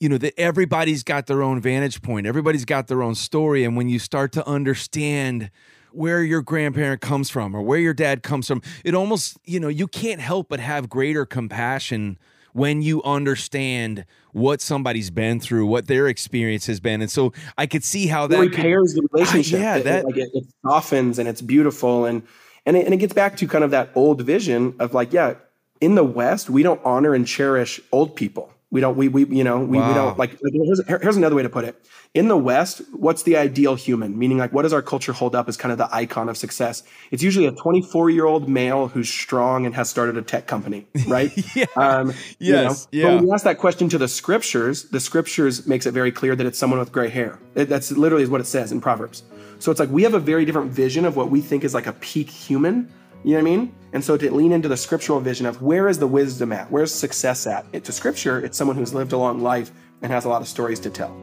you 0.00 0.08
know 0.08 0.16
that 0.16 0.32
everybody's 0.40 1.02
got 1.02 1.26
their 1.26 1.42
own 1.42 1.60
vantage 1.60 2.00
point 2.00 2.26
everybody's 2.26 2.64
got 2.64 2.86
their 2.86 3.02
own 3.02 3.14
story 3.14 3.64
and 3.64 3.76
when 3.76 3.88
you 3.88 3.98
start 3.98 4.32
to 4.32 4.46
understand 4.46 5.50
where 5.90 6.22
your 6.22 6.40
grandparent 6.40 7.00
comes 7.00 7.28
from 7.28 7.54
or 7.54 7.60
where 7.60 7.80
your 7.80 7.94
dad 7.94 8.22
comes 8.22 8.46
from 8.46 8.62
it 8.84 8.94
almost 8.94 9.36
you 9.44 9.58
know 9.58 9.68
you 9.68 9.88
can't 9.88 10.20
help 10.20 10.48
but 10.48 10.60
have 10.60 10.88
greater 10.88 11.26
compassion 11.26 12.16
when 12.58 12.82
you 12.82 13.02
understand 13.04 14.04
what 14.32 14.60
somebody's 14.60 15.10
been 15.10 15.38
through 15.40 15.64
what 15.66 15.86
their 15.86 16.06
experience 16.08 16.66
has 16.66 16.80
been 16.80 17.00
and 17.00 17.10
so 17.10 17.32
i 17.56 17.66
could 17.66 17.82
see 17.84 18.06
how 18.08 18.24
it 18.24 18.28
that 18.28 18.38
could- 18.38 18.50
repairs 18.56 18.94
the 18.94 19.06
relationship. 19.12 19.60
Ah, 19.60 19.62
yeah, 19.62 19.76
It- 19.76 19.80
it, 19.80 19.84
that- 19.84 20.04
like 20.04 20.16
it, 20.16 20.30
it 20.34 20.44
softens 20.66 21.18
and 21.18 21.28
it's 21.28 21.40
beautiful 21.40 22.04
and 22.04 22.22
and 22.66 22.76
it, 22.76 22.84
and 22.84 22.92
it 22.92 22.98
gets 22.98 23.14
back 23.14 23.36
to 23.38 23.46
kind 23.46 23.64
of 23.64 23.70
that 23.70 23.90
old 23.94 24.20
vision 24.22 24.74
of 24.78 24.92
like 24.92 25.12
yeah, 25.12 25.34
in 25.80 25.94
the 25.94 26.04
West 26.04 26.50
we 26.50 26.62
don't 26.62 26.80
honor 26.84 27.14
and 27.14 27.26
cherish 27.26 27.80
old 27.92 28.14
people. 28.16 28.52
We 28.70 28.82
don't 28.82 28.96
we 28.98 29.08
we 29.08 29.24
you 29.24 29.44
know 29.44 29.60
we, 29.60 29.78
we 29.78 29.94
don't 29.94 30.18
like 30.18 30.38
here's, 30.52 30.86
here's 30.86 31.16
another 31.16 31.34
way 31.34 31.42
to 31.42 31.48
put 31.48 31.64
it. 31.64 31.82
In 32.12 32.28
the 32.28 32.36
West, 32.36 32.82
what's 32.92 33.22
the 33.22 33.36
ideal 33.36 33.74
human? 33.76 34.18
Meaning 34.18 34.36
like 34.36 34.52
what 34.52 34.62
does 34.62 34.74
our 34.74 34.82
culture 34.82 35.12
hold 35.14 35.34
up 35.34 35.48
as 35.48 35.56
kind 35.56 35.72
of 35.72 35.78
the 35.78 35.88
icon 35.94 36.28
of 36.28 36.36
success? 36.36 36.82
It's 37.10 37.22
usually 37.22 37.46
a 37.46 37.52
24 37.52 38.10
year 38.10 38.26
old 38.26 38.46
male 38.48 38.88
who's 38.88 39.08
strong 39.08 39.64
and 39.64 39.74
has 39.74 39.88
started 39.88 40.18
a 40.18 40.22
tech 40.22 40.46
company, 40.46 40.86
right? 41.06 41.32
Yeah. 41.56 41.64
Um, 41.76 42.12
you 42.38 42.52
know, 42.52 42.62
Yes, 42.64 42.86
But 42.86 42.94
yeah. 42.96 43.14
when 43.14 43.26
you 43.26 43.32
ask 43.32 43.44
that 43.44 43.56
question 43.58 43.88
to 43.88 43.96
the 43.98 44.06
scriptures, 44.08 44.84
the 44.90 45.00
scriptures 45.00 45.66
makes 45.66 45.86
it 45.86 45.92
very 45.92 46.12
clear 46.12 46.36
that 46.36 46.46
it's 46.46 46.58
someone 46.58 46.78
with 46.78 46.92
gray 46.92 47.08
hair. 47.08 47.38
It- 47.54 47.68
that's 47.70 47.90
literally 47.92 48.22
is 48.24 48.30
what 48.30 48.40
it 48.42 48.46
says 48.46 48.70
in 48.70 48.80
Proverbs. 48.82 49.22
So 49.60 49.70
it's 49.70 49.80
like 49.80 49.88
we 49.90 50.02
have 50.02 50.14
a 50.14 50.20
very 50.20 50.44
different 50.44 50.70
vision 50.72 51.04
of 51.06 51.16
what 51.16 51.30
we 51.30 51.40
think 51.40 51.64
is 51.64 51.72
like 51.74 51.86
a 51.86 51.94
peak 51.94 52.28
human. 52.30 52.92
You 53.24 53.32
know 53.32 53.42
what 53.42 53.50
I 53.50 53.56
mean? 53.56 53.74
And 53.92 54.04
so 54.04 54.16
to 54.16 54.30
lean 54.32 54.52
into 54.52 54.68
the 54.68 54.76
scriptural 54.76 55.18
vision 55.18 55.46
of 55.46 55.60
where 55.60 55.88
is 55.88 55.98
the 55.98 56.06
wisdom 56.06 56.52
at? 56.52 56.70
Where's 56.70 56.94
success 56.94 57.46
at? 57.46 57.66
It, 57.72 57.84
to 57.84 57.92
scripture, 57.92 58.38
it's 58.38 58.56
someone 58.56 58.76
who's 58.76 58.94
lived 58.94 59.12
a 59.12 59.18
long 59.18 59.40
life 59.40 59.72
and 60.02 60.12
has 60.12 60.24
a 60.24 60.28
lot 60.28 60.40
of 60.40 60.46
stories 60.46 60.78
to 60.80 60.90
tell. 60.90 61.16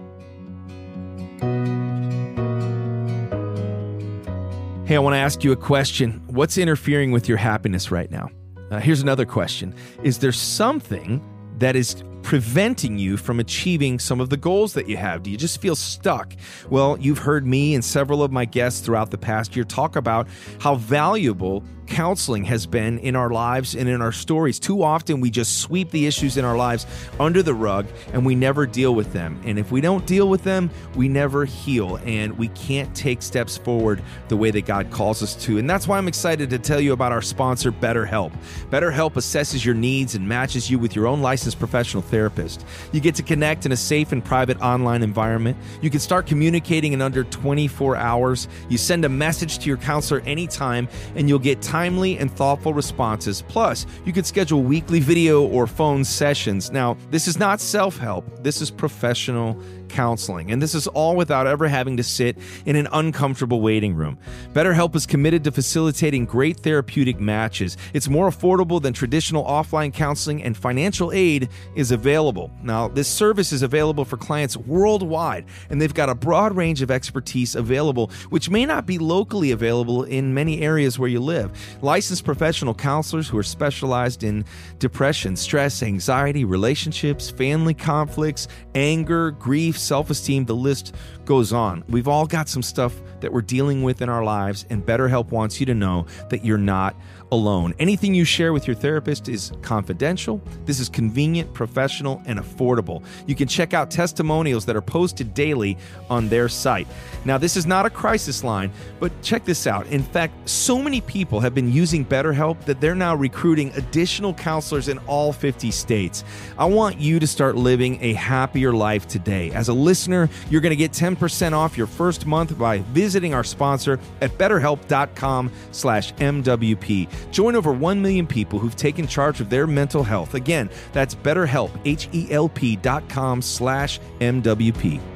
Hey, 4.86 4.96
I 4.96 5.00
want 5.00 5.14
to 5.14 5.20
ask 5.20 5.44
you 5.44 5.52
a 5.52 5.56
question. 5.56 6.22
What's 6.28 6.58
interfering 6.58 7.12
with 7.12 7.30
your 7.30 7.38
happiness 7.38 7.92
right 7.92 8.12
now? 8.12 8.30
Uh, 8.72 8.80
here's 8.80 9.02
another 9.02 9.26
question 9.26 9.74
Is 10.04 10.20
there 10.20 10.34
something 10.34 11.24
that 11.60 11.76
is 11.76 12.04
preventing 12.26 12.98
you 12.98 13.18
from 13.18 13.40
achieving 13.40 14.00
some 14.00 14.20
of 14.20 14.30
the 14.30 14.38
goals 14.38 14.74
that 14.74 14.90
you 14.90 14.98
have? 14.98 15.24
Do 15.24 15.30
you 15.30 15.38
just 15.38 15.62
feel 15.62 15.76
stuck? 15.76 16.36
Well, 16.70 16.98
you've 17.00 17.20
heard 17.20 17.46
me 17.46 17.76
and 17.76 17.86
several 17.86 18.24
of 18.24 18.32
my 18.32 18.46
guests 18.46 18.82
throughout 18.82 19.12
the 19.12 19.18
past 19.18 19.56
year 19.56 19.64
talk 19.64 19.96
about 19.96 20.28
how 20.60 20.76
valuable 20.76 21.64
counseling 21.88 22.44
has 22.46 22.66
been 22.66 23.00
in 23.00 23.16
our 23.16 23.30
lives 23.30 23.76
and 23.76 23.88
in 23.88 24.02
our 24.02 24.12
stories. 24.12 24.60
Too 24.60 24.84
often, 24.84 25.22
we 25.22 25.30
just 25.30 25.60
sweep 25.60 25.92
the 25.92 26.06
issues 26.06 26.38
in 26.38 26.46
our 26.46 26.58
lives 26.58 26.86
under 27.20 27.42
the 27.44 27.54
rug 27.54 27.88
and 28.14 28.26
we 28.26 28.36
never 28.36 28.66
deal 28.66 28.96
with 28.96 29.14
them. 29.14 29.42
And 29.46 29.58
if 29.58 29.72
we 29.72 29.82
don't 29.82 30.06
deal 30.06 30.30
with 30.30 30.44
them, 30.44 30.70
we 30.96 31.08
never 31.08 31.46
heal 31.46 31.98
and 32.06 32.38
we 32.38 32.50
can't 32.50 32.94
take 32.96 33.22
steps 33.22 33.58
forward 33.58 34.04
the 34.28 34.38
way 34.38 34.52
that 34.52 34.66
God 34.66 34.92
calls 34.92 35.22
us 35.24 35.36
to. 35.46 35.58
And 35.58 35.70
that's 35.70 35.88
why 35.88 35.98
I'm 35.98 36.08
excited 36.08 36.50
to 36.50 36.60
tell 36.60 36.80
you 36.80 36.94
about 36.94 37.12
our 37.12 37.22
sponsor, 37.22 37.72
BetterHelp. 37.72 38.32
BetterHelp 38.70 39.14
assesses 39.14 39.64
your 39.64 39.76
needs 39.76 40.16
and 40.16 40.28
matches 40.28 40.70
you 40.70 40.80
with 40.80 40.96
your 40.96 41.08
own 41.08 41.22
licensed 41.22 41.60
professional 41.60 42.04
therapist. 42.04 42.66
You 42.92 43.00
get 43.00 43.16
to 43.16 43.24
connect 43.24 43.66
in 43.66 43.72
a 43.72 43.78
safe 43.78 44.12
and 44.12 44.24
private 44.24 44.60
online 44.62 45.04
environment. 45.04 45.58
You 45.82 45.90
can 45.90 46.00
start 46.00 46.26
communicating 46.28 46.94
in 46.94 47.02
under 47.02 47.24
24 47.24 47.96
hours. 47.96 48.48
You 48.70 48.78
send 48.78 49.06
a 49.06 49.10
message 49.10 49.60
to 49.60 49.68
your 49.68 49.78
counselor 49.78 50.22
anytime, 50.22 50.88
and 51.16 51.30
you'll 51.30 51.40
get 51.40 51.62
timely 51.76 52.18
and 52.18 52.32
thoughtful 52.32 52.74
responses. 52.74 53.42
Plus, 53.50 53.86
you 54.06 54.14
can 54.14 54.24
schedule 54.24 54.62
weekly 54.64 55.02
video 55.02 55.46
or 55.46 55.68
phone 55.68 56.06
sessions. 56.06 56.72
Now, 56.72 56.96
this 57.12 57.28
is 57.28 57.38
not 57.38 57.60
self 57.60 57.98
help, 57.98 58.24
this 58.44 58.62
is 58.62 58.72
professional 58.72 59.62
counseling. 59.90 60.52
And 60.52 60.62
this 60.62 60.76
is 60.76 60.88
all 60.88 61.16
without 61.16 61.48
ever 61.48 61.68
having 61.68 61.98
to 61.98 62.04
sit 62.04 62.38
in 62.66 62.76
an 62.76 62.88
uncomfortable 62.92 63.62
waiting 63.62 63.96
room. 63.96 64.18
BetterHelp 64.54 64.96
is 64.96 65.06
committed 65.06 65.44
to 65.44 65.52
facilitating 65.52 66.26
great 66.26 66.60
therapeutic 66.60 67.20
matches. 67.20 67.78
It's 67.94 68.10
more 68.10 68.30
affordable 68.30 68.82
than 68.82 68.94
traditional 68.94 69.46
offline 69.46 69.94
counseling, 69.94 70.44
and 70.44 70.56
financial 70.56 71.12
aid 71.12 71.50
is 71.76 71.92
available. 71.92 72.52
Now, 72.64 72.88
this 72.88 73.08
service 73.08 73.52
is 73.52 73.62
available 73.62 74.06
for 74.06 74.18
clients 74.18 74.58
worldwide, 74.58 75.46
and 75.70 75.82
they've 75.82 75.94
got 75.94 76.10
a 76.10 76.16
broad 76.16 76.56
range 76.56 76.82
of 76.82 76.92
expertise 76.92 77.56
available, 77.56 78.12
which 78.30 78.50
may 78.50 78.66
not 78.66 78.86
be 78.86 78.98
locally 78.98 79.52
available 79.52 80.04
in 80.04 80.34
many 80.34 80.62
areas 80.62 81.00
where 81.00 81.10
you 81.10 81.20
live. 81.20 81.52
Licensed 81.82 82.26
professional 82.26 82.74
counselors 82.74 83.28
who 83.28 83.38
are 83.38 83.44
specialized 83.44 84.24
in 84.24 84.46
depression, 84.80 85.36
stress, 85.36 85.84
anxiety, 85.84 86.46
relationships, 86.46 87.30
family 87.30 87.74
conflicts, 87.74 88.48
anger, 88.74 89.32
grief, 89.32 89.75
self 89.78 90.10
esteem, 90.10 90.46
the 90.46 90.56
list 90.56 90.96
goes 91.26 91.54
on. 91.54 91.84
We've 91.88 92.08
all 92.08 92.26
got 92.26 92.50
some 92.50 92.64
stuff 92.64 92.94
that 93.22 93.32
we're 93.32 93.42
dealing 93.42 93.84
with 93.84 94.02
in 94.02 94.10
our 94.10 94.24
lives, 94.24 94.66
and 94.70 94.86
BetterHelp 94.86 95.32
wants 95.32 95.60
you 95.60 95.66
to 95.68 95.74
know 95.74 96.06
that 96.30 96.46
you're 96.46 96.58
not 96.58 96.96
alone. 97.32 97.74
Anything 97.80 98.14
you 98.14 98.26
share 98.26 98.54
with 98.54 98.68
your 98.68 98.76
therapist 98.76 99.28
is 99.30 99.52
confidential. 99.62 100.42
This 100.66 100.80
is 100.80 100.90
convenient, 100.90 101.54
professional, 101.54 102.22
and 102.26 102.40
affordable. 102.40 103.04
You 103.28 103.36
can 103.36 103.48
check 103.48 103.74
out 103.74 103.92
testimonials 103.92 104.66
that 104.66 104.76
are 104.76 104.82
posted 104.82 105.34
daily 105.34 105.78
on 106.10 106.30
their 106.30 106.48
site. 106.50 106.88
Now, 107.26 107.38
this 107.38 107.58
is 107.58 107.66
not 107.66 107.86
a 107.86 107.90
crisis 107.90 108.44
line, 108.44 108.72
but 109.00 109.12
check 109.22 109.46
this 109.46 109.68
out. 109.68 109.88
In 109.88 110.04
fact, 110.04 110.48
so 110.48 110.82
many 110.82 111.02
people 111.02 111.40
have 111.40 111.56
been 111.56 111.72
using 111.72 112.06
BetterHelp 112.06 112.64
that 112.66 112.80
they're 112.80 112.96
now 112.96 113.16
recruiting 113.16 113.72
additional 113.76 114.34
counselors 114.34 114.88
in 114.88 114.98
all 115.00 115.34
50 115.34 115.72
states. 115.72 116.24
I 116.58 116.66
want 116.66 117.00
you 117.00 117.20
to 117.20 117.28
start 117.28 117.56
living 117.56 117.98
a 118.02 118.14
happier 118.14 118.74
life 118.74 119.08
today. 119.08 119.52
As 119.52 119.70
a 119.70 119.74
listener, 119.74 120.30
you're 120.50 120.62
going 120.62 120.72
to 120.72 120.76
get 120.76 120.92
10% 120.92 121.54
off 121.54 121.78
your 121.78 121.88
first 121.88 122.26
month 122.26 122.58
by 122.58 122.80
visiting 122.80 123.34
our 123.34 123.44
sponsor 123.44 124.00
at 124.22 124.32
betterhelp.com 124.38 125.52
slash 125.72 126.14
MWP. 126.16 127.08
Join 127.32 127.56
over 127.56 127.72
1 127.72 128.02
million 128.02 128.28
people 128.28 128.60
who've 128.60 128.76
taken 128.76 129.08
charge 129.08 129.42
of 129.42 129.50
their 129.50 129.68
mental 129.68 130.04
health. 130.04 130.34
Again, 130.34 130.70
that's 130.94 131.16
betterhelp, 131.16 131.72
H-E-L-P 131.86 132.76
dot 132.78 133.08
com 133.10 133.42
slash 133.42 134.00
MWP. 134.20 135.15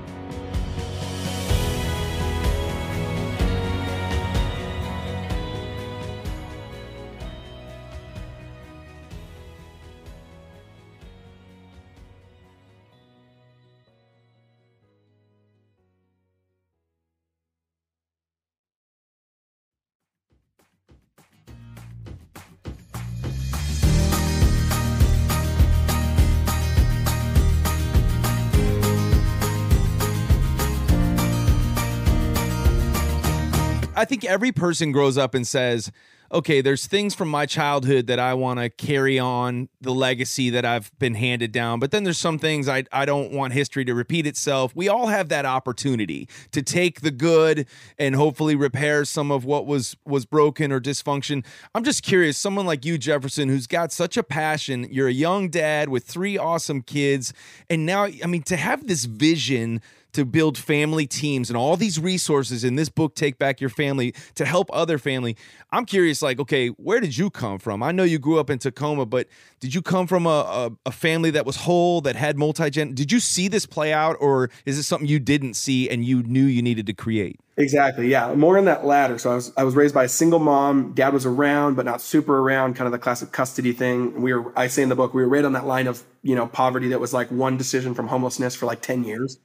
Every 34.30 34.52
person 34.52 34.92
grows 34.92 35.18
up 35.18 35.34
and 35.34 35.46
says, 35.46 35.92
okay, 36.32 36.62
there's 36.62 36.86
things 36.86 37.16
from 37.16 37.28
my 37.28 37.48
childhood 37.48 38.06
that 38.06 38.20
I 38.20 38.36
want 38.36 38.60
to 38.60 38.70
carry 38.70 39.18
on 39.18 39.68
the 39.82 39.92
legacy 39.92 40.52
that 40.52 40.64
I've 40.64 40.92
been 41.00 41.16
handed 41.16 41.52
down, 41.52 41.80
but 41.80 41.90
then 41.90 42.04
there's 42.04 42.20
some 42.20 42.38
things 42.38 42.70
I, 42.70 42.84
I 42.92 43.06
don't 43.06 43.32
want 43.32 43.54
history 43.54 43.84
to 43.86 43.96
repeat 43.96 44.28
itself. 44.28 44.76
We 44.76 44.88
all 44.88 45.08
have 45.08 45.30
that 45.30 45.48
opportunity 45.48 46.30
to 46.52 46.62
take 46.62 47.02
the 47.02 47.10
good 47.10 47.66
and 47.98 48.16
hopefully 48.16 48.56
repair 48.56 49.06
some 49.06 49.32
of 49.32 49.44
what 49.44 49.66
was 49.66 49.98
was 50.06 50.28
broken 50.28 50.72
or 50.72 50.80
dysfunction. 50.80 51.44
I'm 51.74 51.84
just 51.84 52.04
curious, 52.04 52.38
someone 52.38 52.68
like 52.68 52.86
you, 52.86 53.00
Jefferson, 53.00 53.50
who's 53.50 53.66
got 53.66 53.92
such 53.92 54.16
a 54.16 54.24
passion, 54.24 54.88
you're 54.92 55.08
a 55.08 55.14
young 55.14 55.50
dad 55.50 55.90
with 55.90 56.06
three 56.06 56.38
awesome 56.38 56.84
kids, 56.84 57.34
and 57.72 57.88
now 57.88 58.04
I 58.04 58.28
mean 58.28 58.44
to 58.44 58.58
have 58.58 58.86
this 58.86 59.06
vision 59.06 59.82
to 60.14 60.26
build 60.26 60.58
family 60.58 61.06
teams 61.06 61.50
and 61.50 61.58
all 61.58 61.78
these 61.78 62.00
resources 62.00 62.64
in 62.64 62.76
this 62.76 62.90
book 62.90 63.16
take 63.16 63.38
back 63.38 63.62
your 63.62 63.70
family 63.70 64.14
to 64.36 64.46
help 64.46 64.70
other 64.74 64.98
family 64.98 65.36
i'm 65.72 65.86
curious 65.86 66.22
like 66.22 66.40
okay 66.40 66.70
where 66.70 67.00
did 67.00 67.18
you 67.18 67.30
come 67.30 67.60
from 67.60 67.84
i 67.84 67.92
know 67.92 68.04
you 68.04 68.20
grew 68.20 68.40
up 68.40 68.50
in 68.50 68.58
tacoma 68.58 69.06
but 69.06 69.28
did 69.60 69.74
you 69.74 69.82
come 69.82 70.08
from 70.08 70.26
a, 70.26 70.30
a, 70.30 70.72
a 70.88 70.92
family 70.92 71.32
that 71.32 71.46
was 71.46 71.58
whole 71.58 72.02
that 72.02 72.16
had 72.16 72.38
multi-gen 72.38 72.94
did 72.94 73.12
you 73.12 73.20
see 73.20 73.48
this 73.48 73.66
play 73.66 73.94
out 73.94 74.16
or 74.20 74.50
is 74.66 74.78
this 74.78 74.88
something 74.88 75.08
you 75.08 75.20
didn't 75.20 75.54
see 75.54 75.90
and 75.90 76.06
you 76.06 76.24
knew 76.24 76.46
you 76.46 76.62
needed 76.62 76.86
to 76.86 76.94
create 76.94 77.40
Exactly. 77.60 78.08
Yeah. 78.08 78.34
More 78.36 78.58
in 78.58 78.64
that 78.66 78.86
latter. 78.86 79.18
So 79.18 79.32
I 79.32 79.36
was 79.36 79.52
I 79.58 79.64
was 79.66 79.76
raised 79.76 79.94
by 79.94 80.06
a 80.06 80.08
single 80.08 80.40
mom. 80.40 80.94
Dad 80.94 81.14
was 81.14 81.26
around, 81.26 81.76
but 81.76 81.84
not 81.84 82.00
super 82.00 82.40
around, 82.40 82.76
kind 82.76 82.86
of 82.86 82.94
the 82.94 82.98
classic 82.98 83.34
custody 83.34 83.74
thing. 83.74 84.22
We 84.22 84.34
were 84.34 84.58
I 84.58 84.68
say 84.68 84.82
in 84.82 84.88
the 84.88 84.96
book, 84.96 85.14
we 85.14 85.22
were 85.22 85.28
right 85.28 85.44
on 85.44 85.52
that 85.52 85.68
line 85.68 85.88
of, 85.88 86.02
you 86.24 86.36
know, 86.36 86.48
poverty 86.48 86.88
that 86.88 87.02
was 87.02 87.14
like 87.14 87.30
one 87.32 87.58
decision 87.58 87.94
from 87.94 88.08
homelessness 88.08 88.56
for 88.56 88.66
like 88.66 88.82
10 88.82 89.04
years 89.04 89.40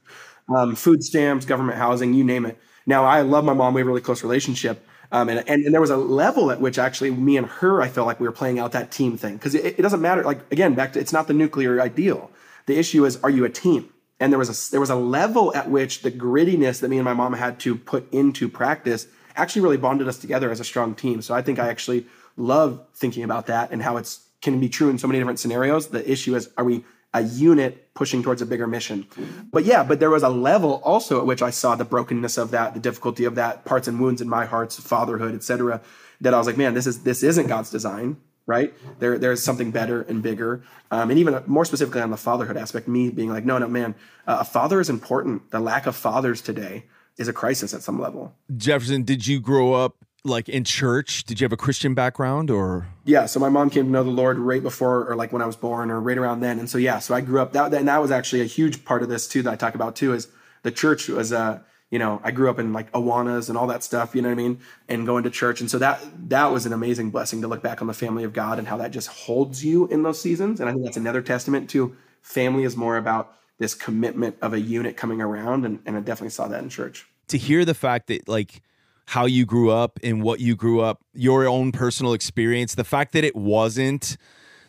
um, 0.49 0.75
food 0.75 1.03
stamps, 1.03 1.45
government 1.45 1.77
housing, 1.77 2.13
you 2.13 2.23
name 2.23 2.45
it. 2.45 2.57
Now, 2.85 3.05
I 3.05 3.21
love 3.21 3.43
my 3.43 3.53
mom. 3.53 3.73
We 3.73 3.81
have 3.81 3.87
a 3.87 3.89
really 3.89 4.01
close 4.01 4.23
relationship. 4.23 4.85
Um, 5.11 5.29
and, 5.29 5.39
and, 5.47 5.63
and, 5.63 5.73
there 5.73 5.81
was 5.81 5.91
a 5.91 5.97
level 5.97 6.51
at 6.51 6.59
which 6.59 6.79
actually 6.79 7.11
me 7.11 7.37
and 7.37 7.45
her, 7.47 7.81
I 7.81 7.87
felt 7.87 8.07
like 8.07 8.19
we 8.19 8.27
were 8.27 8.33
playing 8.33 8.59
out 8.59 8.71
that 8.73 8.91
team 8.91 9.17
thing. 9.17 9.35
Because 9.35 9.53
it, 9.53 9.79
it, 9.79 9.81
doesn't 9.81 10.01
matter. 10.01 10.23
Like, 10.23 10.51
again, 10.51 10.73
back 10.73 10.93
to 10.93 10.99
it's 10.99 11.13
not 11.13 11.27
the 11.27 11.33
nuclear 11.33 11.79
ideal. 11.79 12.31
The 12.65 12.77
issue 12.77 13.05
is, 13.05 13.17
are 13.17 13.29
you 13.29 13.45
a 13.45 13.49
team? 13.49 13.89
And 14.19 14.31
there 14.31 14.39
was 14.39 14.49
a, 14.49 14.71
there 14.71 14.79
was 14.79 14.89
a 14.89 14.95
level 14.95 15.55
at 15.55 15.69
which 15.69 16.01
the 16.01 16.11
grittiness 16.11 16.79
that 16.81 16.89
me 16.89 16.97
and 16.97 17.05
my 17.05 17.13
mom 17.13 17.33
had 17.33 17.59
to 17.61 17.75
put 17.75 18.11
into 18.11 18.49
practice 18.49 19.07
actually 19.35 19.61
really 19.61 19.77
bonded 19.77 20.07
us 20.07 20.17
together 20.17 20.49
as 20.51 20.59
a 20.59 20.63
strong 20.63 20.95
team. 20.95 21.21
So 21.21 21.35
I 21.35 21.41
think 21.41 21.59
I 21.59 21.67
actually 21.69 22.07
love 22.37 22.81
thinking 22.95 23.23
about 23.23 23.47
that 23.47 23.71
and 23.71 23.81
how 23.81 23.97
it's 23.97 24.21
can 24.41 24.59
be 24.59 24.69
true 24.69 24.89
in 24.89 24.97
so 24.97 25.07
many 25.07 25.19
different 25.19 25.39
scenarios. 25.39 25.87
The 25.87 26.09
issue 26.09 26.35
is, 26.35 26.49
are 26.57 26.63
we 26.63 26.85
a 27.15 27.21
unit 27.21 27.93
pushing 27.93 28.21
towards 28.21 28.41
a 28.41 28.45
bigger 28.45 28.67
mission. 28.67 29.07
But 29.51 29.63
yeah, 29.63 29.83
but 29.83 30.01
there 30.01 30.09
was 30.09 30.21
a 30.21 30.29
level 30.29 30.81
also 30.83 31.19
at 31.19 31.25
which 31.25 31.41
I 31.41 31.49
saw 31.49 31.75
the 31.75 31.85
brokenness 31.85 32.37
of 32.37 32.51
that, 32.51 32.73
the 32.73 32.79
difficulty 32.81 33.23
of 33.23 33.35
that, 33.35 33.63
parts 33.63 33.87
and 33.87 34.01
wounds 34.01 34.21
in 34.21 34.27
my 34.27 34.45
heart's 34.45 34.77
fatherhood, 34.77 35.33
etc. 35.33 35.81
That 36.19 36.33
I 36.33 36.37
was 36.37 36.45
like, 36.45 36.57
man, 36.57 36.73
this 36.73 36.85
is 36.85 37.03
this 37.03 37.23
isn't 37.23 37.47
God's 37.47 37.71
design, 37.71 38.17
right? 38.45 38.73
There 38.99 39.17
there's 39.17 39.41
something 39.41 39.71
better 39.71 40.01
and 40.01 40.21
bigger, 40.21 40.63
um, 40.91 41.09
and 41.09 41.17
even 41.17 41.41
more 41.47 41.63
specifically 41.63 42.01
on 42.01 42.11
the 42.11 42.17
fatherhood 42.17 42.57
aspect, 42.57 42.89
me 42.89 43.09
being 43.09 43.29
like, 43.29 43.45
no, 43.45 43.57
no, 43.57 43.69
man, 43.69 43.95
uh, 44.27 44.37
a 44.41 44.45
father 44.45 44.81
is 44.81 44.89
important. 44.89 45.51
The 45.51 45.61
lack 45.61 45.85
of 45.85 45.95
fathers 45.95 46.41
today 46.41 46.83
is 47.17 47.29
a 47.29 47.33
crisis 47.33 47.73
at 47.73 47.81
some 47.81 47.97
level. 47.97 48.35
Jefferson, 48.57 49.03
did 49.03 49.25
you 49.25 49.39
grow 49.39 49.73
up 49.73 50.04
like 50.25 50.49
in 50.49 50.63
church? 50.63 51.23
Did 51.23 51.39
you 51.39 51.45
have 51.45 51.53
a 51.53 51.57
Christian 51.57 51.93
background 51.93 52.49
or? 52.49 52.87
Yeah, 53.05 53.25
so 53.27 53.39
my 53.39 53.49
mom 53.49 53.69
came 53.69 53.85
to 53.85 53.91
know 53.91 54.03
the 54.03 54.09
Lord 54.09 54.37
right 54.37 54.61
before, 54.61 55.09
or 55.09 55.15
like 55.15 55.31
when 55.31 55.41
I 55.41 55.45
was 55.45 55.55
born, 55.55 55.91
or 55.91 56.01
right 56.01 56.17
around 56.17 56.41
then. 56.41 56.59
And 56.59 56.69
so 56.69 56.77
yeah, 56.77 56.99
so 56.99 57.13
I 57.13 57.21
grew 57.21 57.39
up 57.39 57.53
that, 57.53 57.73
and 57.73 57.87
that 57.87 58.01
was 58.01 58.11
actually 58.11 58.41
a 58.41 58.45
huge 58.45 58.83
part 58.83 59.03
of 59.03 59.09
this 59.09 59.27
too 59.27 59.41
that 59.43 59.53
I 59.53 59.55
talk 59.55 59.75
about 59.75 59.95
too. 59.95 60.13
Is 60.13 60.27
the 60.63 60.71
church 60.71 61.07
was 61.07 61.31
a 61.31 61.39
uh, 61.39 61.59
you 61.91 61.99
know 61.99 62.19
I 62.23 62.31
grew 62.31 62.49
up 62.49 62.59
in 62.59 62.73
like 62.73 62.91
Awanas 62.91 63.49
and 63.49 63.57
all 63.57 63.67
that 63.67 63.83
stuff. 63.83 64.15
You 64.15 64.21
know 64.21 64.29
what 64.29 64.39
I 64.39 64.43
mean? 64.43 64.59
And 64.89 65.05
going 65.05 65.23
to 65.23 65.29
church, 65.29 65.61
and 65.61 65.69
so 65.69 65.77
that 65.77 66.01
that 66.29 66.51
was 66.51 66.65
an 66.65 66.73
amazing 66.73 67.11
blessing 67.11 67.41
to 67.41 67.47
look 67.47 67.61
back 67.61 67.81
on 67.81 67.87
the 67.87 67.93
family 67.93 68.23
of 68.23 68.33
God 68.33 68.59
and 68.59 68.67
how 68.67 68.77
that 68.77 68.91
just 68.91 69.07
holds 69.07 69.63
you 69.63 69.87
in 69.87 70.03
those 70.03 70.19
seasons. 70.19 70.59
And 70.59 70.67
I 70.67 70.73
think 70.73 70.83
that's 70.83 70.97
another 70.97 71.21
testament 71.21 71.69
to 71.71 71.95
family 72.21 72.63
is 72.63 72.75
more 72.75 72.97
about 72.97 73.33
this 73.57 73.73
commitment 73.73 74.35
of 74.41 74.53
a 74.53 74.59
unit 74.59 74.97
coming 74.97 75.21
around, 75.21 75.65
and, 75.65 75.79
and 75.85 75.95
I 75.95 75.99
definitely 76.01 76.31
saw 76.31 76.47
that 76.47 76.61
in 76.61 76.69
church. 76.69 77.07
To 77.29 77.37
hear 77.37 77.63
the 77.63 77.73
fact 77.73 78.07
that 78.07 78.27
like 78.27 78.61
how 79.05 79.25
you 79.25 79.45
grew 79.45 79.71
up 79.71 79.99
and 80.03 80.21
what 80.21 80.39
you 80.39 80.55
grew 80.55 80.81
up, 80.81 81.01
your 81.13 81.47
own 81.47 81.71
personal 81.71 82.13
experience, 82.13 82.75
the 82.75 82.83
fact 82.83 83.13
that 83.13 83.23
it 83.23 83.35
wasn't 83.35 84.17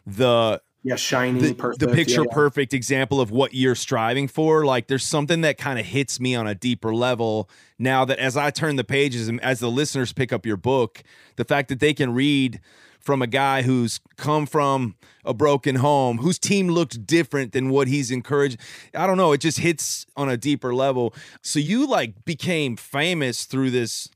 the 0.07 0.61
yeah, 0.83 0.94
shiny, 0.94 1.40
the, 1.40 1.55
perfect, 1.55 1.81
the 1.81 1.88
picture 1.88 2.20
yeah, 2.20 2.27
yeah. 2.29 2.35
perfect 2.35 2.72
example 2.72 3.20
of 3.20 3.33
what 3.33 3.55
you're 3.55 3.75
striving 3.75 4.29
for. 4.29 4.64
Like 4.64 4.87
there's 4.87 5.05
something 5.05 5.40
that 5.40 5.59
kind 5.59 5.81
of 5.81 5.87
hits 5.87 6.20
me 6.20 6.37
on 6.37 6.46
a 6.46 6.55
deeper 6.55 6.94
level 6.94 7.51
now 7.77 8.05
that 8.05 8.18
as 8.20 8.37
I 8.37 8.51
turn 8.51 8.77
the 8.77 8.85
pages 8.85 9.27
and 9.27 9.40
as 9.40 9.59
the 9.59 9.70
listeners 9.70 10.12
pick 10.12 10.33
up 10.33 10.46
your 10.46 10.57
book, 10.57 11.03
the 11.35 11.44
fact 11.44 11.70
that 11.70 11.81
they 11.81 11.92
can 11.92 12.14
read 12.14 12.61
from 13.01 13.22
a 13.22 13.27
guy 13.27 13.62
who's 13.62 14.01
come 14.16 14.46
from 14.46 14.96
a 15.25 15.33
broken 15.33 15.77
home, 15.77 16.18
whose 16.18 16.38
team 16.38 16.68
looked 16.68 17.07
different 17.07 17.53
than 17.53 17.68
what 17.70 17.88
he's 17.88 18.11
encouraged. 18.11 18.59
I 18.94 19.07
don't 19.07 19.16
know, 19.16 19.33
it 19.33 19.40
just 19.40 19.59
hits 19.59 20.07
on 20.16 20.29
a 20.29 20.37
deeper 20.37 20.75
level. 20.75 21.14
So 21.42 21.59
you 21.59 21.87
like 21.87 22.25
became 22.25 22.77
famous 22.77 23.44
through 23.44 23.70
this 23.70 24.09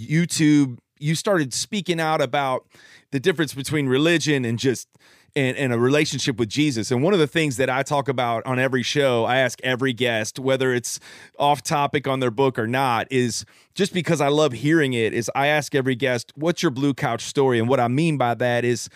YouTube, 0.00 0.78
you 0.98 1.14
started 1.14 1.52
speaking 1.52 2.00
out 2.00 2.20
about 2.20 2.66
the 3.10 3.20
difference 3.20 3.54
between 3.54 3.86
religion 3.86 4.44
and 4.44 4.58
just 4.58 4.88
and, 5.36 5.56
and, 5.56 5.72
a 5.72 5.78
relationship 5.78 6.38
with 6.38 6.48
Jesus. 6.48 6.90
And 6.90 7.04
one 7.04 7.12
of 7.12 7.20
the 7.20 7.26
things 7.26 7.56
that 7.58 7.70
I 7.70 7.84
talk 7.84 8.08
about 8.08 8.44
on 8.46 8.58
every 8.58 8.82
show, 8.82 9.24
I 9.24 9.36
ask 9.38 9.60
every 9.62 9.92
guest, 9.92 10.40
whether 10.40 10.74
it's 10.74 10.98
off 11.38 11.62
topic 11.62 12.08
on 12.08 12.18
their 12.18 12.32
book 12.32 12.58
or 12.58 12.66
not, 12.66 13.06
is 13.12 13.44
just 13.74 13.92
because 13.92 14.20
I 14.20 14.26
love 14.26 14.52
hearing 14.52 14.92
it, 14.92 15.14
is 15.14 15.30
I 15.34 15.46
ask 15.46 15.74
every 15.74 15.94
guest, 15.94 16.32
what's 16.34 16.64
your 16.64 16.70
blue 16.70 16.94
couch 16.94 17.22
story? 17.22 17.60
And 17.60 17.68
what 17.68 17.78
I 17.78 17.86
mean 17.86 18.16
by 18.16 18.34
that 18.34 18.64
is 18.64 18.88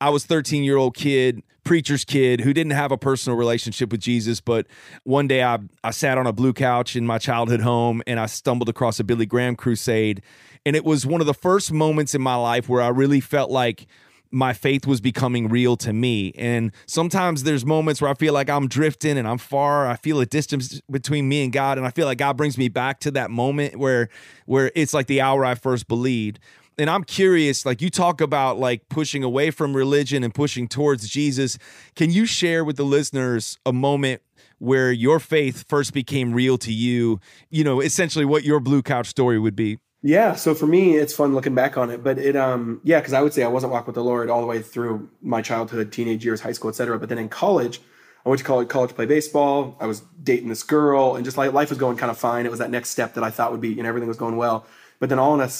I 0.00 0.10
was 0.10 0.24
13 0.24 0.62
year 0.62 0.76
old 0.76 0.96
kid, 0.96 1.42
preacher's 1.64 2.04
kid 2.04 2.40
who 2.40 2.52
didn't 2.52 2.72
have 2.72 2.92
a 2.92 2.98
personal 2.98 3.36
relationship 3.36 3.90
with 3.90 4.00
Jesus. 4.00 4.40
But 4.40 4.66
one 5.04 5.28
day 5.28 5.42
I, 5.42 5.58
I 5.84 5.90
sat 5.90 6.18
on 6.18 6.26
a 6.26 6.32
blue 6.32 6.52
couch 6.52 6.96
in 6.96 7.06
my 7.06 7.18
childhood 7.18 7.60
home 7.60 8.02
and 8.06 8.18
I 8.18 8.26
stumbled 8.26 8.68
across 8.68 9.00
a 9.00 9.04
Billy 9.04 9.26
Graham 9.26 9.56
crusade 9.56 10.22
and 10.66 10.76
it 10.76 10.84
was 10.84 11.06
one 11.06 11.20
of 11.20 11.26
the 11.26 11.34
first 11.34 11.72
moments 11.72 12.14
in 12.14 12.22
my 12.22 12.36
life 12.36 12.68
where 12.68 12.82
I 12.82 12.88
really 12.88 13.20
felt 13.20 13.50
like 13.50 13.86
my 14.30 14.52
faith 14.52 14.86
was 14.86 15.00
becoming 15.00 15.48
real 15.48 15.76
to 15.78 15.92
me. 15.92 16.32
And 16.36 16.72
sometimes 16.86 17.42
there's 17.42 17.66
moments 17.66 18.00
where 18.00 18.10
I 18.10 18.14
feel 18.14 18.32
like 18.32 18.48
I'm 18.48 18.68
drifting 18.68 19.18
and 19.18 19.26
I'm 19.26 19.38
far. 19.38 19.88
I 19.88 19.96
feel 19.96 20.20
a 20.20 20.26
distance 20.26 20.80
between 20.90 21.28
me 21.28 21.42
and 21.42 21.52
God. 21.52 21.78
And 21.78 21.86
I 21.86 21.90
feel 21.90 22.06
like 22.06 22.18
God 22.18 22.36
brings 22.36 22.56
me 22.56 22.68
back 22.68 23.00
to 23.00 23.10
that 23.12 23.30
moment 23.30 23.76
where 23.76 24.08
where 24.46 24.70
it's 24.74 24.94
like 24.94 25.06
the 25.06 25.20
hour 25.20 25.44
I 25.44 25.54
first 25.54 25.88
believed. 25.88 26.38
And 26.78 26.88
I'm 26.88 27.04
curious, 27.04 27.66
like 27.66 27.82
you 27.82 27.90
talk 27.90 28.20
about 28.20 28.58
like 28.58 28.88
pushing 28.88 29.22
away 29.22 29.50
from 29.50 29.76
religion 29.76 30.22
and 30.22 30.32
pushing 30.32 30.68
towards 30.68 31.08
Jesus. 31.08 31.58
Can 31.94 32.10
you 32.10 32.24
share 32.24 32.64
with 32.64 32.76
the 32.76 32.84
listeners 32.84 33.58
a 33.66 33.72
moment 33.72 34.22
where 34.58 34.92
your 34.92 35.18
faith 35.18 35.64
first 35.68 35.92
became 35.92 36.32
real 36.32 36.56
to 36.58 36.72
you? 36.72 37.20
You 37.50 37.64
know, 37.64 37.80
essentially 37.80 38.24
what 38.24 38.44
your 38.44 38.60
blue 38.60 38.80
couch 38.80 39.08
story 39.08 39.38
would 39.38 39.56
be. 39.56 39.78
Yeah, 40.02 40.34
so 40.34 40.54
for 40.54 40.66
me, 40.66 40.96
it's 40.96 41.12
fun 41.12 41.34
looking 41.34 41.54
back 41.54 41.76
on 41.76 41.90
it. 41.90 42.02
But 42.02 42.18
it, 42.18 42.34
um, 42.34 42.80
yeah, 42.84 43.00
because 43.00 43.12
I 43.12 43.20
would 43.20 43.34
say 43.34 43.42
I 43.42 43.48
wasn't 43.48 43.72
walking 43.72 43.86
with 43.86 43.96
the 43.96 44.04
Lord 44.04 44.30
all 44.30 44.40
the 44.40 44.46
way 44.46 44.62
through 44.62 45.10
my 45.20 45.42
childhood, 45.42 45.92
teenage 45.92 46.24
years, 46.24 46.40
high 46.40 46.52
school, 46.52 46.70
etc. 46.70 46.98
But 46.98 47.10
then 47.10 47.18
in 47.18 47.28
college, 47.28 47.80
I 48.24 48.28
went 48.28 48.38
to 48.38 48.44
college, 48.44 48.68
college 48.68 48.90
to 48.90 48.94
play 48.94 49.06
baseball. 49.06 49.76
I 49.78 49.86
was 49.86 50.00
dating 50.22 50.48
this 50.48 50.62
girl, 50.62 51.16
and 51.16 51.24
just 51.24 51.36
like 51.36 51.52
life 51.52 51.68
was 51.68 51.78
going 51.78 51.98
kind 51.98 52.10
of 52.10 52.16
fine. 52.16 52.46
It 52.46 52.50
was 52.50 52.60
that 52.60 52.70
next 52.70 52.90
step 52.90 53.14
that 53.14 53.24
I 53.24 53.30
thought 53.30 53.52
would 53.52 53.60
be, 53.60 53.68
you 53.68 53.82
know, 53.82 53.88
everything 53.88 54.08
was 54.08 54.16
going 54.16 54.36
well. 54.36 54.66
But 55.00 55.08
then 55.08 55.18
all 55.18 55.34
in 55.34 55.40
a 55.40 55.50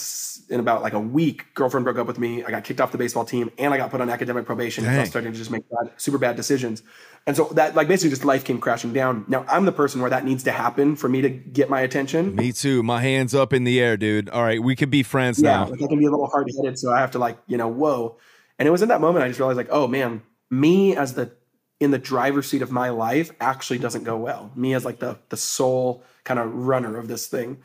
in 0.49 0.59
about 0.59 0.81
like 0.81 0.93
a 0.93 0.99
week, 0.99 1.53
girlfriend 1.53 1.83
broke 1.83 1.97
up 1.97 2.07
with 2.07 2.19
me. 2.19 2.43
I 2.43 2.51
got 2.51 2.63
kicked 2.63 2.81
off 2.81 2.91
the 2.91 2.97
baseball 2.97 3.25
team, 3.25 3.51
and 3.57 3.73
I 3.73 3.77
got 3.77 3.91
put 3.91 4.01
on 4.01 4.09
academic 4.09 4.45
probation. 4.45 4.85
I 4.85 4.99
was 4.99 5.09
starting 5.09 5.31
to 5.31 5.37
just 5.37 5.51
make 5.51 5.63
bad, 5.69 5.91
super 5.97 6.17
bad 6.17 6.35
decisions. 6.35 6.83
And 7.27 7.35
so 7.35 7.45
that 7.53 7.75
like 7.75 7.87
basically 7.87 8.09
just 8.09 8.25
life 8.25 8.43
came 8.43 8.59
crashing 8.59 8.93
down. 8.93 9.25
Now 9.27 9.45
I'm 9.47 9.65
the 9.65 9.71
person 9.71 10.01
where 10.01 10.09
that 10.09 10.25
needs 10.25 10.43
to 10.43 10.51
happen 10.51 10.95
for 10.95 11.07
me 11.07 11.21
to 11.21 11.29
get 11.29 11.69
my 11.69 11.81
attention. 11.81 12.35
Me 12.35 12.51
too. 12.51 12.81
My 12.81 13.01
hands 13.01 13.35
up 13.35 13.53
in 13.53 13.63
the 13.63 13.79
air, 13.79 13.95
dude. 13.95 14.27
All 14.29 14.41
right, 14.41 14.61
we 14.61 14.75
could 14.75 14.89
be 14.89 15.03
friends 15.03 15.39
yeah, 15.39 15.51
now. 15.51 15.67
Like 15.67 15.83
I 15.83 15.87
can 15.87 15.99
be 15.99 16.05
a 16.05 16.11
little 16.11 16.27
hard 16.27 16.49
headed, 16.57 16.79
so 16.79 16.91
I 16.91 16.99
have 16.99 17.11
to 17.11 17.19
like 17.19 17.37
you 17.45 17.57
know 17.57 17.67
whoa. 17.67 18.17
And 18.57 18.67
it 18.67 18.71
was 18.71 18.81
in 18.81 18.89
that 18.89 19.01
moment 19.01 19.23
I 19.23 19.27
just 19.27 19.39
realized 19.39 19.57
like 19.57 19.69
oh 19.69 19.87
man, 19.87 20.23
me 20.49 20.95
as 20.95 21.13
the 21.13 21.31
in 21.79 21.91
the 21.91 21.99
driver's 21.99 22.47
seat 22.47 22.61
of 22.61 22.71
my 22.71 22.89
life 22.89 23.31
actually 23.39 23.79
doesn't 23.79 24.03
go 24.03 24.17
well. 24.17 24.51
Me 24.55 24.73
as 24.73 24.83
like 24.83 24.99
the 24.99 25.19
the 25.29 25.37
sole 25.37 26.03
kind 26.23 26.39
of 26.39 26.51
runner 26.51 26.97
of 26.97 27.07
this 27.07 27.27
thing. 27.27 27.57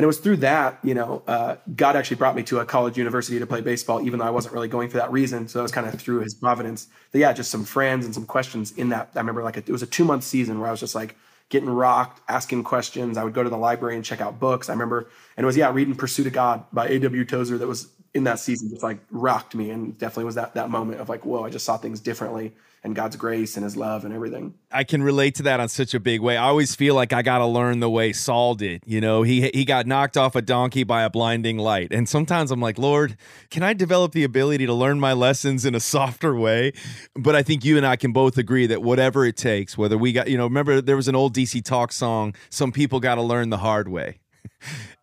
And 0.00 0.04
it 0.04 0.06
was 0.06 0.16
through 0.16 0.38
that, 0.38 0.78
you 0.82 0.94
know, 0.94 1.22
uh, 1.26 1.56
God 1.76 1.94
actually 1.94 2.16
brought 2.16 2.34
me 2.34 2.42
to 2.44 2.60
a 2.60 2.64
college 2.64 2.96
university 2.96 3.38
to 3.38 3.46
play 3.46 3.60
baseball, 3.60 4.00
even 4.00 4.18
though 4.18 4.24
I 4.24 4.30
wasn't 4.30 4.54
really 4.54 4.66
going 4.66 4.88
for 4.88 4.96
that 4.96 5.12
reason. 5.12 5.46
So 5.46 5.60
it 5.60 5.62
was 5.62 5.72
kind 5.72 5.86
of 5.86 6.00
through 6.00 6.20
His 6.20 6.32
providence. 6.32 6.88
But 7.12 7.20
yeah, 7.20 7.34
just 7.34 7.50
some 7.50 7.66
friends 7.66 8.06
and 8.06 8.14
some 8.14 8.24
questions 8.24 8.72
in 8.72 8.88
that. 8.88 9.10
I 9.14 9.18
remember 9.18 9.42
like 9.42 9.58
a, 9.58 9.60
it 9.60 9.68
was 9.68 9.82
a 9.82 9.86
two 9.86 10.06
month 10.06 10.24
season 10.24 10.58
where 10.58 10.68
I 10.68 10.70
was 10.70 10.80
just 10.80 10.94
like 10.94 11.16
getting 11.50 11.68
rocked, 11.68 12.22
asking 12.30 12.64
questions. 12.64 13.18
I 13.18 13.24
would 13.24 13.34
go 13.34 13.42
to 13.42 13.50
the 13.50 13.58
library 13.58 13.94
and 13.94 14.02
check 14.02 14.22
out 14.22 14.40
books. 14.40 14.70
I 14.70 14.72
remember, 14.72 15.10
and 15.36 15.44
it 15.44 15.46
was 15.46 15.58
yeah, 15.58 15.70
reading 15.70 15.94
Pursuit 15.94 16.26
of 16.26 16.32
God 16.32 16.64
by 16.72 16.88
A.W. 16.88 17.26
Tozer 17.26 17.58
that 17.58 17.68
was 17.68 17.88
in 18.14 18.24
that 18.24 18.38
season 18.38 18.70
just 18.70 18.82
like 18.82 18.98
rocked 19.10 19.54
me 19.54 19.70
and 19.70 19.96
definitely 19.98 20.24
was 20.24 20.34
that 20.34 20.54
that 20.54 20.70
moment 20.70 21.00
of 21.00 21.08
like, 21.08 21.24
whoa, 21.24 21.44
I 21.44 21.50
just 21.50 21.64
saw 21.64 21.76
things 21.76 22.00
differently 22.00 22.52
and 22.82 22.96
God's 22.96 23.16
grace 23.16 23.56
and 23.56 23.64
his 23.64 23.76
love 23.76 24.04
and 24.04 24.14
everything. 24.14 24.54
I 24.72 24.84
can 24.84 25.02
relate 25.02 25.34
to 25.36 25.42
that 25.44 25.60
on 25.60 25.68
such 25.68 25.92
a 25.92 26.00
big 26.00 26.20
way. 26.20 26.36
I 26.36 26.48
always 26.48 26.74
feel 26.74 26.94
like 26.94 27.12
I 27.12 27.22
got 27.22 27.38
to 27.38 27.46
learn 27.46 27.80
the 27.80 27.90
way 27.90 28.12
Saul 28.12 28.54
did. 28.54 28.82
You 28.86 29.00
know, 29.00 29.22
he 29.22 29.50
he 29.52 29.64
got 29.64 29.86
knocked 29.86 30.16
off 30.16 30.34
a 30.34 30.42
donkey 30.42 30.82
by 30.82 31.02
a 31.02 31.10
blinding 31.10 31.58
light. 31.58 31.92
And 31.92 32.08
sometimes 32.08 32.50
I'm 32.50 32.60
like, 32.60 32.78
"Lord, 32.78 33.16
can 33.50 33.62
I 33.62 33.74
develop 33.74 34.12
the 34.12 34.24
ability 34.24 34.66
to 34.66 34.74
learn 34.74 34.98
my 34.98 35.12
lessons 35.12 35.64
in 35.64 35.74
a 35.74 35.80
softer 35.80 36.34
way?" 36.34 36.72
But 37.14 37.36
I 37.36 37.42
think 37.42 37.64
you 37.64 37.76
and 37.76 37.86
I 37.86 37.96
can 37.96 38.12
both 38.12 38.38
agree 38.38 38.66
that 38.66 38.82
whatever 38.82 39.24
it 39.24 39.36
takes, 39.36 39.76
whether 39.76 39.98
we 39.98 40.12
got, 40.12 40.28
you 40.28 40.36
know, 40.36 40.44
remember 40.44 40.80
there 40.80 40.96
was 40.96 41.08
an 41.08 41.14
old 41.14 41.34
DC 41.34 41.62
Talk 41.64 41.92
song, 41.92 42.34
some 42.48 42.72
people 42.72 42.98
got 42.98 43.16
to 43.16 43.22
learn 43.22 43.50
the 43.50 43.58
hard 43.58 43.88
way. 43.88 44.18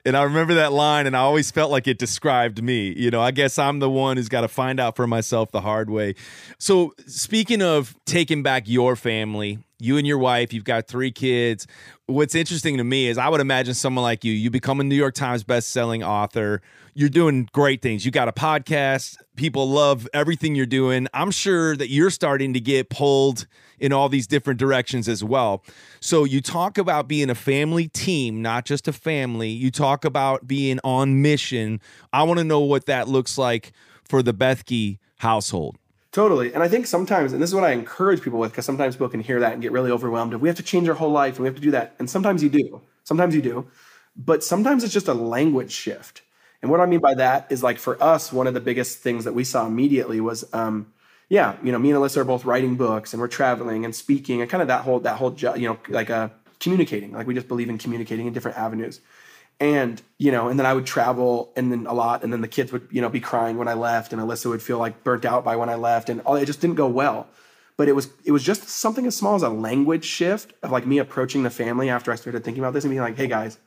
And 0.06 0.16
I 0.16 0.24
remember 0.24 0.54
that 0.54 0.72
line, 0.72 1.06
and 1.06 1.18
I 1.18 1.20
always 1.20 1.52
felt 1.52 1.70
like 1.70 1.86
it 1.86 1.98
described 1.98 2.64
me. 2.64 2.94
You 2.96 3.12
know, 3.12 3.22
I 3.22 3.32
guess 3.32 3.60
I'm 3.60 3.80
the 3.80 3.90
one 3.90 4.16
who's 4.16 4.30
got 4.30 4.42
to 4.42 4.48
find 4.48 4.80
out 4.80 4.96
for 4.96 5.06
myself 5.06 5.52
the 5.52 5.60
hard 5.60 5.90
way. 5.90 6.16
So, 6.60 6.94
speaking 7.08 7.62
of 7.62 7.94
taking 8.06 8.42
back 8.42 8.64
your 8.68 8.96
family, 8.96 9.60
you 9.80 9.98
and 9.98 10.08
your 10.08 10.18
wife, 10.18 10.54
you've 10.54 10.64
got 10.64 10.88
three 10.88 11.12
kids. 11.12 11.68
What's 12.10 12.36
interesting 12.36 12.78
to 12.78 12.86
me 12.86 13.08
is 13.08 13.18
I 13.18 13.28
would 13.28 13.42
imagine 13.42 13.74
someone 13.74 14.02
like 14.02 14.24
you, 14.24 14.32
you 14.32 14.50
become 14.50 14.80
a 14.80 14.84
New 14.86 14.96
York 14.96 15.14
Times 15.14 15.44
best-selling 15.44 16.06
author. 16.06 16.62
You're 16.94 17.10
doing 17.10 17.50
great 17.52 17.82
things. 17.82 18.06
You 18.06 18.12
got 18.12 18.30
a 18.30 18.32
podcast. 18.32 19.18
People 19.36 19.70
love 19.70 20.08
everything 20.14 20.56
you're 20.56 20.66
doing. 20.66 21.10
I'm 21.14 21.32
sure 21.32 21.76
that 21.76 21.90
you're 21.90 22.10
starting 22.10 22.54
to 22.54 22.62
get 22.62 22.90
pulled 22.90 23.46
in 23.78 23.92
all 23.92 24.08
these 24.08 24.26
different 24.26 24.58
directions 24.58 25.10
as 25.10 25.22
well. 25.22 25.66
So 26.00 26.24
you 26.24 26.40
talk 26.40 26.78
about 26.78 27.10
being 27.10 27.30
a 27.30 27.36
family 27.36 27.90
team, 27.90 28.42
not 28.42 28.64
just 28.64 28.88
a 28.88 28.94
family. 28.94 29.50
You 29.50 29.70
talk 29.70 30.06
about 30.06 30.48
being 30.48 30.80
on 30.86 31.22
mission. 31.22 31.82
I 32.14 32.24
want 32.24 32.38
to 32.38 32.46
know 32.46 32.62
what 32.62 32.86
that 32.86 33.10
looks 33.10 33.38
like 33.38 33.74
for 34.06 34.24
the 34.24 34.34
Bethke 34.34 34.98
household. 35.18 35.76
Totally. 36.18 36.52
And 36.52 36.64
I 36.64 36.68
think 36.68 36.88
sometimes, 36.88 37.32
and 37.32 37.40
this 37.40 37.52
is 37.52 37.54
what 37.54 37.64
I 37.64 37.74
encourage 37.74 38.24
people 38.24 38.40
with, 38.40 38.52
because 38.52 38.66
sometimes 38.66 38.96
people 38.96 39.10
can 39.10 39.20
hear 39.20 39.40
that 39.42 39.54
and 39.54 39.62
get 39.62 39.72
really 39.72 39.92
overwhelmed. 39.92 40.34
If 40.34 40.42
we 40.42 40.50
have 40.50 40.58
to 40.58 40.64
change 40.64 40.90
our 40.90 40.96
whole 40.96 41.12
life 41.12 41.36
and 41.36 41.42
we 41.44 41.48
have 41.48 41.54
to 41.54 41.62
do 41.62 41.70
that. 41.70 41.94
And 42.00 42.10
sometimes 42.10 42.42
you 42.42 42.50
do. 42.50 42.82
Sometimes 43.04 43.36
you 43.36 43.42
do. 43.44 43.68
But 44.16 44.44
sometimes 44.44 44.84
it's 44.84 44.92
just 44.92 45.08
a 45.08 45.14
language 45.14 45.72
shift. 45.72 46.24
And 46.64 46.72
what 46.72 46.80
I 46.80 46.88
mean 46.88 47.02
by 47.02 47.14
that 47.14 47.46
is 47.52 47.62
like 47.62 47.78
for 47.78 48.02
us, 48.02 48.34
one 48.34 48.48
of 48.48 48.56
the 48.56 48.60
biggest 48.60 48.98
things 48.98 49.26
that 49.26 49.36
we 49.36 49.44
saw 49.44 49.68
immediately 49.68 50.20
was 50.20 50.44
um, 50.54 50.92
yeah, 51.30 51.56
you 51.64 51.72
know, 51.72 51.78
me 51.78 51.92
and 51.92 52.00
Alyssa 52.00 52.18
are 52.18 52.24
both 52.24 52.46
writing 52.46 52.78
books 52.78 53.14
and 53.14 53.22
we're 53.22 53.28
traveling 53.28 53.86
and 53.86 53.94
speaking 53.96 54.42
and 54.42 54.50
kind 54.50 54.64
of 54.64 54.70
that 54.70 54.82
whole 54.82 55.00
that 55.02 55.18
whole 55.18 55.36
you 55.38 55.68
know 55.68 55.78
like 55.88 56.10
uh, 56.10 56.30
communicating. 56.60 57.12
Like 57.12 57.28
we 57.28 57.36
just 57.36 57.48
believe 57.48 57.70
in 57.70 57.78
communicating 57.78 58.26
in 58.26 58.34
different 58.34 58.58
avenues. 58.58 59.02
And 59.60 60.02
you 60.18 60.32
know, 60.32 60.50
and 60.50 60.60
then 60.60 60.66
I 60.66 60.74
would 60.74 60.86
travel 60.86 61.52
and 61.56 61.72
then 61.72 61.88
a 61.88 61.94
lot, 61.94 62.24
and 62.24 62.32
then 62.32 62.42
the 62.42 62.48
kids 62.48 62.72
would 62.72 62.88
you 62.92 63.02
know 63.02 63.10
be 63.10 63.20
crying 63.20 63.58
when 63.58 63.68
I 63.68 63.74
left, 63.74 64.14
and 64.14 64.22
Alyssa 64.22 64.48
would 64.48 64.62
feel 64.62 64.78
like 64.78 65.04
burnt 65.04 65.26
out 65.26 65.44
by 65.44 65.56
when 65.56 65.70
I 65.70 65.76
left, 65.76 66.10
and 66.10 66.22
all 66.22 66.36
it 66.36 66.46
just 66.46 66.62
didn't 66.62 66.76
go 66.76 66.88
well. 66.88 67.28
But 67.76 67.88
it 67.88 67.94
was 67.94 68.10
it 68.24 68.32
was 68.32 68.44
just 68.44 68.68
something 68.70 69.06
as 69.08 69.16
small 69.16 69.36
as 69.36 69.44
a 69.44 69.50
language 69.50 70.06
shift 70.06 70.54
of 70.62 70.72
like 70.72 70.86
me 70.86 71.00
approaching 71.00 71.44
the 71.44 71.50
family 71.50 71.90
after 71.90 72.12
I 72.12 72.16
started 72.16 72.44
thinking 72.44 72.64
about 72.64 72.74
this 72.74 72.84
and 72.84 72.92
being 72.92 73.02
like, 73.02 73.18
hey 73.18 73.28
guys, 73.28 73.58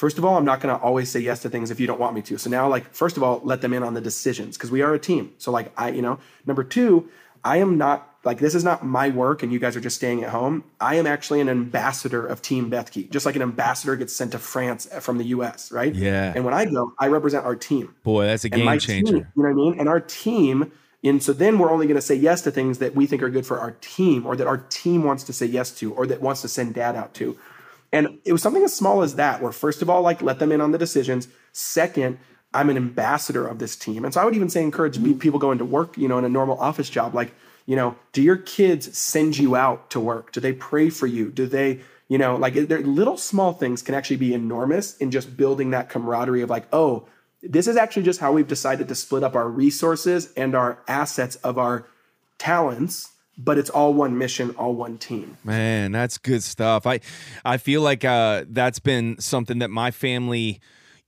First 0.00 0.16
of 0.16 0.24
all, 0.24 0.38
I'm 0.38 0.46
not 0.46 0.60
going 0.60 0.74
to 0.74 0.82
always 0.82 1.10
say 1.10 1.20
yes 1.20 1.42
to 1.42 1.50
things 1.50 1.70
if 1.70 1.78
you 1.78 1.86
don't 1.86 2.00
want 2.00 2.14
me 2.14 2.22
to. 2.22 2.38
So 2.38 2.48
now, 2.48 2.68
like, 2.68 2.94
first 2.94 3.18
of 3.18 3.22
all, 3.22 3.40
let 3.44 3.60
them 3.60 3.74
in 3.74 3.82
on 3.82 3.92
the 3.92 4.00
decisions 4.00 4.56
because 4.56 4.70
we 4.70 4.80
are 4.80 4.94
a 4.94 4.98
team. 4.98 5.32
So, 5.36 5.50
like, 5.50 5.72
I, 5.76 5.90
you 5.90 6.00
know, 6.00 6.18
number 6.46 6.64
two, 6.64 7.10
I 7.44 7.58
am 7.58 7.78
not 7.78 8.06
like 8.24 8.38
this 8.38 8.54
is 8.54 8.64
not 8.64 8.84
my 8.84 9.08
work 9.08 9.42
and 9.42 9.52
you 9.52 9.58
guys 9.58 9.76
are 9.76 9.80
just 9.80 9.96
staying 9.96 10.22
at 10.22 10.30
home. 10.30 10.64
I 10.80 10.96
am 10.96 11.06
actually 11.06 11.40
an 11.40 11.48
ambassador 11.48 12.26
of 12.26 12.42
Team 12.42 12.70
Bethke, 12.70 13.10
just 13.10 13.24
like 13.24 13.36
an 13.36 13.42
ambassador 13.42 13.96
gets 13.96 14.12
sent 14.12 14.32
to 14.32 14.38
France 14.38 14.86
from 15.00 15.18
the 15.18 15.24
US, 15.24 15.72
right? 15.72 15.94
Yeah. 15.94 16.32
And 16.34 16.44
when 16.44 16.52
I 16.52 16.66
go, 16.66 16.92
I 16.98 17.08
represent 17.08 17.46
our 17.46 17.56
team. 17.56 17.94
Boy, 18.02 18.26
that's 18.26 18.44
a 18.44 18.50
game 18.50 18.78
changer. 18.78 19.12
Team, 19.12 19.26
you 19.36 19.42
know 19.42 19.48
what 19.48 19.50
I 19.50 19.54
mean? 19.54 19.80
And 19.80 19.88
our 19.88 20.00
team, 20.00 20.70
and 21.02 21.22
so 21.22 21.32
then 21.32 21.58
we're 21.58 21.70
only 21.70 21.86
going 21.86 21.96
to 21.96 22.02
say 22.02 22.14
yes 22.14 22.42
to 22.42 22.50
things 22.50 22.78
that 22.78 22.94
we 22.94 23.06
think 23.06 23.22
are 23.22 23.30
good 23.30 23.46
for 23.46 23.58
our 23.58 23.72
team 23.80 24.26
or 24.26 24.36
that 24.36 24.46
our 24.46 24.58
team 24.58 25.02
wants 25.04 25.24
to 25.24 25.32
say 25.32 25.46
yes 25.46 25.70
to 25.72 25.94
or 25.94 26.06
that 26.06 26.20
wants 26.20 26.42
to 26.42 26.48
send 26.48 26.74
dad 26.74 26.96
out 26.96 27.14
to. 27.14 27.38
And 27.92 28.20
it 28.24 28.32
was 28.32 28.42
something 28.42 28.62
as 28.62 28.74
small 28.74 29.02
as 29.02 29.16
that, 29.16 29.42
where 29.42 29.50
first 29.50 29.82
of 29.82 29.90
all, 29.90 30.02
like 30.02 30.22
let 30.22 30.38
them 30.38 30.52
in 30.52 30.60
on 30.60 30.72
the 30.72 30.78
decisions. 30.78 31.26
Second, 31.52 32.18
I'm 32.52 32.68
an 32.70 32.76
ambassador 32.76 33.46
of 33.46 33.58
this 33.58 33.76
team. 33.76 34.04
And 34.04 34.12
so 34.12 34.20
I 34.20 34.24
would 34.24 34.34
even 34.34 34.48
say 34.48 34.62
encourage 34.62 35.00
people 35.20 35.38
going 35.38 35.58
to 35.58 35.64
work, 35.64 35.96
you 35.96 36.08
know, 36.08 36.18
in 36.18 36.24
a 36.24 36.28
normal 36.28 36.58
office 36.58 36.90
job. 36.90 37.14
Like, 37.14 37.32
you 37.66 37.76
know, 37.76 37.94
do 38.12 38.22
your 38.22 38.36
kids 38.36 38.96
send 38.98 39.38
you 39.38 39.54
out 39.54 39.90
to 39.90 40.00
work? 40.00 40.32
Do 40.32 40.40
they 40.40 40.52
pray 40.52 40.90
for 40.90 41.06
you? 41.06 41.30
Do 41.30 41.46
they, 41.46 41.80
you 42.08 42.18
know, 42.18 42.36
like 42.36 42.54
little 42.54 43.16
small 43.16 43.52
things 43.52 43.82
can 43.82 43.94
actually 43.94 44.16
be 44.16 44.34
enormous 44.34 44.96
in 44.96 45.10
just 45.10 45.36
building 45.36 45.70
that 45.70 45.88
camaraderie 45.88 46.42
of 46.42 46.50
like, 46.50 46.66
oh, 46.72 47.06
this 47.42 47.68
is 47.68 47.76
actually 47.76 48.02
just 48.02 48.20
how 48.20 48.32
we've 48.32 48.48
decided 48.48 48.88
to 48.88 48.94
split 48.94 49.22
up 49.22 49.36
our 49.36 49.48
resources 49.48 50.32
and 50.36 50.54
our 50.54 50.82
assets 50.88 51.36
of 51.36 51.56
our 51.56 51.86
talents 52.38 53.12
but 53.42 53.58
it's 53.58 53.70
all 53.70 53.94
one 53.94 54.18
mission, 54.18 54.50
all 54.50 54.74
one 54.74 54.98
team. 54.98 55.36
Man, 55.44 55.92
that's 55.92 56.18
good 56.18 56.42
stuff. 56.42 56.86
I 56.86 57.00
I 57.44 57.56
feel 57.56 57.80
like 57.80 58.04
uh, 58.04 58.44
that's 58.48 58.78
been 58.78 59.18
something 59.18 59.60
that 59.60 59.70
my 59.70 59.90
family, 59.90 60.60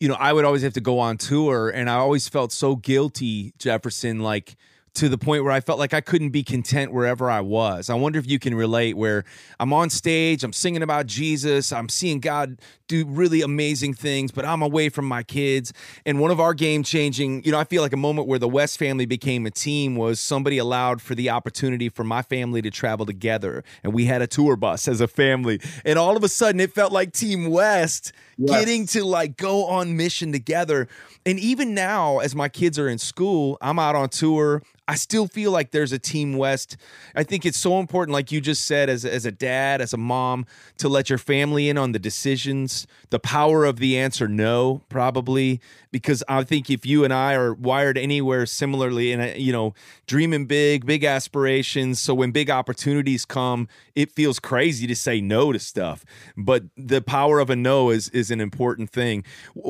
you 0.03 0.09
know, 0.09 0.17
I 0.19 0.33
would 0.33 0.45
always 0.45 0.63
have 0.63 0.73
to 0.73 0.81
go 0.81 0.99
on 0.99 1.17
tour, 1.17 1.71
and 1.71 1.89
I 1.89 1.95
always 1.95 2.29
felt 2.29 2.51
so 2.51 2.75
guilty, 2.75 3.55
Jefferson, 3.57 4.19
like 4.19 4.57
to 4.95 5.09
the 5.09 5.17
point 5.17 5.43
where 5.43 5.53
I 5.53 5.61
felt 5.61 5.79
like 5.79 5.95
I 5.95 6.01
couldn't 6.01 6.31
be 6.31 6.43
content 6.43 6.93
wherever 6.93 7.31
I 7.31 7.41
was. 7.41 7.89
I 7.89 7.95
wonder 7.95 8.19
if 8.19 8.29
you 8.29 8.39
can 8.39 8.55
relate 8.55 8.95
where 8.95 9.25
I'm 9.59 9.73
on 9.73 9.89
stage, 9.89 10.45
I'm 10.45 10.53
singing 10.53 10.83
about 10.83 11.07
Jesus, 11.07 11.73
I'm 11.73 11.89
seeing 11.89 12.21
God 12.21 12.59
do 12.93 13.07
really 13.07 13.41
amazing 13.41 13.95
things, 13.95 14.31
but 14.31 14.45
I'm 14.45 14.61
away 14.61 14.91
from 14.91 15.07
my 15.07 15.23
kids. 15.23 15.73
And 16.05 16.21
one 16.21 16.31
of 16.31 16.41
our 16.41 16.53
game 16.53 16.83
changing, 16.83 17.43
you 17.43 17.51
know, 17.51 17.59
I 17.59 17.65
feel 17.65 17.81
like 17.81 17.95
a 17.95 17.97
moment 17.97 18.29
where 18.29 18.39
the 18.39 18.49
West 18.49 18.79
family 18.79 19.07
became 19.07 19.47
a 19.47 19.51
team 19.51 19.97
was 19.97 20.21
somebody 20.21 20.59
allowed 20.59 21.01
for 21.01 21.15
the 21.15 21.31
opportunity 21.31 21.89
for 21.89 22.05
my 22.05 22.21
family 22.21 22.61
to 22.61 22.71
travel 22.71 23.07
together. 23.07 23.65
And 23.83 23.95
we 23.95 24.05
had 24.05 24.21
a 24.21 24.27
tour 24.27 24.57
bus 24.57 24.89
as 24.89 25.01
a 25.01 25.09
family. 25.09 25.59
And 25.87 25.99
all 25.99 26.19
of 26.19 26.23
a 26.23 26.29
sudden 26.29 26.61
it 26.61 26.75
felt 26.75 26.93
like 26.93 27.13
Team 27.13 27.47
West 27.47 28.13
yes. 28.37 28.51
getting 28.51 28.87
to 28.89 29.05
like 29.05 29.39
go 29.39 29.65
on 29.65 29.97
mission 29.97 30.31
together. 30.31 30.87
And 31.25 31.39
even 31.39 31.75
now, 31.75 32.19
as 32.19 32.35
my 32.35 32.51
kids 32.51 32.79
are 32.79 32.89
in 32.89 32.99
school, 32.99 33.57
I'm 33.63 33.79
out 33.79 33.95
on 33.95 34.11
tour. 34.11 34.63
I 34.93 34.97
still 34.97 35.27
feel 35.27 35.51
like 35.51 35.71
there's 35.71 35.93
a 35.93 35.99
Team 35.99 36.37
West. 36.37 36.77
I 37.17 37.23
think 37.23 37.47
it's 37.47 37.57
so 37.57 37.79
important, 37.79 38.13
like 38.13 38.31
you 38.31 38.43
just 38.43 38.67
said, 38.67 38.91
as, 38.91 39.07
as 39.07 39.25
a 39.25 39.33
dad, 39.33 39.81
as 39.81 39.95
a 39.95 39.97
mom, 39.97 40.45
to 40.77 40.87
let 40.87 41.09
your 41.09 41.19
family 41.19 41.71
in 41.71 41.79
on 41.79 41.93
the 41.93 41.99
decisions, 41.99 42.87
the 43.09 43.19
power 43.19 43.65
of 43.65 43.79
the 43.79 43.97
answer 43.97 44.29
no, 44.29 44.83
probably. 44.91 45.63
Because 45.93 46.23
I 46.29 46.45
think 46.45 46.69
if 46.69 46.85
you 46.85 47.05
and 47.05 47.13
I 47.13 47.33
are 47.33 47.55
wired 47.55 47.97
anywhere 47.97 48.45
similarly, 48.45 49.13
and, 49.13 49.41
you 49.41 49.51
know, 49.51 49.73
dreaming 50.07 50.45
big, 50.45 50.85
big 50.85 51.05
aspirations. 51.05 51.99
So 51.99 52.13
when 52.13 52.31
big 52.31 52.51
opportunities 52.51 53.25
come, 53.25 53.69
it 53.95 54.11
feels 54.11 54.39
crazy 54.39 54.87
to 54.89 54.95
say 54.95 55.23
no 55.23 55.53
to 55.53 55.59
stuff. 55.59 56.05
But 56.37 56.65
the 56.77 57.01
power 57.01 57.41
of 57.41 57.49
a 57.49 57.57
no 57.57 57.89
is, 57.89 58.11
is 58.11 58.31
an 58.31 58.43
important 58.43 58.91
thing. 58.91 59.25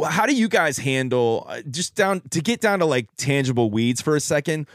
How 0.04 0.26
do 0.26 0.34
you 0.34 0.48
guys 0.48 0.78
handle 0.78 1.46
uh, 1.48 1.62
just 1.70 1.94
down 1.94 2.22
to 2.30 2.40
get 2.40 2.60
down 2.60 2.80
to 2.80 2.86
like 2.86 3.06
tangible 3.16 3.70
weeds 3.70 4.00
for 4.02 4.16
a 4.16 4.20
second? 4.20 4.66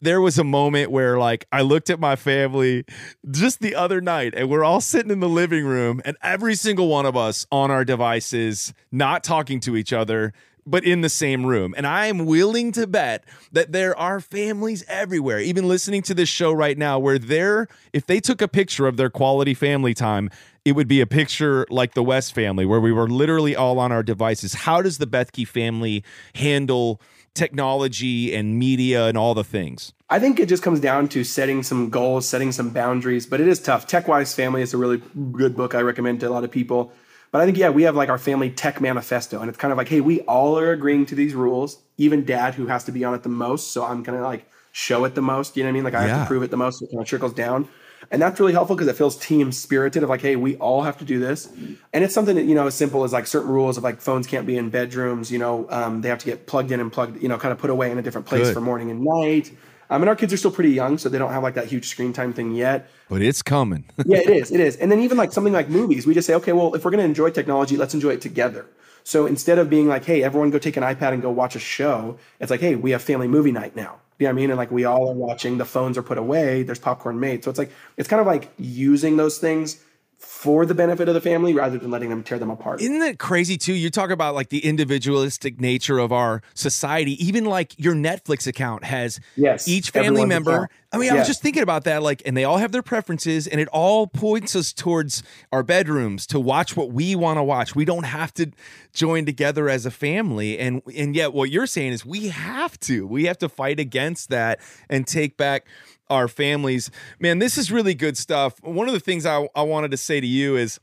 There 0.00 0.20
was 0.20 0.38
a 0.38 0.44
moment 0.44 0.90
where 0.90 1.18
like 1.18 1.46
I 1.52 1.62
looked 1.62 1.90
at 1.90 1.98
my 1.98 2.16
family 2.16 2.84
just 3.30 3.60
the 3.60 3.74
other 3.74 4.00
night 4.00 4.34
and 4.36 4.48
we're 4.48 4.64
all 4.64 4.80
sitting 4.80 5.10
in 5.10 5.20
the 5.20 5.28
living 5.28 5.64
room 5.64 6.00
and 6.04 6.16
every 6.22 6.54
single 6.54 6.88
one 6.88 7.06
of 7.06 7.16
us 7.16 7.46
on 7.50 7.70
our 7.70 7.84
devices 7.84 8.74
not 8.92 9.24
talking 9.24 9.60
to 9.60 9.76
each 9.76 9.92
other 9.92 10.32
but 10.66 10.84
in 10.84 11.00
the 11.00 11.08
same 11.08 11.46
room. 11.46 11.74
And 11.76 11.86
I 11.86 12.06
am 12.06 12.26
willing 12.26 12.72
to 12.72 12.86
bet 12.86 13.24
that 13.52 13.70
there 13.70 13.96
are 13.96 14.20
families 14.20 14.84
everywhere, 14.88 15.38
even 15.38 15.68
listening 15.68 16.02
to 16.02 16.14
this 16.14 16.28
show 16.28 16.52
right 16.52 16.76
now, 16.76 16.98
where 16.98 17.18
they're, 17.18 17.68
if 17.92 18.06
they 18.06 18.18
took 18.18 18.42
a 18.42 18.48
picture 18.48 18.86
of 18.86 18.96
their 18.96 19.08
quality 19.08 19.54
family 19.54 19.94
time, 19.94 20.28
it 20.64 20.72
would 20.72 20.88
be 20.88 21.00
a 21.00 21.06
picture 21.06 21.66
like 21.70 21.94
the 21.94 22.02
West 22.02 22.34
family, 22.34 22.66
where 22.66 22.80
we 22.80 22.90
were 22.90 23.08
literally 23.08 23.54
all 23.54 23.78
on 23.78 23.92
our 23.92 24.02
devices. 24.02 24.54
How 24.54 24.82
does 24.82 24.98
the 24.98 25.06
Bethke 25.06 25.46
family 25.46 26.02
handle 26.34 27.00
technology 27.36 28.34
and 28.34 28.58
media 28.58 29.06
and 29.06 29.16
all 29.16 29.34
the 29.34 29.44
things? 29.44 29.92
I 30.08 30.18
think 30.18 30.40
it 30.40 30.48
just 30.48 30.62
comes 30.62 30.80
down 30.80 31.08
to 31.08 31.24
setting 31.24 31.62
some 31.62 31.90
goals, 31.90 32.28
setting 32.28 32.52
some 32.52 32.70
boundaries, 32.70 33.26
but 33.26 33.40
it 33.40 33.48
is 33.48 33.60
tough. 33.60 33.86
TechWise 33.86 34.34
Family 34.34 34.62
is 34.62 34.74
a 34.74 34.76
really 34.76 35.02
good 35.32 35.56
book 35.56 35.74
I 35.74 35.80
recommend 35.80 36.20
to 36.20 36.28
a 36.28 36.30
lot 36.30 36.44
of 36.44 36.50
people. 36.50 36.92
But 37.32 37.42
I 37.42 37.44
think, 37.44 37.58
yeah, 37.58 37.70
we 37.70 37.82
have 37.82 37.96
like 37.96 38.08
our 38.08 38.18
family 38.18 38.50
tech 38.50 38.80
manifesto, 38.80 39.40
and 39.40 39.48
it's 39.48 39.58
kind 39.58 39.72
of 39.72 39.78
like, 39.78 39.88
hey, 39.88 40.00
we 40.00 40.20
all 40.22 40.58
are 40.58 40.70
agreeing 40.70 41.06
to 41.06 41.14
these 41.14 41.34
rules, 41.34 41.78
even 41.98 42.24
dad, 42.24 42.54
who 42.54 42.66
has 42.66 42.84
to 42.84 42.92
be 42.92 43.04
on 43.04 43.14
it 43.14 43.22
the 43.24 43.28
most. 43.28 43.72
So 43.72 43.84
I'm 43.84 44.02
going 44.02 44.16
to 44.16 44.24
like 44.24 44.48
show 44.72 45.04
it 45.04 45.14
the 45.14 45.22
most. 45.22 45.56
You 45.56 45.64
know 45.64 45.68
what 45.68 45.70
I 45.70 45.74
mean? 45.74 45.84
Like 45.84 45.94
I 45.94 46.06
yeah. 46.06 46.16
have 46.18 46.26
to 46.26 46.28
prove 46.28 46.42
it 46.42 46.50
the 46.50 46.56
most. 46.56 46.78
So 46.78 46.86
it 46.86 46.90
kind 46.92 47.02
of 47.02 47.08
trickles 47.08 47.34
down. 47.34 47.68
And 48.10 48.22
that's 48.22 48.38
really 48.38 48.52
helpful 48.52 48.76
because 48.76 48.88
it 48.88 48.96
feels 48.96 49.16
team 49.16 49.52
spirited 49.52 50.02
of 50.02 50.08
like, 50.08 50.20
hey, 50.20 50.36
we 50.36 50.56
all 50.56 50.82
have 50.82 50.98
to 50.98 51.04
do 51.04 51.18
this. 51.18 51.48
And 51.92 52.04
it's 52.04 52.14
something 52.14 52.36
that, 52.36 52.44
you 52.44 52.54
know, 52.54 52.66
as 52.66 52.74
simple 52.74 53.04
as 53.04 53.12
like 53.12 53.26
certain 53.26 53.50
rules 53.50 53.76
of 53.76 53.84
like 53.84 54.00
phones 54.00 54.26
can't 54.26 54.46
be 54.46 54.56
in 54.56 54.70
bedrooms, 54.70 55.30
you 55.30 55.38
know, 55.38 55.66
um, 55.70 56.02
they 56.02 56.08
have 56.08 56.18
to 56.20 56.26
get 56.26 56.46
plugged 56.46 56.70
in 56.70 56.80
and 56.80 56.92
plugged, 56.92 57.22
you 57.22 57.28
know, 57.28 57.38
kind 57.38 57.52
of 57.52 57.58
put 57.58 57.70
away 57.70 57.90
in 57.90 57.98
a 57.98 58.02
different 58.02 58.26
place 58.26 58.48
Good. 58.48 58.54
for 58.54 58.60
morning 58.60 58.90
and 58.90 59.02
night. 59.02 59.52
I 59.88 59.98
mean, 59.98 60.08
our 60.08 60.16
kids 60.16 60.32
are 60.32 60.36
still 60.36 60.50
pretty 60.50 60.70
young, 60.70 60.98
so 60.98 61.08
they 61.08 61.18
don't 61.18 61.30
have 61.30 61.42
like 61.42 61.54
that 61.54 61.66
huge 61.66 61.86
screen 61.86 62.12
time 62.12 62.32
thing 62.32 62.54
yet. 62.54 62.90
But 63.08 63.22
it's 63.22 63.42
coming. 63.42 63.84
yeah, 64.06 64.18
it 64.18 64.30
is. 64.30 64.50
It 64.50 64.60
is. 64.60 64.76
And 64.76 64.90
then 64.90 65.00
even 65.00 65.16
like 65.16 65.32
something 65.32 65.52
like 65.52 65.68
movies, 65.68 66.06
we 66.06 66.14
just 66.14 66.26
say, 66.26 66.34
okay, 66.34 66.52
well, 66.52 66.74
if 66.74 66.84
we're 66.84 66.90
going 66.90 67.02
to 67.02 67.04
enjoy 67.04 67.30
technology, 67.30 67.76
let's 67.76 67.94
enjoy 67.94 68.10
it 68.10 68.20
together. 68.20 68.66
So 69.04 69.26
instead 69.26 69.58
of 69.58 69.70
being 69.70 69.86
like, 69.86 70.04
hey, 70.04 70.24
everyone 70.24 70.50
go 70.50 70.58
take 70.58 70.76
an 70.76 70.82
iPad 70.82 71.12
and 71.12 71.22
go 71.22 71.30
watch 71.30 71.54
a 71.54 71.60
show, 71.60 72.18
it's 72.40 72.50
like, 72.50 72.60
hey, 72.60 72.74
we 72.74 72.90
have 72.90 73.02
family 73.02 73.28
movie 73.28 73.52
night 73.52 73.76
now. 73.76 74.00
You 74.18 74.24
know 74.24 74.30
what 74.30 74.32
I 74.32 74.36
mean? 74.36 74.50
And 74.50 74.58
like 74.58 74.70
we 74.70 74.84
all 74.84 75.10
are 75.10 75.14
watching, 75.14 75.58
the 75.58 75.64
phones 75.64 75.98
are 75.98 76.02
put 76.02 76.18
away, 76.18 76.62
there's 76.62 76.78
popcorn 76.78 77.20
made. 77.20 77.44
So 77.44 77.50
it's 77.50 77.58
like, 77.58 77.70
it's 77.96 78.08
kind 78.08 78.20
of 78.20 78.26
like 78.26 78.50
using 78.58 79.16
those 79.16 79.38
things 79.38 79.82
for 80.18 80.64
the 80.64 80.74
benefit 80.74 81.08
of 81.08 81.14
the 81.14 81.20
family 81.20 81.52
rather 81.52 81.78
than 81.78 81.90
letting 81.90 82.08
them 82.08 82.22
tear 82.22 82.38
them 82.38 82.50
apart. 82.50 82.80
Isn't 82.80 83.00
that 83.00 83.18
crazy 83.18 83.56
too? 83.56 83.74
You 83.74 83.90
talk 83.90 84.10
about 84.10 84.34
like 84.34 84.48
the 84.48 84.64
individualistic 84.64 85.60
nature 85.60 85.98
of 85.98 86.12
our 86.12 86.42
society. 86.54 87.22
Even 87.24 87.44
like 87.44 87.78
your 87.78 87.94
Netflix 87.94 88.46
account 88.46 88.84
has 88.84 89.20
yes, 89.36 89.68
each 89.68 89.90
family 89.90 90.24
member. 90.24 90.68
I 90.92 90.98
mean, 90.98 91.06
yes. 91.06 91.14
I 91.14 91.18
was 91.18 91.26
just 91.26 91.42
thinking 91.42 91.62
about 91.62 91.84
that. 91.84 92.02
Like, 92.02 92.22
and 92.24 92.36
they 92.36 92.44
all 92.44 92.56
have 92.56 92.72
their 92.72 92.82
preferences, 92.82 93.46
and 93.46 93.60
it 93.60 93.68
all 93.68 94.06
points 94.06 94.56
us 94.56 94.72
towards 94.72 95.22
our 95.52 95.62
bedrooms 95.62 96.26
to 96.28 96.40
watch 96.40 96.76
what 96.76 96.90
we 96.90 97.14
want 97.14 97.38
to 97.38 97.42
watch. 97.42 97.74
We 97.74 97.84
don't 97.84 98.04
have 98.04 98.32
to 98.34 98.50
join 98.94 99.26
together 99.26 99.68
as 99.68 99.84
a 99.84 99.90
family, 99.90 100.58
and 100.58 100.80
and 100.96 101.14
yet 101.14 101.34
what 101.34 101.50
you're 101.50 101.66
saying 101.66 101.92
is 101.92 102.06
we 102.06 102.28
have 102.28 102.80
to. 102.80 103.06
We 103.06 103.24
have 103.24 103.38
to 103.38 103.48
fight 103.48 103.78
against 103.78 104.30
that 104.30 104.60
and 104.88 105.06
take 105.06 105.36
back 105.36 105.66
our 106.08 106.28
families. 106.28 106.90
Man, 107.18 107.38
this 107.38 107.58
is 107.58 107.70
really 107.72 107.94
good 107.94 108.16
stuff. 108.16 108.62
One 108.62 108.88
of 108.88 108.94
the 108.94 109.00
things 109.00 109.26
I, 109.26 109.48
I 109.54 109.62
wanted 109.62 109.90
to 109.90 109.96
say 109.96 110.20
to 110.20 110.26
you 110.26 110.56
is 110.56 110.78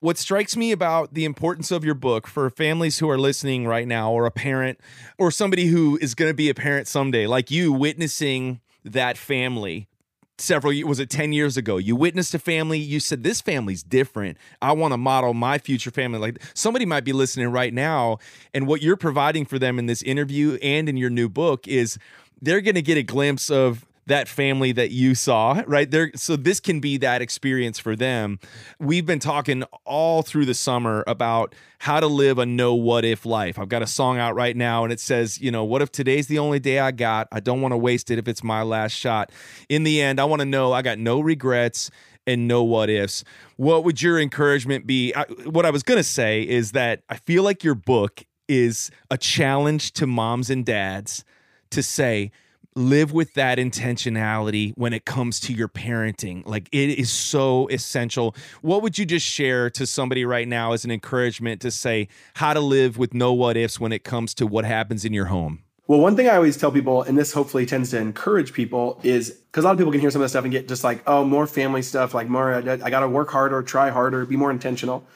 what 0.00 0.18
strikes 0.18 0.56
me 0.56 0.70
about 0.72 1.14
the 1.14 1.24
importance 1.24 1.70
of 1.70 1.84
your 1.84 1.94
book 1.94 2.26
for 2.26 2.50
families 2.50 2.98
who 2.98 3.08
are 3.08 3.18
listening 3.18 3.66
right 3.66 3.88
now, 3.88 4.12
or 4.12 4.26
a 4.26 4.30
parent, 4.30 4.78
or 5.18 5.30
somebody 5.30 5.66
who 5.66 5.98
is 6.02 6.14
going 6.14 6.30
to 6.30 6.34
be 6.34 6.50
a 6.50 6.54
parent 6.54 6.86
someday, 6.86 7.26
like 7.26 7.50
you 7.50 7.72
witnessing 7.72 8.60
that 8.84 9.16
family 9.16 9.88
several 10.36 10.74
was 10.84 10.98
it 10.98 11.08
10 11.08 11.32
years 11.32 11.56
ago 11.56 11.76
you 11.76 11.94
witnessed 11.94 12.34
a 12.34 12.40
family 12.40 12.76
you 12.76 12.98
said 12.98 13.22
this 13.22 13.40
family's 13.40 13.84
different 13.84 14.36
i 14.60 14.72
want 14.72 14.92
to 14.92 14.98
model 14.98 15.32
my 15.32 15.58
future 15.58 15.92
family 15.92 16.18
like 16.18 16.42
somebody 16.54 16.84
might 16.84 17.04
be 17.04 17.12
listening 17.12 17.48
right 17.48 17.72
now 17.72 18.18
and 18.52 18.66
what 18.66 18.82
you're 18.82 18.96
providing 18.96 19.44
for 19.44 19.60
them 19.60 19.78
in 19.78 19.86
this 19.86 20.02
interview 20.02 20.58
and 20.60 20.88
in 20.88 20.96
your 20.96 21.08
new 21.08 21.28
book 21.28 21.68
is 21.68 21.98
they're 22.42 22.60
going 22.60 22.74
to 22.74 22.82
get 22.82 22.98
a 22.98 23.02
glimpse 23.02 23.48
of 23.48 23.86
that 24.06 24.28
family 24.28 24.72
that 24.72 24.90
you 24.90 25.14
saw, 25.14 25.62
right? 25.66 25.90
There 25.90 26.10
so 26.14 26.36
this 26.36 26.60
can 26.60 26.80
be 26.80 26.96
that 26.98 27.22
experience 27.22 27.78
for 27.78 27.96
them. 27.96 28.38
We've 28.78 29.06
been 29.06 29.18
talking 29.18 29.64
all 29.84 30.22
through 30.22 30.46
the 30.46 30.54
summer 30.54 31.04
about 31.06 31.54
how 31.78 32.00
to 32.00 32.06
live 32.06 32.38
a 32.38 32.46
no 32.46 32.74
what 32.74 33.04
if 33.04 33.26
life. 33.26 33.58
I've 33.58 33.68
got 33.68 33.82
a 33.82 33.86
song 33.86 34.18
out 34.18 34.34
right 34.34 34.56
now 34.56 34.84
and 34.84 34.92
it 34.92 35.00
says, 35.00 35.40
you 35.40 35.50
know, 35.50 35.64
what 35.64 35.82
if 35.82 35.92
today's 35.92 36.26
the 36.26 36.38
only 36.38 36.58
day 36.58 36.78
I 36.78 36.90
got? 36.90 37.28
I 37.32 37.40
don't 37.40 37.60
want 37.60 37.72
to 37.72 37.78
waste 37.78 38.10
it 38.10 38.18
if 38.18 38.28
it's 38.28 38.42
my 38.42 38.62
last 38.62 38.92
shot. 38.92 39.30
In 39.68 39.84
the 39.84 40.00
end, 40.00 40.20
I 40.20 40.24
want 40.24 40.40
to 40.40 40.46
know 40.46 40.72
I 40.72 40.82
got 40.82 40.98
no 40.98 41.20
regrets 41.20 41.90
and 42.26 42.48
no 42.48 42.62
what 42.62 42.88
ifs. 42.88 43.24
What 43.56 43.84
would 43.84 44.00
your 44.00 44.18
encouragement 44.18 44.86
be? 44.86 45.12
I, 45.14 45.24
what 45.44 45.66
I 45.66 45.70
was 45.70 45.82
going 45.82 45.98
to 45.98 46.04
say 46.04 46.42
is 46.42 46.72
that 46.72 47.02
I 47.08 47.16
feel 47.16 47.42
like 47.42 47.62
your 47.62 47.74
book 47.74 48.24
is 48.48 48.90
a 49.10 49.18
challenge 49.18 49.92
to 49.94 50.06
moms 50.06 50.50
and 50.50 50.64
dads 50.64 51.24
to 51.70 51.82
say, 51.82 52.30
live 52.76 53.12
with 53.12 53.34
that 53.34 53.58
intentionality 53.58 54.72
when 54.76 54.92
it 54.92 55.04
comes 55.04 55.38
to 55.40 55.52
your 55.52 55.68
parenting. 55.68 56.44
Like 56.44 56.68
it 56.72 56.98
is 56.98 57.10
so 57.10 57.68
essential. 57.68 58.34
What 58.62 58.82
would 58.82 58.98
you 58.98 59.06
just 59.06 59.26
share 59.26 59.70
to 59.70 59.86
somebody 59.86 60.24
right 60.24 60.48
now 60.48 60.72
as 60.72 60.84
an 60.84 60.90
encouragement 60.90 61.60
to 61.62 61.70
say 61.70 62.08
how 62.34 62.52
to 62.52 62.60
live 62.60 62.98
with 62.98 63.14
no 63.14 63.32
what 63.32 63.56
ifs 63.56 63.78
when 63.78 63.92
it 63.92 64.02
comes 64.02 64.34
to 64.34 64.46
what 64.46 64.64
happens 64.64 65.04
in 65.04 65.12
your 65.12 65.26
home? 65.26 65.62
Well, 65.86 66.00
one 66.00 66.16
thing 66.16 66.28
I 66.28 66.36
always 66.36 66.56
tell 66.56 66.72
people, 66.72 67.02
and 67.02 67.16
this 67.16 67.34
hopefully 67.34 67.66
tends 67.66 67.90
to 67.90 67.98
encourage 67.98 68.54
people, 68.54 68.98
is 69.02 69.30
because 69.30 69.64
a 69.64 69.66
lot 69.66 69.72
of 69.72 69.78
people 69.78 69.92
can 69.92 70.00
hear 70.00 70.10
some 70.10 70.22
of 70.22 70.24
this 70.24 70.32
stuff 70.32 70.44
and 70.44 70.50
get 70.50 70.66
just 70.66 70.82
like, 70.82 71.02
oh, 71.06 71.24
more 71.24 71.46
family 71.46 71.82
stuff, 71.82 72.14
like 72.14 72.26
more, 72.26 72.54
I, 72.54 72.72
I 72.72 72.90
got 72.90 73.00
to 73.00 73.08
work 73.08 73.30
harder, 73.30 73.62
try 73.62 73.90
harder, 73.90 74.24
be 74.24 74.36
more 74.36 74.50
intentional. 74.50 75.06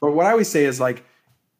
But 0.00 0.12
what 0.12 0.26
I 0.26 0.30
always 0.30 0.48
say 0.48 0.64
is 0.64 0.78
like, 0.78 1.04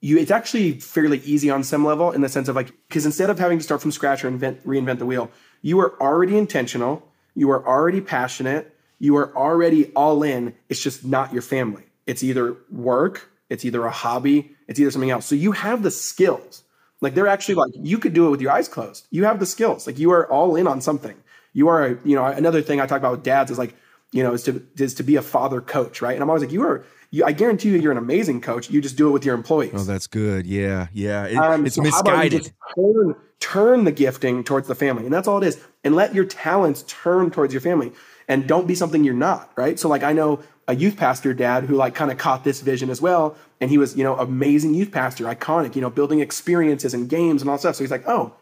you 0.02 0.18
it's 0.18 0.30
actually 0.30 0.72
fairly 0.80 1.18
easy 1.20 1.48
on 1.48 1.64
some 1.64 1.84
level 1.86 2.10
in 2.10 2.20
the 2.20 2.28
sense 2.28 2.48
of 2.48 2.56
like 2.56 2.72
because 2.88 3.06
instead 3.06 3.30
of 3.30 3.38
having 3.38 3.56
to 3.56 3.64
start 3.64 3.80
from 3.80 3.90
scratch 3.90 4.22
or 4.24 4.28
invent 4.28 4.62
reinvent 4.66 4.98
the 4.98 5.06
wheel 5.06 5.30
you 5.62 5.80
are 5.80 5.98
already 6.02 6.36
intentional 6.36 7.08
you 7.34 7.50
are 7.50 7.66
already 7.66 8.00
passionate 8.00 8.76
you 9.02 9.16
are 9.16 9.36
already 9.36 9.90
all 9.96 10.22
in. 10.22 10.54
It's 10.68 10.80
just 10.80 11.04
not 11.04 11.32
your 11.32 11.42
family. 11.42 11.82
It's 12.06 12.22
either 12.22 12.56
work 12.70 13.28
it's 13.50 13.64
either 13.64 13.84
a 13.84 13.90
hobby 13.90 14.52
it's 14.68 14.78
either 14.80 14.90
something 14.90 15.10
else. 15.10 15.26
So 15.26 15.34
you 15.34 15.52
have 15.52 15.82
the 15.82 15.90
skills. 15.90 16.62
Like 17.00 17.14
they're 17.14 17.26
actually 17.26 17.56
like 17.56 17.72
you 17.74 17.98
could 17.98 18.12
do 18.12 18.28
it 18.28 18.30
with 18.30 18.40
your 18.40 18.52
eyes 18.52 18.68
closed. 18.68 19.08
You 19.10 19.24
have 19.24 19.40
the 19.40 19.46
skills. 19.46 19.86
Like 19.86 19.98
you 19.98 20.12
are 20.12 20.30
all 20.30 20.54
in 20.54 20.68
on 20.68 20.80
something. 20.80 21.16
You 21.52 21.68
are 21.68 21.98
you 22.04 22.14
know 22.16 22.24
another 22.24 22.62
thing 22.62 22.80
i 22.80 22.86
talk 22.86 22.98
about 22.98 23.12
with 23.12 23.24
dads 23.24 23.50
is 23.50 23.58
like 23.58 23.74
you 24.12 24.22
know 24.22 24.32
is 24.32 24.44
to 24.44 24.64
is 24.76 24.94
to 24.94 25.02
be 25.02 25.16
a 25.16 25.22
father 25.22 25.60
coach 25.60 26.00
right? 26.00 26.14
And 26.14 26.22
i'm 26.22 26.30
always 26.30 26.42
like 26.42 26.52
you 26.52 26.62
are 26.62 26.84
you, 27.12 27.24
I 27.24 27.32
guarantee 27.32 27.68
you, 27.68 27.76
you're 27.76 27.92
an 27.92 27.98
amazing 27.98 28.40
coach. 28.40 28.70
You 28.70 28.80
just 28.80 28.96
do 28.96 29.06
it 29.06 29.12
with 29.12 29.24
your 29.24 29.34
employees. 29.34 29.72
Oh, 29.74 29.84
that's 29.84 30.06
good. 30.06 30.46
Yeah, 30.46 30.88
yeah. 30.94 31.26
It, 31.26 31.36
um, 31.36 31.66
it's 31.66 31.76
so 31.76 31.82
misguided. 31.82 32.50
Turn, 32.74 33.14
turn 33.38 33.84
the 33.84 33.92
gifting 33.92 34.42
towards 34.42 34.66
the 34.66 34.74
family, 34.74 35.04
and 35.04 35.12
that's 35.12 35.28
all 35.28 35.40
it 35.40 35.46
is. 35.46 35.62
And 35.84 35.94
let 35.94 36.14
your 36.14 36.24
talents 36.24 36.84
turn 36.88 37.30
towards 37.30 37.52
your 37.52 37.60
family, 37.60 37.92
and 38.28 38.48
don't 38.48 38.66
be 38.66 38.74
something 38.74 39.04
you're 39.04 39.14
not. 39.14 39.52
Right. 39.56 39.78
So, 39.78 39.90
like, 39.90 40.02
I 40.02 40.14
know 40.14 40.40
a 40.66 40.74
youth 40.74 40.96
pastor 40.96 41.34
dad 41.34 41.64
who 41.64 41.76
like 41.76 41.94
kind 41.94 42.10
of 42.10 42.16
caught 42.16 42.44
this 42.44 42.62
vision 42.62 42.88
as 42.88 43.02
well, 43.02 43.36
and 43.60 43.68
he 43.68 43.76
was, 43.76 43.94
you 43.94 44.04
know, 44.04 44.16
amazing 44.16 44.72
youth 44.72 44.90
pastor, 44.90 45.24
iconic, 45.24 45.76
you 45.76 45.82
know, 45.82 45.90
building 45.90 46.20
experiences 46.20 46.94
and 46.94 47.10
games 47.10 47.42
and 47.42 47.50
all 47.50 47.58
stuff. 47.58 47.76
So 47.76 47.84
he's 47.84 47.90
like, 47.90 48.08
oh, 48.08 48.34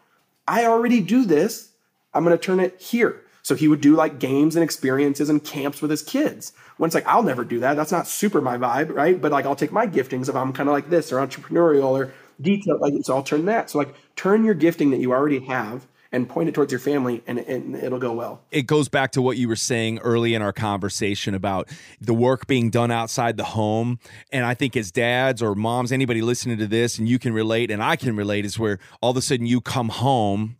I 0.47 0.65
already 0.65 1.01
do 1.01 1.25
this. 1.25 1.71
I'm 2.13 2.23
going 2.23 2.37
to 2.37 2.41
turn 2.41 2.61
it 2.61 2.79
here. 2.79 3.21
So 3.43 3.55
he 3.55 3.67
would 3.67 3.81
do 3.81 3.95
like 3.95 4.19
games 4.19 4.55
and 4.55 4.63
experiences 4.63 5.29
and 5.29 5.43
camps 5.43 5.81
with 5.81 5.91
his 5.91 6.03
kids. 6.03 6.53
When 6.77 6.87
it's 6.87 6.95
like, 6.95 7.07
I'll 7.07 7.23
never 7.23 7.43
do 7.43 7.59
that. 7.59 7.75
That's 7.75 7.91
not 7.91 8.07
super 8.07 8.41
my 8.41 8.57
vibe, 8.57 8.93
right? 8.93 9.19
But 9.19 9.31
like, 9.31 9.45
I'll 9.45 9.55
take 9.55 9.71
my 9.71 9.87
giftings 9.87 10.29
if 10.29 10.35
I'm 10.35 10.53
kind 10.53 10.69
of 10.69 10.73
like 10.73 10.89
this 10.89 11.11
or 11.11 11.17
entrepreneurial 11.17 11.91
or 11.91 12.13
detailed. 12.39 12.81
Like, 12.81 12.93
so 13.03 13.15
I'll 13.15 13.23
turn 13.23 13.45
that. 13.45 13.69
So 13.69 13.77
like, 13.77 13.93
turn 14.15 14.43
your 14.43 14.53
gifting 14.53 14.91
that 14.91 14.99
you 14.99 15.11
already 15.11 15.39
have 15.45 15.87
and 16.11 16.27
point 16.27 16.49
it 16.49 16.55
towards 16.55 16.71
your 16.71 16.79
family 16.79 17.23
and, 17.25 17.39
and, 17.39 17.75
it'll 17.75 17.99
go 17.99 18.11
well. 18.11 18.41
It 18.51 18.63
goes 18.63 18.89
back 18.89 19.11
to 19.13 19.21
what 19.21 19.37
you 19.37 19.47
were 19.47 19.55
saying 19.55 19.99
early 19.99 20.33
in 20.33 20.41
our 20.41 20.51
conversation 20.51 21.33
about 21.33 21.69
the 22.01 22.13
work 22.13 22.47
being 22.47 22.69
done 22.69 22.91
outside 22.91 23.37
the 23.37 23.45
home. 23.45 23.99
And 24.31 24.45
I 24.45 24.53
think 24.53 24.75
as 24.75 24.91
dads 24.91 25.41
or 25.41 25.55
moms, 25.55 25.91
anybody 25.91 26.21
listening 26.21 26.57
to 26.57 26.67
this 26.67 26.97
and 26.97 27.07
you 27.07 27.17
can 27.17 27.33
relate 27.33 27.71
and 27.71 27.81
I 27.81 27.95
can 27.95 28.15
relate 28.15 28.45
is 28.45 28.59
where 28.59 28.79
all 29.01 29.11
of 29.11 29.17
a 29.17 29.21
sudden 29.21 29.45
you 29.45 29.61
come 29.61 29.89
home 29.89 30.57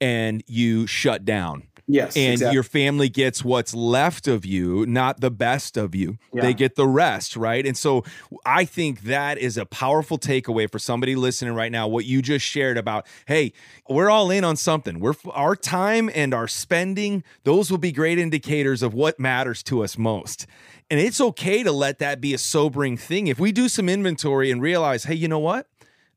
and 0.00 0.42
you 0.46 0.86
shut 0.86 1.24
down 1.24 1.64
Yes. 1.92 2.16
And 2.16 2.32
exactly. 2.32 2.54
your 2.54 2.62
family 2.62 3.08
gets 3.10 3.44
what's 3.44 3.74
left 3.74 4.26
of 4.26 4.46
you, 4.46 4.86
not 4.86 5.20
the 5.20 5.30
best 5.30 5.76
of 5.76 5.94
you. 5.94 6.16
Yeah. 6.32 6.42
They 6.42 6.54
get 6.54 6.74
the 6.74 6.86
rest, 6.86 7.36
right? 7.36 7.66
And 7.66 7.76
so 7.76 8.04
I 8.46 8.64
think 8.64 9.02
that 9.02 9.36
is 9.36 9.58
a 9.58 9.66
powerful 9.66 10.18
takeaway 10.18 10.70
for 10.70 10.78
somebody 10.78 11.14
listening 11.14 11.54
right 11.54 11.70
now. 11.70 11.86
What 11.86 12.06
you 12.06 12.22
just 12.22 12.46
shared 12.46 12.78
about, 12.78 13.06
hey, 13.26 13.52
we're 13.88 14.08
all 14.08 14.30
in 14.30 14.42
on 14.42 14.56
something. 14.56 15.00
We're 15.00 15.14
our 15.32 15.54
time 15.54 16.10
and 16.14 16.32
our 16.32 16.48
spending, 16.48 17.24
those 17.44 17.70
will 17.70 17.78
be 17.78 17.92
great 17.92 18.18
indicators 18.18 18.82
of 18.82 18.94
what 18.94 19.20
matters 19.20 19.62
to 19.64 19.84
us 19.84 19.98
most. 19.98 20.46
And 20.90 20.98
it's 21.00 21.20
okay 21.20 21.62
to 21.62 21.72
let 21.72 21.98
that 22.00 22.20
be 22.20 22.34
a 22.34 22.38
sobering 22.38 22.96
thing. 22.96 23.26
If 23.26 23.38
we 23.38 23.52
do 23.52 23.68
some 23.68 23.88
inventory 23.88 24.50
and 24.50 24.60
realize, 24.60 25.04
hey, 25.04 25.14
you 25.14 25.28
know 25.28 25.38
what? 25.38 25.66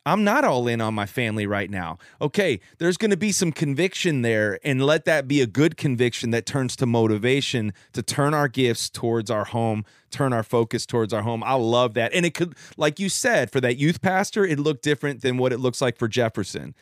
I'm 0.06 0.24
not 0.24 0.44
all 0.44 0.68
in 0.68 0.82
on 0.82 0.94
my 0.94 1.08
family 1.08 1.48
right 1.48 1.70
now. 1.70 1.98
Okay, 2.22 2.60
there's 2.78 2.96
going 2.96 3.12
to 3.12 3.18
be 3.18 3.32
some 3.32 3.52
conviction 3.52 4.22
there, 4.22 4.60
and 4.64 4.86
let 4.86 5.06
that 5.06 5.28
be 5.28 5.42
a 5.42 5.48
good 5.48 5.78
conviction 5.78 6.30
that 6.30 6.46
turns 6.46 6.76
to 6.78 6.86
motivation 6.86 7.74
to 7.94 8.04
turn 8.04 8.34
our 8.36 8.48
gifts 8.48 8.90
towards 8.90 9.32
our 9.32 9.46
home, 9.46 9.84
turn 10.12 10.32
our 10.32 10.44
focus 10.44 10.86
towards 10.86 11.12
our 11.12 11.24
home. 11.24 11.44
I 11.44 11.54
love 11.54 11.96
that. 11.96 12.14
And 12.14 12.24
it 12.26 12.36
could, 12.36 12.54
like 12.78 13.00
you 13.00 13.10
said, 13.10 13.52
for 13.52 13.60
that 13.62 13.78
youth 13.78 14.02
pastor, 14.02 14.46
it 14.46 14.60
looked 14.60 14.84
different 14.84 15.22
than 15.22 15.38
what 15.38 15.52
it 15.52 15.58
looks 15.58 15.82
like 15.82 15.98
for 15.98 16.08
Jefferson. 16.08 16.76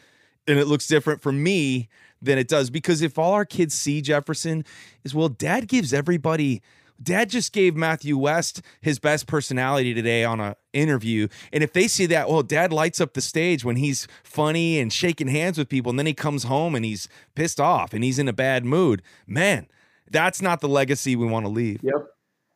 And 0.45 0.59
it 0.59 0.67
looks 0.67 0.87
different 0.87 1.21
for 1.21 1.31
me 1.31 1.87
than 2.21 2.37
it 2.37 2.49
does 2.49 2.69
because 2.69 3.01
if 3.01 3.17
all 3.17 3.31
our 3.33 3.45
kids 3.45 3.73
see 3.73 4.01
Jefferson 4.01 4.65
is, 5.05 5.15
well, 5.15 5.29
dad 5.29 5.67
gives 5.69 5.93
everybody 5.93 6.61
Dad 7.03 7.29
just 7.29 7.53
gave 7.53 7.75
Matthew 7.75 8.17
West 8.17 8.61
his 8.81 8.97
best 8.99 9.27
personality 9.27 9.93
today 9.93 10.23
on 10.23 10.39
a 10.39 10.55
interview. 10.71 11.27
And 11.51 11.63
if 11.63 11.73
they 11.73 11.87
see 11.87 12.05
that, 12.07 12.29
well, 12.29 12.43
dad 12.43 12.73
lights 12.73 13.01
up 13.01 13.13
the 13.13 13.21
stage 13.21 13.63
when 13.63 13.75
he's 13.75 14.07
funny 14.23 14.79
and 14.79 14.91
shaking 14.91 15.27
hands 15.27 15.57
with 15.57 15.69
people, 15.69 15.89
and 15.91 15.99
then 15.99 16.05
he 16.05 16.13
comes 16.13 16.43
home 16.43 16.75
and 16.75 16.83
he's 16.85 17.07
pissed 17.35 17.59
off 17.59 17.93
and 17.93 18.03
he's 18.03 18.19
in 18.19 18.27
a 18.27 18.33
bad 18.33 18.65
mood. 18.65 19.01
Man, 19.27 19.67
that's 20.09 20.41
not 20.41 20.61
the 20.61 20.69
legacy 20.69 21.15
we 21.15 21.27
want 21.27 21.45
to 21.45 21.51
leave. 21.51 21.81
Yep. 21.83 22.07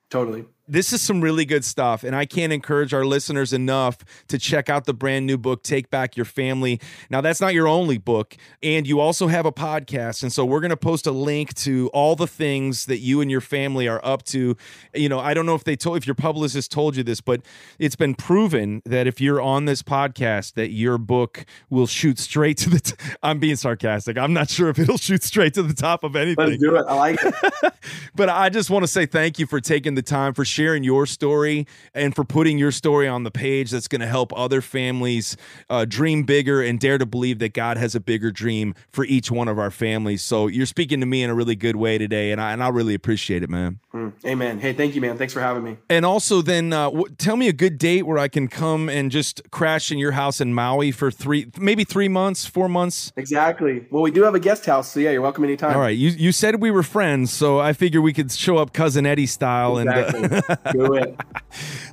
Totally. 0.09 0.45
This 0.67 0.91
is 0.91 1.01
some 1.01 1.21
really 1.21 1.45
good 1.45 1.63
stuff. 1.63 2.03
And 2.03 2.15
I 2.15 2.25
can't 2.25 2.51
encourage 2.51 2.93
our 2.93 3.05
listeners 3.05 3.53
enough 3.53 3.97
to 4.27 4.37
check 4.37 4.69
out 4.69 4.85
the 4.85 4.93
brand 4.93 5.25
new 5.25 5.37
book, 5.37 5.63
Take 5.63 5.89
Back 5.89 6.17
Your 6.17 6.25
Family. 6.25 6.79
Now, 7.09 7.21
that's 7.21 7.39
not 7.39 7.53
your 7.53 7.67
only 7.67 7.97
book. 7.97 8.35
And 8.61 8.85
you 8.85 8.99
also 8.99 9.27
have 9.27 9.45
a 9.45 9.51
podcast. 9.51 10.23
And 10.23 10.31
so 10.31 10.45
we're 10.45 10.59
going 10.59 10.69
to 10.69 10.77
post 10.77 11.07
a 11.07 11.11
link 11.11 11.53
to 11.55 11.89
all 11.93 12.15
the 12.15 12.27
things 12.27 12.85
that 12.85 12.99
you 12.99 13.21
and 13.21 13.31
your 13.31 13.41
family 13.41 13.87
are 13.87 14.01
up 14.03 14.23
to. 14.23 14.57
You 14.93 15.09
know, 15.09 15.19
I 15.19 15.33
don't 15.33 15.45
know 15.45 15.55
if 15.55 15.63
they 15.63 15.75
told, 15.75 15.97
if 15.97 16.05
your 16.05 16.15
publicist 16.15 16.71
told 16.71 16.95
you 16.95 17.03
this, 17.03 17.21
but 17.21 17.41
it's 17.79 17.95
been 17.95 18.13
proven 18.15 18.81
that 18.85 19.07
if 19.07 19.21
you're 19.21 19.41
on 19.41 19.65
this 19.65 19.81
podcast, 19.81 20.53
that 20.53 20.71
your 20.71 20.97
book 20.97 21.45
will 21.69 21.87
shoot 21.87 22.19
straight 22.19 22.57
to 22.57 22.69
the, 22.69 22.79
t- 22.79 22.95
I'm 23.23 23.39
being 23.39 23.55
sarcastic. 23.55 24.17
I'm 24.17 24.33
not 24.33 24.49
sure 24.49 24.69
if 24.69 24.79
it'll 24.79 24.97
shoot 24.97 25.23
straight 25.23 25.53
to 25.53 25.63
the 25.63 25.73
top 25.73 26.03
of 26.03 26.15
anything. 26.15 26.49
Let's 26.49 26.61
do 26.61 26.75
it. 26.75 26.85
I 26.87 26.95
like 26.95 27.19
it. 27.23 27.73
but 28.15 28.29
I 28.29 28.49
just 28.49 28.69
want 28.69 28.83
to 28.83 28.87
say 28.87 29.05
thank 29.05 29.39
you 29.39 29.45
for 29.45 29.61
taking 29.61 29.95
the 29.95 30.01
time 30.01 30.33
for 30.33 30.43
sharing 30.43 30.56
your 30.57 31.05
story 31.05 31.67
and 31.93 32.15
for 32.15 32.23
putting 32.23 32.57
your 32.57 32.71
story 32.71 33.07
on 33.07 33.23
the 33.23 33.31
page 33.31 33.71
that's 33.71 33.87
going 33.87 34.01
to 34.01 34.07
help 34.07 34.31
other 34.37 34.61
families 34.61 35.37
uh, 35.69 35.85
dream 35.85 36.23
bigger 36.23 36.61
and 36.61 36.79
dare 36.79 36.97
to 36.97 37.05
believe 37.05 37.39
that 37.39 37.53
God 37.53 37.77
has 37.77 37.93
a 37.95 37.99
bigger 37.99 38.31
dream 38.31 38.73
for 38.91 39.05
each 39.05 39.29
one 39.29 39.47
of 39.47 39.59
our 39.59 39.71
families. 39.71 40.21
So 40.21 40.47
you're 40.47 40.65
speaking 40.65 40.99
to 40.99 41.05
me 41.05 41.23
in 41.23 41.29
a 41.29 41.35
really 41.35 41.55
good 41.55 41.75
way 41.75 41.97
today, 41.97 42.31
and 42.31 42.41
I, 42.41 42.51
and 42.53 42.63
I 42.63 42.69
really 42.69 42.93
appreciate 42.95 43.43
it, 43.43 43.49
man. 43.49 43.79
Mm, 43.93 44.13
amen. 44.25 44.59
Hey, 44.59 44.73
thank 44.73 44.95
you, 44.95 45.01
man. 45.01 45.17
Thanks 45.17 45.33
for 45.33 45.41
having 45.41 45.63
me. 45.63 45.77
And 45.89 46.05
also, 46.05 46.41
then 46.41 46.73
uh, 46.73 46.85
w- 46.85 47.07
tell 47.17 47.35
me 47.37 47.47
a 47.47 47.53
good 47.53 47.77
date 47.77 48.03
where 48.05 48.17
I 48.17 48.27
can 48.27 48.47
come 48.47 48.89
and 48.89 49.11
just 49.11 49.41
crash 49.51 49.91
in 49.91 49.97
your 49.97 50.11
house 50.13 50.41
in 50.41 50.53
Maui 50.53 50.91
for 50.91 51.11
three, 51.11 51.51
maybe 51.59 51.83
three 51.83 52.07
months, 52.09 52.45
four 52.45 52.67
months. 52.69 53.11
Exactly. 53.15 53.85
Well, 53.91 54.01
we 54.03 54.11
do 54.11 54.23
have 54.23 54.35
a 54.35 54.39
guest 54.39 54.65
house, 54.65 54.91
so 54.91 54.99
yeah, 54.99 55.11
you're 55.11 55.21
welcome 55.21 55.43
anytime. 55.43 55.73
All 55.75 55.81
right. 55.81 55.97
You 55.97 56.09
you 56.09 56.31
said 56.31 56.61
we 56.61 56.71
were 56.71 56.83
friends, 56.83 57.31
so 57.31 57.59
I 57.59 57.73
figure 57.73 58.01
we 58.01 58.13
could 58.13 58.31
show 58.31 58.57
up 58.57 58.73
cousin 58.73 59.05
Eddie 59.05 59.25
style 59.25 59.77
Exactly. 59.77 60.23
and. 60.23 60.33
Uh, 60.33 60.41
do 60.71 60.95
it. 60.95 61.19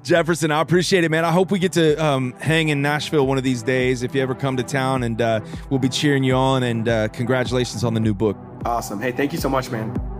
Jefferson, 0.02 0.50
I 0.50 0.60
appreciate 0.60 1.04
it, 1.04 1.10
man. 1.10 1.24
I 1.24 1.32
hope 1.32 1.50
we 1.50 1.58
get 1.58 1.72
to 1.72 1.94
um, 1.96 2.32
hang 2.40 2.68
in 2.68 2.82
Nashville 2.82 3.26
one 3.26 3.38
of 3.38 3.44
these 3.44 3.62
days 3.62 4.02
if 4.02 4.14
you 4.14 4.22
ever 4.22 4.34
come 4.34 4.56
to 4.56 4.62
town, 4.62 5.02
and 5.02 5.20
uh, 5.20 5.40
we'll 5.70 5.80
be 5.80 5.88
cheering 5.88 6.24
you 6.24 6.34
on. 6.34 6.62
And 6.62 6.88
uh, 6.88 7.08
congratulations 7.08 7.84
on 7.84 7.94
the 7.94 8.00
new 8.00 8.14
book. 8.14 8.36
Awesome. 8.64 9.00
Hey, 9.00 9.12
thank 9.12 9.32
you 9.32 9.38
so 9.38 9.48
much, 9.48 9.70
man. 9.70 10.13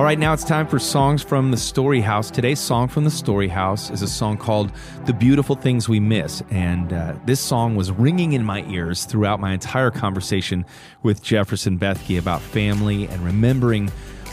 All 0.00 0.04
right, 0.04 0.18
now 0.18 0.32
it's 0.32 0.44
time 0.44 0.66
for 0.66 0.78
songs 0.78 1.22
from 1.22 1.50
the 1.50 1.58
Story 1.58 2.00
House. 2.00 2.30
Today's 2.30 2.58
song 2.58 2.88
from 2.88 3.04
the 3.04 3.10
Story 3.10 3.48
House 3.48 3.90
is 3.90 4.00
a 4.00 4.08
song 4.08 4.38
called 4.38 4.72
The 5.04 5.12
Beautiful 5.12 5.54
Things 5.54 5.90
We 5.90 6.00
Miss. 6.00 6.42
And 6.50 6.90
uh, 6.90 7.16
this 7.26 7.38
song 7.38 7.76
was 7.76 7.92
ringing 7.92 8.32
in 8.32 8.42
my 8.42 8.64
ears 8.70 9.04
throughout 9.04 9.40
my 9.40 9.52
entire 9.52 9.90
conversation 9.90 10.64
with 11.02 11.22
Jefferson 11.22 11.78
Bethke 11.78 12.18
about 12.18 12.40
family 12.40 13.08
and 13.08 13.22
remembering 13.22 13.88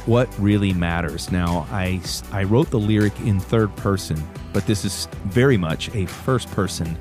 what 0.06 0.34
really 0.40 0.72
matters. 0.72 1.34
Now, 1.34 1.68
I, 1.70 2.00
I 2.32 2.46
wrote 2.46 2.70
the 2.70 2.80
lyric 2.80 3.20
in 3.20 3.38
third 3.42 3.76
person, 3.76 4.26
but 4.54 4.66
this 4.68 4.86
is 4.86 5.10
very 5.26 5.58
much 5.58 5.94
a 5.94 6.06
first 6.06 6.50
person 6.52 6.98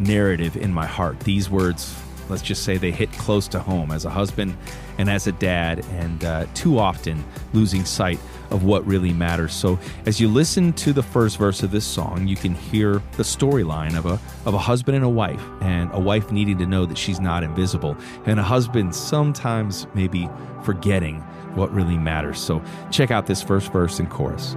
narrative 0.00 0.56
in 0.56 0.74
my 0.74 0.84
heart. 0.84 1.20
These 1.20 1.48
words, 1.48 1.96
let's 2.28 2.42
just 2.42 2.64
say 2.64 2.76
they 2.76 2.90
hit 2.90 3.12
close 3.12 3.46
to 3.46 3.60
home 3.60 3.92
as 3.92 4.04
a 4.04 4.10
husband 4.10 4.56
and 5.00 5.08
as 5.08 5.26
a 5.26 5.32
dad, 5.32 5.82
and 5.92 6.24
uh, 6.24 6.44
too 6.52 6.78
often 6.78 7.24
losing 7.54 7.86
sight 7.86 8.20
of 8.50 8.64
what 8.64 8.86
really 8.86 9.14
matters. 9.14 9.54
So, 9.54 9.78
as 10.04 10.20
you 10.20 10.28
listen 10.28 10.74
to 10.74 10.92
the 10.92 11.02
first 11.02 11.38
verse 11.38 11.62
of 11.62 11.70
this 11.70 11.86
song, 11.86 12.28
you 12.28 12.36
can 12.36 12.54
hear 12.54 13.02
the 13.16 13.22
storyline 13.22 13.96
of 13.96 14.04
a 14.04 14.20
of 14.44 14.52
a 14.52 14.58
husband 14.58 14.96
and 14.96 15.04
a 15.04 15.08
wife, 15.08 15.42
and 15.62 15.88
a 15.94 15.98
wife 15.98 16.30
needing 16.30 16.58
to 16.58 16.66
know 16.66 16.84
that 16.84 16.98
she's 16.98 17.18
not 17.18 17.42
invisible, 17.42 17.96
and 18.26 18.38
a 18.38 18.42
husband 18.42 18.94
sometimes 18.94 19.86
maybe 19.94 20.28
forgetting 20.64 21.20
what 21.54 21.72
really 21.72 21.96
matters. 21.96 22.38
So, 22.38 22.62
check 22.90 23.10
out 23.10 23.26
this 23.26 23.42
first 23.42 23.72
verse 23.72 24.00
and 24.00 24.10
chorus. 24.10 24.54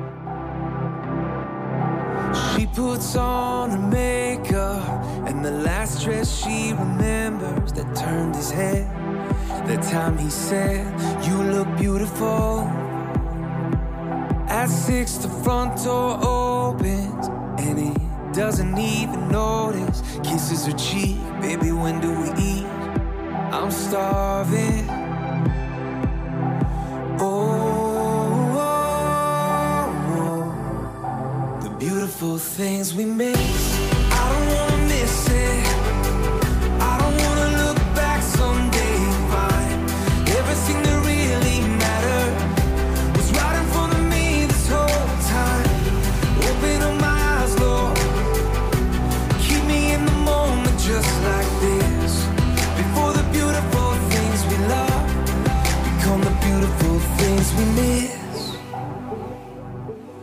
She 2.51 2.65
puts 2.65 3.15
on 3.15 3.69
her 3.69 3.87
makeup 3.87 5.05
and 5.25 5.45
the 5.45 5.51
last 5.51 6.03
dress 6.03 6.43
she 6.43 6.73
remembers 6.73 7.71
that 7.73 7.95
turned 7.95 8.35
his 8.35 8.51
head. 8.51 9.02
The 9.65 9.77
time 9.77 10.17
he 10.17 10.29
said, 10.29 10.85
You 11.25 11.41
look 11.41 11.77
beautiful. 11.77 12.69
At 14.49 14.67
six, 14.67 15.15
the 15.15 15.29
front 15.29 15.81
door 15.83 16.19
opens 16.21 17.27
and 17.57 17.79
he 17.79 17.93
doesn't 18.33 18.77
even 18.77 19.29
notice. 19.29 20.03
Kisses 20.21 20.65
her 20.65 20.73
cheek, 20.73 21.17
baby, 21.39 21.71
when 21.71 22.01
do 22.01 22.11
we 22.11 22.29
eat? 22.37 22.65
I'm 23.53 23.71
starving. 23.71 24.89
Oh, 27.19 28.59
oh, 28.59 29.09
oh, 30.19 31.59
the 31.63 31.69
beautiful 31.77 32.37
things 32.37 32.93
we 32.93 33.05
miss. 33.05 33.79
I 34.11 34.29
don't 34.29 34.47
wanna 34.55 34.87
miss 34.87 35.29
it. 35.29 35.72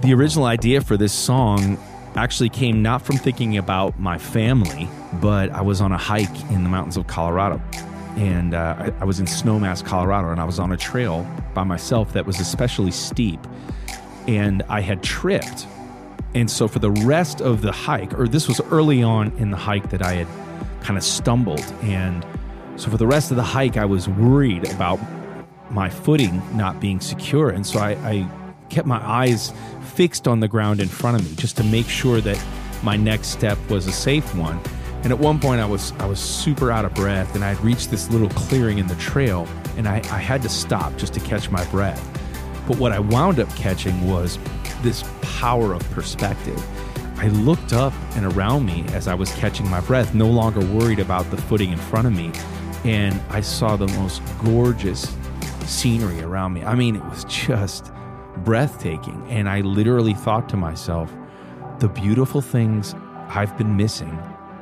The 0.00 0.14
original 0.14 0.46
idea 0.46 0.80
for 0.80 0.96
this 0.96 1.12
song 1.12 1.78
actually 2.16 2.48
came 2.48 2.82
not 2.82 3.02
from 3.02 3.16
thinking 3.16 3.58
about 3.58 3.98
my 4.00 4.18
family, 4.18 4.88
but 5.20 5.50
I 5.50 5.60
was 5.60 5.80
on 5.80 5.92
a 5.92 5.98
hike 5.98 6.50
in 6.50 6.64
the 6.64 6.68
mountains 6.68 6.96
of 6.96 7.06
Colorado. 7.06 7.62
And 8.16 8.54
uh, 8.54 8.74
I, 8.78 8.92
I 9.02 9.04
was 9.04 9.20
in 9.20 9.26
Snowmass, 9.26 9.84
Colorado, 9.84 10.30
and 10.30 10.40
I 10.40 10.44
was 10.44 10.58
on 10.58 10.72
a 10.72 10.76
trail 10.76 11.24
by 11.54 11.64
myself 11.64 12.12
that 12.14 12.26
was 12.26 12.40
especially 12.40 12.90
steep. 12.90 13.38
And 14.26 14.62
I 14.68 14.80
had 14.80 15.02
tripped. 15.02 15.66
And 16.34 16.50
so 16.50 16.66
for 16.66 16.78
the 16.78 16.90
rest 16.90 17.40
of 17.40 17.62
the 17.62 17.70
hike, 17.70 18.18
or 18.18 18.26
this 18.26 18.48
was 18.48 18.60
early 18.72 19.02
on 19.02 19.30
in 19.38 19.50
the 19.50 19.56
hike 19.56 19.90
that 19.90 20.02
I 20.02 20.14
had 20.14 20.26
kind 20.82 20.96
of 20.96 21.04
stumbled. 21.04 21.64
And 21.82 22.26
so 22.76 22.90
for 22.90 22.96
the 22.96 23.06
rest 23.06 23.30
of 23.30 23.36
the 23.36 23.44
hike, 23.44 23.76
I 23.76 23.84
was 23.84 24.08
worried 24.08 24.68
about 24.72 24.98
my 25.70 25.88
footing 25.88 26.42
not 26.56 26.80
being 26.80 27.00
secure. 27.00 27.50
And 27.50 27.66
so 27.66 27.80
I, 27.80 27.90
I 28.08 28.30
kept 28.68 28.86
my 28.86 29.04
eyes 29.06 29.52
fixed 29.94 30.26
on 30.28 30.40
the 30.40 30.48
ground 30.48 30.80
in 30.80 30.88
front 30.88 31.20
of 31.20 31.28
me 31.28 31.36
just 31.36 31.56
to 31.58 31.64
make 31.64 31.88
sure 31.88 32.20
that 32.20 32.42
my 32.82 32.96
next 32.96 33.28
step 33.28 33.58
was 33.68 33.86
a 33.86 33.92
safe 33.92 34.34
one. 34.34 34.60
And 35.02 35.12
at 35.12 35.18
one 35.18 35.38
point 35.40 35.60
I 35.60 35.66
was 35.66 35.92
I 35.98 36.06
was 36.06 36.20
super 36.20 36.70
out 36.70 36.84
of 36.84 36.94
breath 36.94 37.34
and 37.34 37.44
I 37.44 37.54
had 37.54 37.64
reached 37.64 37.90
this 37.90 38.10
little 38.10 38.28
clearing 38.30 38.78
in 38.78 38.86
the 38.86 38.96
trail 38.96 39.48
and 39.76 39.88
I, 39.88 39.96
I 39.96 40.18
had 40.18 40.42
to 40.42 40.48
stop 40.48 40.96
just 40.96 41.14
to 41.14 41.20
catch 41.20 41.50
my 41.50 41.64
breath. 41.66 42.06
But 42.66 42.78
what 42.78 42.92
I 42.92 42.98
wound 42.98 43.40
up 43.40 43.48
catching 43.56 44.08
was 44.08 44.38
this 44.82 45.04
power 45.22 45.72
of 45.72 45.90
perspective. 45.90 46.62
I 47.16 47.28
looked 47.28 47.72
up 47.72 47.92
and 48.16 48.24
around 48.24 48.64
me 48.64 48.84
as 48.92 49.06
I 49.08 49.14
was 49.14 49.30
catching 49.32 49.68
my 49.68 49.80
breath, 49.80 50.14
no 50.14 50.26
longer 50.26 50.60
worried 50.60 51.00
about 51.00 51.30
the 51.30 51.36
footing 51.36 51.72
in 51.72 51.78
front 51.78 52.06
of 52.06 52.14
me, 52.14 52.32
and 52.84 53.20
I 53.28 53.42
saw 53.42 53.76
the 53.76 53.88
most 53.88 54.22
gorgeous 54.42 55.14
scenery 55.70 56.20
around 56.20 56.52
me. 56.52 56.62
I 56.62 56.74
mean, 56.74 56.96
it 56.96 57.04
was 57.04 57.24
just 57.24 57.92
breathtaking. 58.38 59.24
And 59.28 59.48
I 59.48 59.60
literally 59.60 60.14
thought 60.14 60.48
to 60.50 60.56
myself, 60.56 61.12
the 61.78 61.88
beautiful 61.88 62.40
things 62.40 62.94
I've 63.28 63.56
been 63.56 63.76
missing 63.76 64.10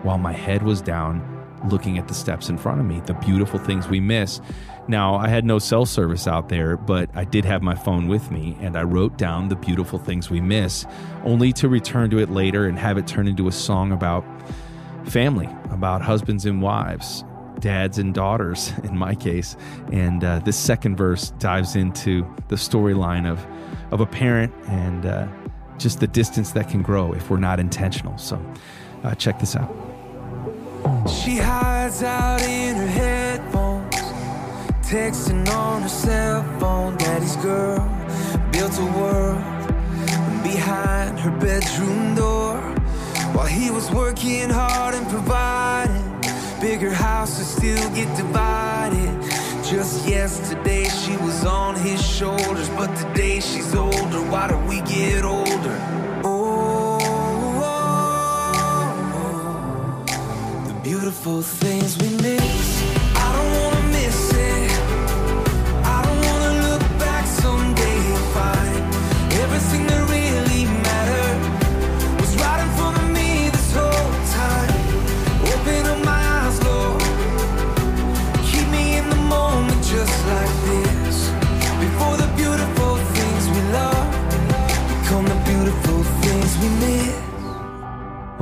while 0.03 0.19
my 0.19 0.33
head 0.33 0.63
was 0.63 0.81
down 0.81 1.35
looking 1.69 1.99
at 1.99 2.07
the 2.07 2.15
steps 2.15 2.49
in 2.49 2.57
front 2.57 2.81
of 2.81 2.87
me, 2.87 3.01
the 3.01 3.15
beautiful 3.15 3.59
things 3.59 3.89
we 3.89 3.99
miss. 3.99 4.41
Now, 4.87 5.17
I 5.17 5.29
had 5.29 5.45
no 5.45 5.59
cell 5.59 5.85
service 5.87 6.29
out 6.29 6.49
there, 6.49 6.77
but 6.77 7.11
I 7.15 7.25
did 7.25 7.45
have 7.45 7.63
my 7.63 7.75
phone 7.75 8.07
with 8.07 8.31
me 8.31 8.57
and 8.61 8.77
I 8.77 8.85
wrote 8.85 9.19
down 9.19 9.49
the 9.49 9.57
beautiful 9.57 9.99
things 9.99 10.31
we 10.31 10.41
miss, 10.41 10.87
only 11.25 11.53
to 11.55 11.69
return 11.69 12.11
to 12.11 12.19
it 12.19 12.31
later 12.31 12.67
and 12.67 12.79
have 12.79 12.97
it 12.97 13.07
turn 13.07 13.27
into 13.27 13.49
a 13.49 13.53
song 13.53 13.91
about 13.91 14.25
family, 15.05 15.49
about 15.71 16.01
husbands 16.01 16.47
and 16.47 16.63
wives, 16.63 17.25
dads 17.61 17.99
and 17.99 18.15
daughters 18.15 18.73
in 18.85 18.97
my 18.97 19.15
case. 19.15 19.57
And 19.93 20.25
uh, 20.25 20.41
this 20.41 20.57
second 20.57 20.97
verse 20.97 21.31
dives 21.39 21.77
into 21.77 22.27
the 22.49 22.57
storyline 22.57 23.31
of, 23.31 23.45
of 23.93 24.01
a 24.01 24.07
parent 24.07 24.53
and 24.69 25.07
uh, 25.07 25.29
just 25.79 26.01
the 26.01 26.07
distance 26.07 26.53
that 26.53 26.69
can 26.69 26.83
grow 26.83 27.13
if 27.13 27.31
we're 27.31 27.39
not 27.39 27.61
intentional. 27.61 28.17
So 28.19 28.41
uh, 29.05 29.15
check 29.15 29.39
this 29.39 29.57
out. 29.57 29.75
She 31.09 31.37
hides 31.37 32.03
out 32.03 32.43
in 32.43 32.77
her 32.77 32.87
headphones, 32.87 33.95
texting 34.83 35.49
on 35.49 35.83
her 35.83 35.89
cell 35.89 36.43
phone. 36.59 36.97
Daddy's 36.97 37.37
girl 37.37 37.81
built 38.53 38.79
a 38.79 38.85
world 38.99 39.43
behind 40.43 41.19
her 41.21 41.31
bedroom 41.39 42.15
door 42.15 42.57
while 43.35 43.47
he 43.47 43.71
was 43.71 43.91
working 43.91 44.51
hard 44.51 44.95
and 44.95 45.09
providing. 45.09 46.08
Bigger 46.61 46.93
houses 46.93 47.47
still 47.47 47.89
get 47.95 48.17
divided. 48.17 49.23
Just 49.63 50.09
yesterday 50.09 50.89
she 50.89 51.17
was 51.19 51.45
on 51.45 51.77
his 51.77 52.05
shoulders, 52.05 52.69
but 52.71 52.93
today 52.97 53.39
she's 53.39 53.77
older. 53.77 54.23
Why 54.29 54.49
do 54.49 54.57
we 54.67 54.81
get 54.81 55.25
older? 55.25 55.79
Oh, 56.25 56.99
oh, 57.01 57.63
oh. 59.15 60.05
oh. 60.09 60.65
the 60.67 60.75
beautiful 60.81 61.43
things 61.43 61.97
we 61.99 62.09
miss. 62.17 62.78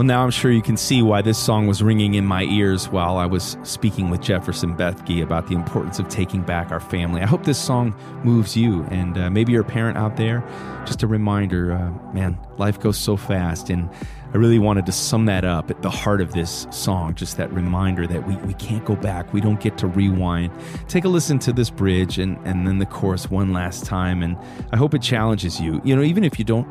Now 0.07 0.23
I'm 0.23 0.31
sure 0.31 0.51
you 0.51 0.63
can 0.63 0.77
see 0.77 1.03
why 1.03 1.23
this 1.23 1.39
song 1.39 1.67
was 1.67 1.83
ringing 1.83 2.15
in 2.15 2.25
my 2.25 2.45
ears 2.45 2.89
while 2.89 3.17
I 3.17 3.27
was 3.27 3.57
speaking 3.63 4.11
with 4.11 4.21
Jefferson 4.21 4.77
Bethke 4.77 5.23
about 5.23 5.49
the 5.49 5.55
importance 5.55 5.99
of 5.99 6.09
taking 6.09 6.43
back 6.43 6.71
our 6.71 6.81
family. 6.81 7.23
I 7.23 7.27
hope 7.27 7.45
this 7.45 7.63
song 7.63 7.95
moves 8.23 8.57
you, 8.57 8.85
and 8.91 9.19
uh, 9.19 9.31
maybe 9.31 9.53
you're 9.53 9.63
a 9.63 9.65
parent 9.65 9.99
out 9.99 10.17
there. 10.17 10.45
Just 10.87 11.03
a 11.03 11.07
reminder, 11.07 11.73
uh, 11.73 11.91
man, 12.13 12.39
life 12.59 12.81
goes 12.81 12.97
so 12.97 13.17
fast, 13.17 13.71
and 13.71 13.89
I 14.37 14.39
really 14.39 14.59
wanted 14.59 14.85
to 14.85 14.93
sum 14.93 15.25
that 15.25 15.47
up 15.47 15.71
at 15.71 15.81
the 15.81 15.89
heart 15.89 16.21
of 16.21 16.35
this 16.35 16.67
song, 16.71 17.15
just 17.15 17.39
that 17.39 17.51
reminder 17.55 18.07
that 18.07 18.29
we, 18.29 18.37
we 18.37 18.53
can't 18.53 18.85
go 18.85 18.95
back. 18.95 19.33
We 19.33 19.41
don't 19.41 19.59
get 19.59 19.79
to 19.79 19.87
rewind. 19.87 20.53
Take 20.89 21.07
a 21.07 21.09
listen 21.09 21.39
to 21.39 21.55
this 21.55 21.71
bridge 21.71 22.19
and, 22.19 22.37
and 22.47 22.67
then 22.67 22.79
the 22.79 22.85
chorus 22.85 23.31
one 23.31 23.55
last 23.55 23.87
time, 23.87 24.23
and 24.23 24.37
I 24.75 24.77
hope 24.77 24.93
it 24.93 25.01
challenges 25.01 25.59
you. 25.59 25.81
You 25.85 25.97
know, 25.97 26.03
even 26.03 26.23
if 26.23 26.39
you 26.39 26.45
don't, 26.45 26.69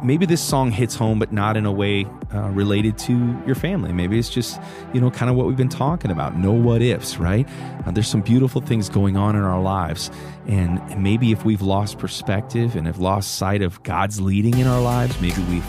maybe 0.00 0.26
this 0.26 0.40
song 0.40 0.70
hits 0.70 0.94
home, 0.94 1.18
but 1.18 1.32
not 1.32 1.56
in 1.56 1.66
a 1.66 1.72
way 1.72 2.06
uh, 2.32 2.50
related 2.50 2.96
to 2.98 3.14
your 3.44 3.56
family. 3.56 3.92
Maybe 3.92 4.16
it's 4.16 4.30
just, 4.30 4.60
you 4.94 5.00
know, 5.00 5.10
kind 5.10 5.28
of 5.28 5.36
what 5.36 5.48
we've 5.48 5.56
been 5.56 5.68
talking 5.68 6.12
about. 6.12 6.36
No 6.36 6.52
what 6.52 6.82
ifs, 6.82 7.18
right? 7.18 7.48
Uh, 7.84 7.90
there's 7.90 8.06
some 8.06 8.22
beautiful 8.22 8.60
things 8.60 8.88
going 8.88 9.16
on 9.16 9.34
in 9.34 9.42
our 9.42 9.60
lives. 9.60 10.12
And 10.46 10.80
maybe 11.02 11.32
if 11.32 11.44
we've 11.44 11.62
lost 11.62 11.98
perspective 11.98 12.76
and 12.76 12.86
have 12.86 13.00
lost 13.00 13.38
sight 13.38 13.60
of 13.60 13.82
God's 13.82 14.20
leading 14.20 14.56
in 14.58 14.68
our 14.68 14.80
lives, 14.80 15.20
maybe 15.20 15.42
we've 15.50 15.66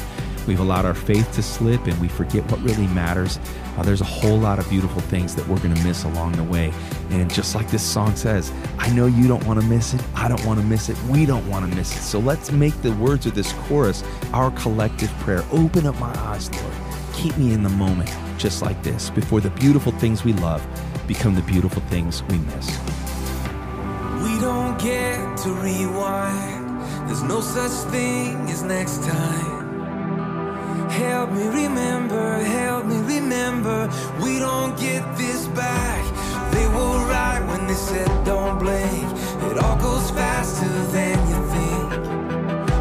We've 0.49 0.59
allowed 0.59 0.85
our 0.85 0.95
faith 0.95 1.31
to 1.33 1.43
slip 1.43 1.85
and 1.85 1.95
we 2.01 2.07
forget 2.07 2.43
what 2.49 2.59
really 2.61 2.87
matters. 2.87 3.37
Uh, 3.77 3.83
there's 3.83 4.01
a 4.01 4.05
whole 4.05 4.39
lot 4.39 4.57
of 4.57 4.67
beautiful 4.67 4.99
things 5.01 5.35
that 5.35 5.47
we're 5.47 5.59
going 5.59 5.75
to 5.75 5.83
miss 5.83 6.05
along 6.05 6.31
the 6.31 6.43
way. 6.43 6.73
And 7.11 7.31
just 7.31 7.53
like 7.53 7.69
this 7.69 7.83
song 7.83 8.15
says, 8.15 8.51
I 8.79 8.89
know 8.89 9.05
you 9.05 9.27
don't 9.27 9.45
want 9.45 9.61
to 9.61 9.67
miss 9.67 9.93
it. 9.93 10.01
I 10.15 10.27
don't 10.27 10.43
want 10.47 10.59
to 10.59 10.65
miss 10.65 10.89
it. 10.89 10.97
We 11.03 11.27
don't 11.27 11.47
want 11.47 11.69
to 11.69 11.77
miss 11.77 11.95
it. 11.95 12.01
So 12.01 12.17
let's 12.17 12.51
make 12.51 12.73
the 12.81 12.93
words 12.93 13.27
of 13.27 13.35
this 13.35 13.53
chorus 13.67 14.03
our 14.33 14.49
collective 14.49 15.11
prayer. 15.19 15.43
Open 15.51 15.85
up 15.85 15.99
my 15.99 16.17
eyes, 16.21 16.51
Lord. 16.51 16.73
Keep 17.13 17.37
me 17.37 17.53
in 17.53 17.61
the 17.61 17.69
moment, 17.69 18.11
just 18.39 18.63
like 18.63 18.81
this, 18.81 19.11
before 19.11 19.41
the 19.41 19.51
beautiful 19.51 19.91
things 19.91 20.23
we 20.23 20.33
love 20.33 20.65
become 21.07 21.35
the 21.35 21.43
beautiful 21.43 21.83
things 21.83 22.23
we 22.23 22.39
miss. 22.39 22.69
We 24.23 24.39
don't 24.41 24.81
get 24.81 25.37
to 25.43 25.51
rewind. 25.51 26.81
There's 27.07 27.21
no 27.21 27.39
such 27.39 27.91
thing 27.91 28.49
as 28.49 28.63
next 28.63 29.03
time. 29.03 29.58
Help 30.89 31.31
me 31.31 31.47
remember, 31.47 32.39
help 32.43 32.85
me 32.85 32.97
remember. 33.15 33.89
We 34.21 34.39
don't 34.39 34.77
get 34.79 35.03
this 35.17 35.47
back. 35.47 36.03
They 36.51 36.67
were 36.67 36.99
right 37.07 37.41
when 37.47 37.67
they 37.67 37.75
said 37.75 38.09
don't 38.25 38.57
blink. 38.59 39.07
It 39.51 39.57
all 39.57 39.77
goes 39.77 40.09
faster 40.11 40.67
than 40.91 41.17
you 41.29 41.39
think. 41.53 41.89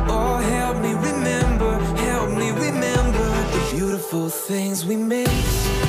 Oh, 0.08 0.38
help 0.38 0.78
me 0.78 0.94
remember, 0.94 1.78
help 1.96 2.30
me 2.30 2.50
remember 2.50 3.28
the 3.52 3.68
beautiful 3.76 4.28
things 4.28 4.86
we 4.86 4.96
miss. 4.96 5.87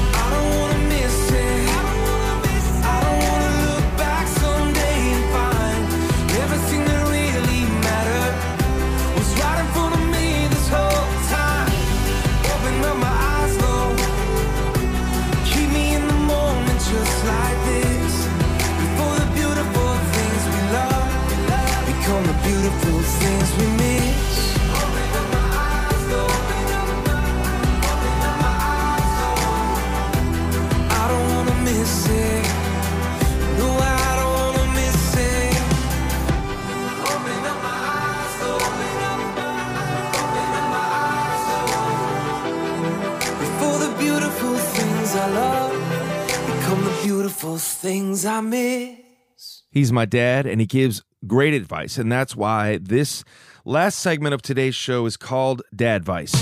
Things 47.79 48.25
I 48.25 48.41
miss. 48.41 49.63
He's 49.71 49.91
my 49.93 50.03
dad, 50.03 50.45
and 50.45 50.59
he 50.59 50.67
gives 50.67 51.01
great 51.25 51.53
advice. 51.53 51.97
And 51.97 52.11
that's 52.11 52.35
why 52.35 52.77
this 52.77 53.23
last 53.63 53.99
segment 53.99 54.33
of 54.33 54.41
today's 54.41 54.75
show 54.75 55.05
is 55.05 55.15
called 55.15 55.61
Dad 55.73 56.03
Vice. 56.03 56.33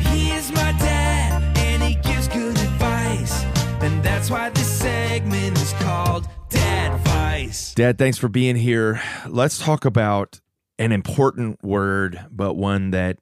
He 0.00 0.30
is 0.32 0.52
my 0.52 0.72
dad, 0.72 1.56
and 1.56 1.82
he 1.82 1.94
gives 1.94 2.28
good 2.28 2.58
advice. 2.58 3.44
And 3.80 4.02
that's 4.02 4.30
why 4.30 4.50
this 4.50 4.70
segment 4.70 5.56
is 5.58 5.72
called 5.74 6.28
Dad 6.50 7.00
Vice. 7.00 7.72
Dad, 7.72 7.96
thanks 7.96 8.18
for 8.18 8.28
being 8.28 8.56
here. 8.56 9.00
Let's 9.26 9.58
talk 9.58 9.86
about 9.86 10.40
an 10.78 10.92
important 10.92 11.64
word, 11.64 12.26
but 12.30 12.54
one 12.54 12.90
that 12.90 13.18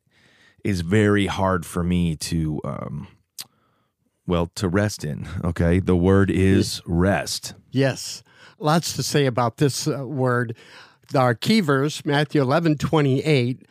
is 0.64 0.80
very 0.80 1.26
hard 1.26 1.64
for 1.64 1.84
me 1.84 2.16
to, 2.16 2.60
um, 2.64 3.06
well, 4.26 4.50
to 4.54 4.68
rest 4.68 5.04
in. 5.04 5.28
Okay. 5.44 5.80
The 5.80 5.96
word 5.96 6.30
is 6.30 6.80
rest. 6.86 7.54
Yes, 7.70 8.22
lots 8.58 8.94
to 8.94 9.02
say 9.02 9.26
about 9.26 9.58
this 9.58 9.86
uh, 9.86 10.06
word. 10.06 10.56
Our 11.14 11.34
key 11.34 11.60
verse, 11.60 12.04
Matthew 12.04 12.40
11 12.40 12.78
28, 12.78 13.66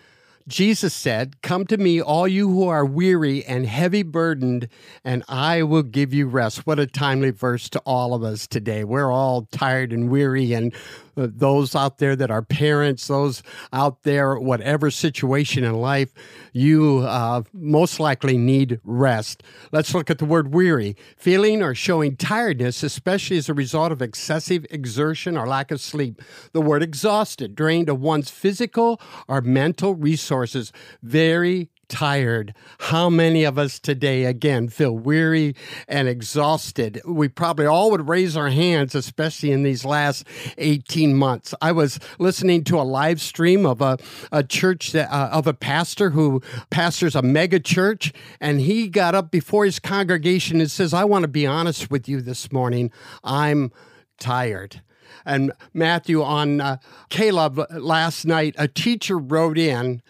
Jesus 0.48 0.94
said, 0.94 1.42
Come 1.42 1.66
to 1.68 1.78
me, 1.78 2.02
all 2.02 2.28
you 2.28 2.50
who 2.50 2.68
are 2.68 2.86
weary 2.86 3.46
and 3.46 3.66
heavy 3.66 4.04
burdened, 4.04 4.68
and 5.04 5.24
I 5.28 5.64
will 5.64 5.84
give 5.84 6.14
you 6.14 6.28
rest. 6.28 6.68
What 6.68 6.80
a 6.80 6.86
timely 6.86 7.32
verse 7.32 7.70
to 7.70 7.80
all 7.86 8.14
of 8.14 8.24
us 8.24 8.46
today. 8.46 8.84
We're 8.84 9.12
all 9.12 9.48
tired 9.52 9.94
and 9.94 10.10
weary, 10.10 10.54
and 10.54 10.74
those 11.16 11.76
out 11.76 11.98
there 11.98 12.16
that 12.16 12.32
are 12.32 12.42
parents, 12.42 13.08
those 13.08 13.44
out 13.72 14.04
there, 14.04 14.38
whatever 14.40 14.90
situation 14.92 15.64
in 15.64 15.76
life, 15.76 16.14
you 16.54 17.00
uh, 17.00 17.44
most 17.54 18.00
likely 18.00 18.38
need 18.38 18.80
rest. 18.84 19.44
Let's 19.72 19.94
look 19.94 20.10
at 20.10 20.20
the 20.20 20.26
word 20.26 20.54
weary. 20.54 20.96
Feeling 21.18 21.62
or 21.62 21.76
showing 21.76 22.16
tiredness, 22.16 22.84
especially 22.84 23.38
as 23.38 23.50
a 23.50 23.54
result 23.54 23.92
of 23.92 24.02
excessive 24.02 24.66
exertion 24.70 25.38
or 25.38 25.48
lack 25.48 25.72
of 25.72 25.82
sleep. 25.82 26.22
The 26.52 26.62
word 26.62 26.84
exhausted, 26.84 27.56
drained 27.56 27.90
of 27.90 28.00
one's 28.00 28.30
physical 28.30 29.02
or 29.28 29.42
mental 29.42 29.96
resources. 29.96 30.72
Very 31.02 31.70
tired. 31.94 32.56
How 32.80 33.08
many 33.08 33.44
of 33.44 33.60
us 33.60 33.80
today, 33.80 34.26
again, 34.26 34.68
feel 34.68 34.98
weary 34.98 35.56
and 35.88 36.08
exhausted? 36.08 37.00
We 37.06 37.28
probably 37.28 37.68
all 37.68 37.92
would 37.92 38.10
raise 38.10 38.36
our 38.36 38.50
hands, 38.50 38.96
especially 38.96 39.52
in 39.52 39.62
these 39.62 39.86
last 39.86 40.26
18 40.58 41.14
months. 41.14 41.54
I 41.62 41.72
was 41.72 42.00
listening 42.18 42.64
to 42.64 42.80
a 42.80 42.82
live 42.82 43.22
stream 43.22 43.68
of 43.68 43.80
a, 43.80 44.00
a 44.32 44.44
church, 44.44 44.92
that, 44.94 45.14
uh, 45.14 45.30
of 45.32 45.46
a 45.46 45.54
pastor 45.54 46.10
who 46.10 46.42
pastors 46.72 47.16
a 47.16 47.22
mega 47.22 47.60
church, 47.60 48.12
and 48.42 48.60
he 48.60 48.88
got 48.88 49.14
up 49.14 49.30
before 49.30 49.64
his 49.64 49.78
congregation 49.78 50.60
and 50.60 50.72
says, 50.72 50.96
I 50.96 51.04
want 51.04 51.22
to 51.22 51.28
be 51.28 51.46
honest 51.46 51.92
with 51.92 52.10
you 52.10 52.22
this 52.22 52.52
morning. 52.52 52.92
I'm 53.24 53.72
tired. 54.20 54.82
And 55.28 55.52
Matthew, 55.76 56.24
on 56.24 56.60
uh, 56.60 56.78
Caleb 57.10 57.62
last 57.70 58.26
night, 58.26 58.56
a 58.58 58.68
teacher 58.68 59.20
wrote 59.20 59.60
in 59.60 60.02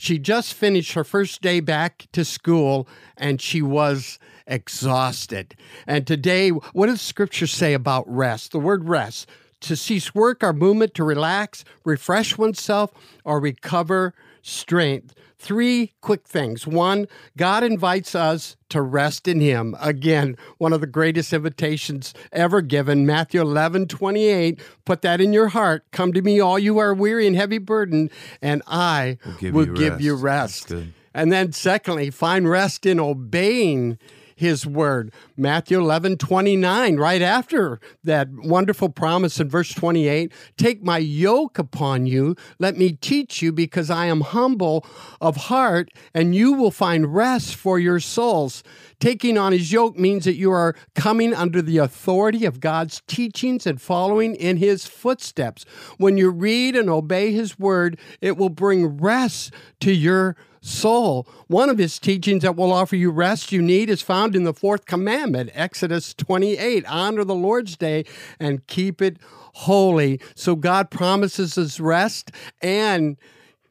she 0.00 0.18
just 0.18 0.54
finished 0.54 0.94
her 0.94 1.04
first 1.04 1.42
day 1.42 1.60
back 1.60 2.06
to 2.12 2.24
school 2.24 2.88
and 3.18 3.38
she 3.38 3.60
was 3.60 4.18
exhausted. 4.46 5.54
And 5.86 6.06
today, 6.06 6.48
what 6.48 6.86
does 6.86 7.02
scripture 7.02 7.46
say 7.46 7.74
about 7.74 8.10
rest? 8.10 8.52
The 8.52 8.60
word 8.60 8.88
rest 8.88 9.28
to 9.60 9.76
cease 9.76 10.14
work 10.14 10.42
or 10.42 10.54
movement, 10.54 10.94
to 10.94 11.04
relax, 11.04 11.66
refresh 11.84 12.38
oneself, 12.38 12.92
or 13.26 13.40
recover 13.40 14.14
strength. 14.40 15.14
Three 15.42 15.94
quick 16.02 16.28
things. 16.28 16.66
One, 16.66 17.08
God 17.34 17.64
invites 17.64 18.14
us 18.14 18.56
to 18.68 18.82
rest 18.82 19.26
in 19.26 19.40
Him. 19.40 19.74
Again, 19.80 20.36
one 20.58 20.74
of 20.74 20.82
the 20.82 20.86
greatest 20.86 21.32
invitations 21.32 22.12
ever 22.30 22.60
given. 22.60 23.06
Matthew 23.06 23.40
11, 23.40 23.88
28. 23.88 24.60
Put 24.84 25.00
that 25.00 25.18
in 25.18 25.32
your 25.32 25.48
heart. 25.48 25.84
Come 25.92 26.12
to 26.12 26.20
me, 26.20 26.40
all 26.40 26.58
you 26.58 26.78
are 26.78 26.92
weary 26.92 27.26
and 27.26 27.34
heavy 27.34 27.56
burdened, 27.56 28.10
and 28.42 28.60
I 28.66 29.16
Will 29.24 29.32
give 29.38 29.54
will 29.54 29.66
you 29.68 29.74
give 29.74 29.92
rest. 29.94 30.02
you 30.04 30.14
rest. 30.14 30.72
And 31.14 31.32
then, 31.32 31.52
secondly, 31.52 32.10
find 32.10 32.46
rest 32.48 32.84
in 32.84 33.00
obeying 33.00 33.98
his 34.40 34.66
word. 34.66 35.12
Matthew 35.36 35.78
11, 35.78 36.16
29, 36.16 36.96
right 36.96 37.20
after 37.20 37.78
that 38.02 38.28
wonderful 38.30 38.88
promise 38.88 39.38
in 39.38 39.50
verse 39.50 39.70
28 39.74 40.32
Take 40.56 40.82
my 40.82 40.96
yoke 40.96 41.58
upon 41.58 42.06
you, 42.06 42.34
let 42.58 42.74
me 42.74 42.92
teach 42.92 43.42
you, 43.42 43.52
because 43.52 43.90
I 43.90 44.06
am 44.06 44.22
humble 44.22 44.86
of 45.20 45.36
heart, 45.36 45.90
and 46.14 46.34
you 46.34 46.54
will 46.54 46.70
find 46.70 47.14
rest 47.14 47.54
for 47.54 47.78
your 47.78 48.00
souls. 48.00 48.64
Taking 48.98 49.36
on 49.36 49.52
his 49.52 49.72
yoke 49.72 49.98
means 49.98 50.24
that 50.24 50.36
you 50.36 50.50
are 50.50 50.74
coming 50.94 51.34
under 51.34 51.60
the 51.60 51.76
authority 51.76 52.46
of 52.46 52.60
God's 52.60 53.02
teachings 53.06 53.66
and 53.66 53.80
following 53.80 54.34
in 54.34 54.56
his 54.56 54.86
footsteps. 54.86 55.66
When 55.98 56.16
you 56.16 56.30
read 56.30 56.76
and 56.76 56.88
obey 56.88 57.32
his 57.32 57.58
word, 57.58 57.98
it 58.22 58.38
will 58.38 58.48
bring 58.48 58.96
rest 58.98 59.52
to 59.80 59.92
your 59.92 60.34
soul. 60.60 61.26
One 61.46 61.70
of 61.70 61.78
his 61.78 61.98
teachings 61.98 62.42
that 62.42 62.56
will 62.56 62.72
offer 62.72 62.96
you 62.96 63.10
rest 63.10 63.52
you 63.52 63.62
need 63.62 63.90
is 63.90 64.02
found 64.02 64.36
in 64.36 64.44
the 64.44 64.54
fourth 64.54 64.86
commandment, 64.86 65.50
Exodus 65.54 66.14
28. 66.14 66.84
Honor 66.86 67.24
the 67.24 67.34
Lord's 67.34 67.76
day 67.76 68.04
and 68.38 68.66
keep 68.66 69.00
it 69.00 69.16
holy. 69.54 70.20
So 70.34 70.56
God 70.56 70.90
promises 70.90 71.56
us 71.56 71.80
rest 71.80 72.30
and 72.60 73.16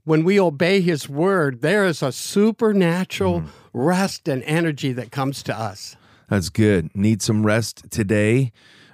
when 0.09 0.23
we 0.23 0.39
obey 0.39 0.81
his 0.81 1.07
word, 1.07 1.61
there 1.61 1.85
is 1.85 2.01
a 2.01 2.11
supernatural 2.11 3.43
rest 3.73 4.27
and 4.27 4.41
energy 4.43 4.91
that 4.93 5.11
comes 5.11 5.43
to 5.43 5.55
us. 5.55 5.95
That's 6.29 6.49
good. 6.49 6.95
Need 6.95 7.21
some 7.21 7.45
rest 7.45 7.91
today. 7.91 8.51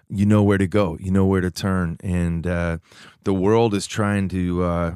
You 0.10 0.26
know 0.26 0.44
where 0.44 0.58
to 0.58 0.68
go. 0.68 0.98
You 1.00 1.12
know 1.12 1.26
where 1.26 1.40
to 1.40 1.52
turn. 1.52 1.98
And 2.04 2.46
uh, 2.46 2.80
the 3.24 3.34
world 3.34 3.74
is 3.74 3.88
trying 3.88 4.28
to 4.30 4.64
uh, 4.64 4.96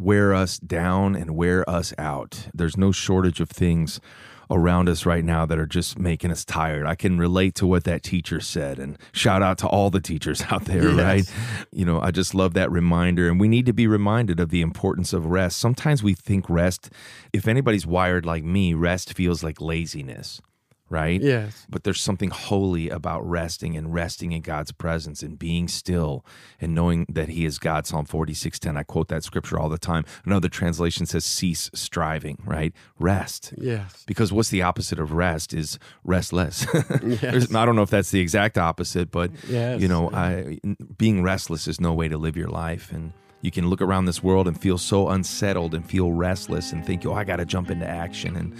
wear 0.00 0.34
us 0.34 0.58
down 0.58 1.14
and 1.14 1.36
wear 1.36 1.68
us 1.68 1.92
out. 1.98 2.48
There's 2.54 2.76
no 2.76 2.92
shortage 2.92 3.40
of 3.40 3.48
things 3.50 4.00
around 4.52 4.88
us 4.88 5.06
right 5.06 5.24
now 5.24 5.46
that 5.46 5.60
are 5.60 5.66
just 5.66 5.96
making 5.96 6.32
us 6.32 6.44
tired. 6.44 6.84
I 6.84 6.96
can 6.96 7.18
relate 7.18 7.54
to 7.56 7.66
what 7.68 7.84
that 7.84 8.02
teacher 8.02 8.40
said 8.40 8.80
and 8.80 8.98
shout 9.12 9.42
out 9.42 9.58
to 9.58 9.68
all 9.68 9.90
the 9.90 10.00
teachers 10.00 10.42
out 10.50 10.64
there, 10.64 10.88
Yes. 10.90 10.96
right? 10.98 11.34
You 11.70 11.84
know, 11.84 12.00
I 12.00 12.10
just 12.10 12.34
love 12.34 12.54
that 12.54 12.68
reminder. 12.70 13.28
And 13.28 13.38
we 13.38 13.46
need 13.46 13.64
to 13.66 13.72
be 13.72 13.86
reminded 13.86 14.40
of 14.40 14.50
the 14.50 14.60
importance 14.60 15.12
of 15.12 15.26
rest. 15.26 15.56
Sometimes 15.58 16.02
we 16.02 16.14
think 16.14 16.50
rest, 16.50 16.90
if 17.32 17.46
anybody's 17.46 17.86
wired 17.86 18.26
like 18.26 18.42
me, 18.42 18.74
rest 18.74 19.12
feels 19.14 19.44
like 19.44 19.60
laziness, 19.60 20.40
right? 20.90 21.22
Yes. 21.22 21.66
But 21.70 21.84
there's 21.84 22.00
something 22.00 22.28
holy 22.30 22.90
about 22.90 23.26
resting 23.26 23.76
and 23.76 23.94
resting 23.94 24.32
in 24.32 24.42
God's 24.42 24.72
presence 24.72 25.22
and 25.22 25.38
being 25.38 25.68
still 25.68 26.24
and 26.60 26.74
knowing 26.74 27.06
that 27.08 27.28
He 27.30 27.46
is 27.46 27.58
God. 27.58 27.86
Psalm 27.86 28.04
46:10. 28.04 28.76
I 28.76 28.82
quote 28.82 29.08
that 29.08 29.24
scripture 29.24 29.58
all 29.58 29.68
the 29.70 29.78
time. 29.78 30.04
Another 30.26 30.48
translation 30.48 31.06
says, 31.06 31.24
cease 31.24 31.70
striving, 31.72 32.42
right? 32.44 32.74
Rest. 32.98 33.54
Yes. 33.56 34.04
Because 34.06 34.32
what's 34.32 34.50
the 34.50 34.62
opposite 34.62 34.98
of 34.98 35.12
rest 35.12 35.54
is 35.54 35.78
restless. 36.04 36.66
There's- 37.02 37.54
I 37.54 37.64
don't 37.64 37.76
know 37.76 37.82
if 37.82 37.90
that's 37.90 38.10
the 38.10 38.20
exact 38.20 38.58
opposite, 38.58 39.10
but 39.10 39.30
Yes. 39.48 39.80
you 39.80 39.88
know, 39.88 40.10
I, 40.12 40.58
being 40.98 41.22
restless 41.22 41.68
is 41.68 41.80
no 41.80 41.94
way 41.94 42.08
to 42.08 42.18
live 42.18 42.36
your 42.36 42.48
life. 42.48 42.90
And 42.92 43.12
you 43.42 43.50
can 43.50 43.68
look 43.68 43.80
around 43.80 44.04
this 44.04 44.22
world 44.22 44.46
and 44.46 44.60
feel 44.60 44.78
so 44.78 45.08
unsettled 45.08 45.74
and 45.74 45.84
feel 45.88 46.12
restless 46.12 46.72
and 46.72 46.84
think, 46.84 47.06
oh, 47.06 47.14
I 47.14 47.24
got 47.24 47.36
to 47.36 47.46
jump 47.46 47.70
into 47.70 47.86
action. 47.86 48.36
And 48.36 48.54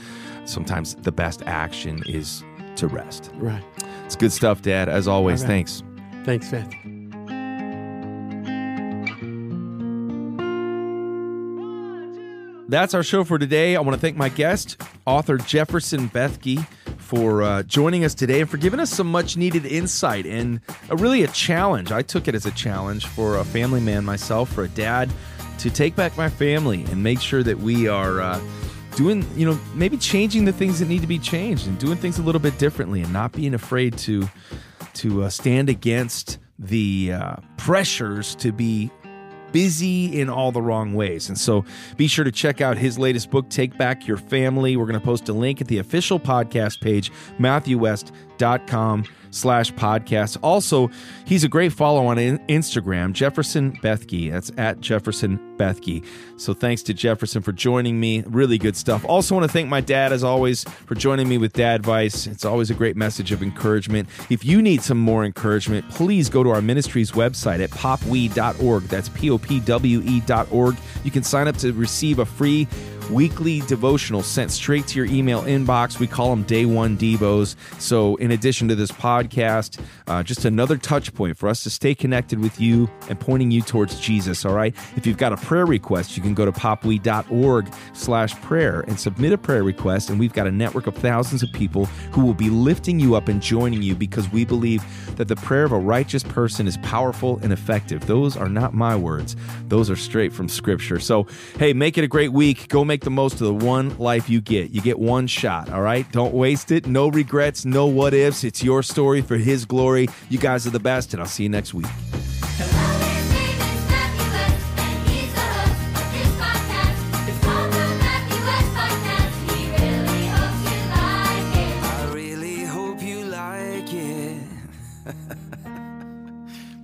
sometimes 0.49 0.95
the 0.95 1.13
best 1.13 1.43
action 1.43 2.03
is 2.07 2.43
to 2.77 2.87
rest. 2.87 3.31
Right. 3.35 3.65
It's 4.05 4.17
good 4.17 4.33
stuff, 4.33 4.63
Dad. 4.63 4.89
As 4.89 5.07
always, 5.07 5.43
right. 5.43 5.49
thanks. 5.49 5.83
Thanks, 6.25 6.51
Matthew. 6.51 7.00
That's 12.71 12.95
our 12.95 13.03
show 13.03 13.25
for 13.25 13.37
today. 13.37 13.75
I 13.75 13.81
want 13.81 13.97
to 13.97 14.01
thank 14.01 14.17
my 14.17 14.29
guest, 14.29 14.81
author 15.05 15.39
Jefferson 15.39 16.09
Bethke, 16.09 16.65
for 16.99 17.43
uh, 17.43 17.65
joining 17.65 18.05
us 18.05 18.15
today 18.15 18.43
and 18.43 18.49
for 18.49 18.59
giving 18.59 18.79
us 18.79 18.91
some 18.91 19.09
much 19.09 19.37
needed 19.37 19.67
insight 19.67 20.25
and 20.25 20.61
a, 20.89 20.95
really 20.95 21.25
a 21.25 21.27
challenge. 21.27 21.91
I 21.91 22.03
took 22.03 22.29
it 22.29 22.37
as 22.37 22.47
a 22.47 22.53
challenge 22.53 23.07
for 23.07 23.39
a 23.39 23.45
family 23.45 23.81
man 23.81 24.05
myself, 24.05 24.53
for 24.53 24.63
a 24.63 24.69
dad, 24.69 25.11
to 25.59 25.69
take 25.69 25.97
back 25.97 26.17
my 26.17 26.29
family 26.29 26.85
and 26.85 27.03
make 27.03 27.21
sure 27.21 27.43
that 27.43 27.59
we 27.59 27.89
are 27.89 28.21
uh, 28.21 28.41
doing, 28.95 29.27
you 29.35 29.47
know, 29.47 29.59
maybe 29.75 29.97
changing 29.97 30.45
the 30.45 30.53
things 30.53 30.79
that 30.79 30.87
need 30.87 31.01
to 31.01 31.09
be 31.09 31.19
changed 31.19 31.67
and 31.67 31.77
doing 31.77 31.97
things 31.97 32.21
a 32.21 32.23
little 32.23 32.41
bit 32.41 32.57
differently 32.59 33.03
and 33.03 33.13
not 33.13 33.33
being 33.33 33.53
afraid 33.53 33.99
to 33.99 34.29
to 34.95 35.25
uh, 35.25 35.29
stand 35.29 35.69
against 35.69 36.39
the 36.57 37.11
uh, 37.15 37.35
pressures 37.57 38.37
to 38.37 38.53
be 38.53 38.93
busy 39.53 40.21
in 40.21 40.29
all 40.29 40.53
the 40.53 40.63
wrong 40.63 40.95
ways. 40.95 41.29
And 41.29 41.39
so 41.39 41.65
be 41.97 42.07
sure 42.07 42.25
to 42.25 42.33
check 42.33 42.61
out 42.61 42.77
his 42.77 42.99
latest 42.99 43.31
book, 43.31 43.49
Take 43.49 43.77
Back 43.77 44.07
Your 44.07 44.17
Family. 44.17 44.77
We're 44.77 44.87
going 44.87 44.99
to 44.99 45.05
post 45.05 45.29
a 45.29 45.33
link 45.33 45.61
at 45.61 45.69
the 45.69 45.79
official 45.79 46.19
podcast 46.21 46.81
page, 46.81 47.11
matthewwest.com 48.41 49.05
slash 49.33 49.73
podcast. 49.75 50.37
Also, 50.43 50.91
he's 51.25 51.45
a 51.45 51.49
great 51.49 51.73
follow 51.73 52.07
on 52.07 52.19
in- 52.19 52.39
Instagram, 52.49 53.13
Jefferson 53.13 53.73
Bethke. 53.77 54.33
That's 54.33 54.51
at 54.59 54.81
Jefferson 54.81 55.39
Bethke. 55.57 56.05
So 56.37 56.53
thanks 56.53 56.83
to 56.85 56.95
Jefferson 56.95 57.41
for 57.41 57.53
joining 57.53 58.01
me. 58.01 58.25
Really 58.27 58.59
good 58.59 58.77
stuff. 58.77 59.05
Also 59.05 59.37
want 59.37 59.47
to 59.47 59.53
thank 59.53 59.69
my 59.69 59.81
dad, 59.81 60.13
as 60.13 60.25
always, 60.25 60.65
for 60.65 60.97
joining 60.97 61.29
me 61.29 61.39
with 61.39 61.53
Dad 61.53 61.77
Advice. 61.77 62.27
It's 62.27 62.45
always 62.45 62.71
a 62.71 62.75
great 62.75 62.97
message 62.97 63.31
of 63.31 63.41
encouragement. 63.41 64.09
If 64.31 64.45
you 64.45 64.61
need 64.63 64.83
some 64.83 64.99
more 64.99 65.25
encouragement, 65.25 65.89
please 65.91 66.29
go 66.29 66.43
to 66.43 66.51
our 66.51 66.63
ministry's 66.63 67.13
website 67.13 67.63
at 67.63 67.71
popwe.org. 67.71 68.83
That's 68.85 69.09
P-O-P-W-E 69.11 70.21
dot 70.27 70.51
org. 70.51 70.77
You 71.05 71.13
can 71.13 71.23
sign 71.23 71.47
up 71.47 71.57
to 71.59 71.73
receive 71.73 72.19
a 72.19 72.27
free 72.27 72.67
weekly 73.13 73.61
devotional 73.61 74.23
sent 74.23 74.51
straight 74.51 74.87
to 74.89 74.99
your 74.99 75.07
email 75.07 75.43
inbox. 75.43 75.99
We 75.99 76.07
call 76.07 76.31
them 76.31 76.43
Day 76.45 76.65
One 76.65 76.97
Devos. 76.97 77.57
So, 77.81 78.17
in 78.17 78.31
addition 78.31 78.69
to 78.69 78.75
this 78.75 78.91
podcast, 78.91 79.81
uh, 80.07 80.23
just 80.23 80.45
another 80.45 80.77
touch 80.77 81.13
point 81.15 81.37
for 81.37 81.49
us 81.49 81.63
to 81.65 81.71
stay 81.71 81.95
connected 81.95 82.39
with 82.39 82.61
you 82.61 82.91
and 83.09 83.19
pointing 83.19 83.51
you 83.51 83.63
towards 83.63 83.99
Jesus. 84.01 84.45
All 84.45 84.55
right. 84.55 84.75
If 84.97 85.07
you've 85.07 85.17
got 85.17 85.33
a 85.33 85.37
prayer 85.37 85.67
request, 85.67 86.17
you 86.17 86.23
can 86.23 86.35
go 86.35 86.45
to 86.45 86.53
popwe.org 86.53 87.73
slash 87.93 88.35
prayer 88.43 88.81
and 88.87 88.99
submit 88.99 89.33
a 89.33 89.39
prayer 89.39 89.63
request. 89.63 90.11
And 90.11 90.19
we've 90.19 90.33
got 90.33 90.47
a 90.47 90.53
network 90.53 90.87
of 90.87 90.95
thousands 90.95 91.43
of 91.43 91.53
people 91.53 91.87
who 92.13 92.25
will 92.25 92.35
be 92.35 92.51
lifting 92.51 93.01
you 93.01 93.15
up 93.15 93.29
and 93.29 93.43
joining 93.43 93.83
you 93.83 93.95
because 93.95 94.31
we 94.31 94.45
believe 94.45 94.85
that 95.17 95.29
the 95.29 95.37
prayer 95.37 95.65
of 95.65 95.73
a 95.73 95.79
righteous 95.79 96.23
person 96.23 96.67
is 96.67 96.77
powerful 96.79 97.39
and 97.43 97.53
effective. 97.53 98.07
Those 98.07 98.37
are 98.37 98.49
not 98.49 98.75
my 98.75 98.97
words, 98.97 99.37
those 99.69 99.91
are 99.91 99.97
straight 99.97 100.33
from 100.33 100.49
Scripture. 100.49 100.99
So, 100.99 101.27
hey, 101.59 101.73
make 101.73 101.99
it 101.99 102.05
a 102.05 102.09
great 102.09 102.33
week. 102.33 102.69
Go 102.69 102.85
make 102.85 103.00
the 103.01 103.11
most 103.11 103.35
of 103.35 103.41
the 103.41 103.55
one 103.55 103.97
life 103.99 104.29
you 104.29 104.41
get. 104.41 104.71
You 104.71 104.81
get 104.81 104.99
one 104.99 105.27
shot, 105.27 105.71
all 105.71 105.83
right? 105.83 106.11
Don't 106.13 106.35
waste 106.35 106.71
it. 106.71 106.87
No 106.87 107.09
regrets, 107.09 107.65
no 107.65 107.87
what 107.87 108.15
ifs. 108.15 108.45
It's 108.45 108.63
your 108.63 108.83
story 108.83 109.23
for 109.23 109.37
His 109.37 109.65
glory. 109.65 110.09
You 110.29 110.39
guys 110.39 110.67
are 110.67 110.71
the 110.71 110.81
best, 110.81 111.15
and 111.15 111.23
I'll 111.23 111.29
see 111.29 111.45
you 111.45 111.49
next 111.49 111.75
week. 111.75 111.87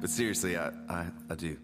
Seriously, 0.07 0.57
I, 0.57 0.71
I, 0.89 1.07
I 1.29 1.35
do. 1.35 1.57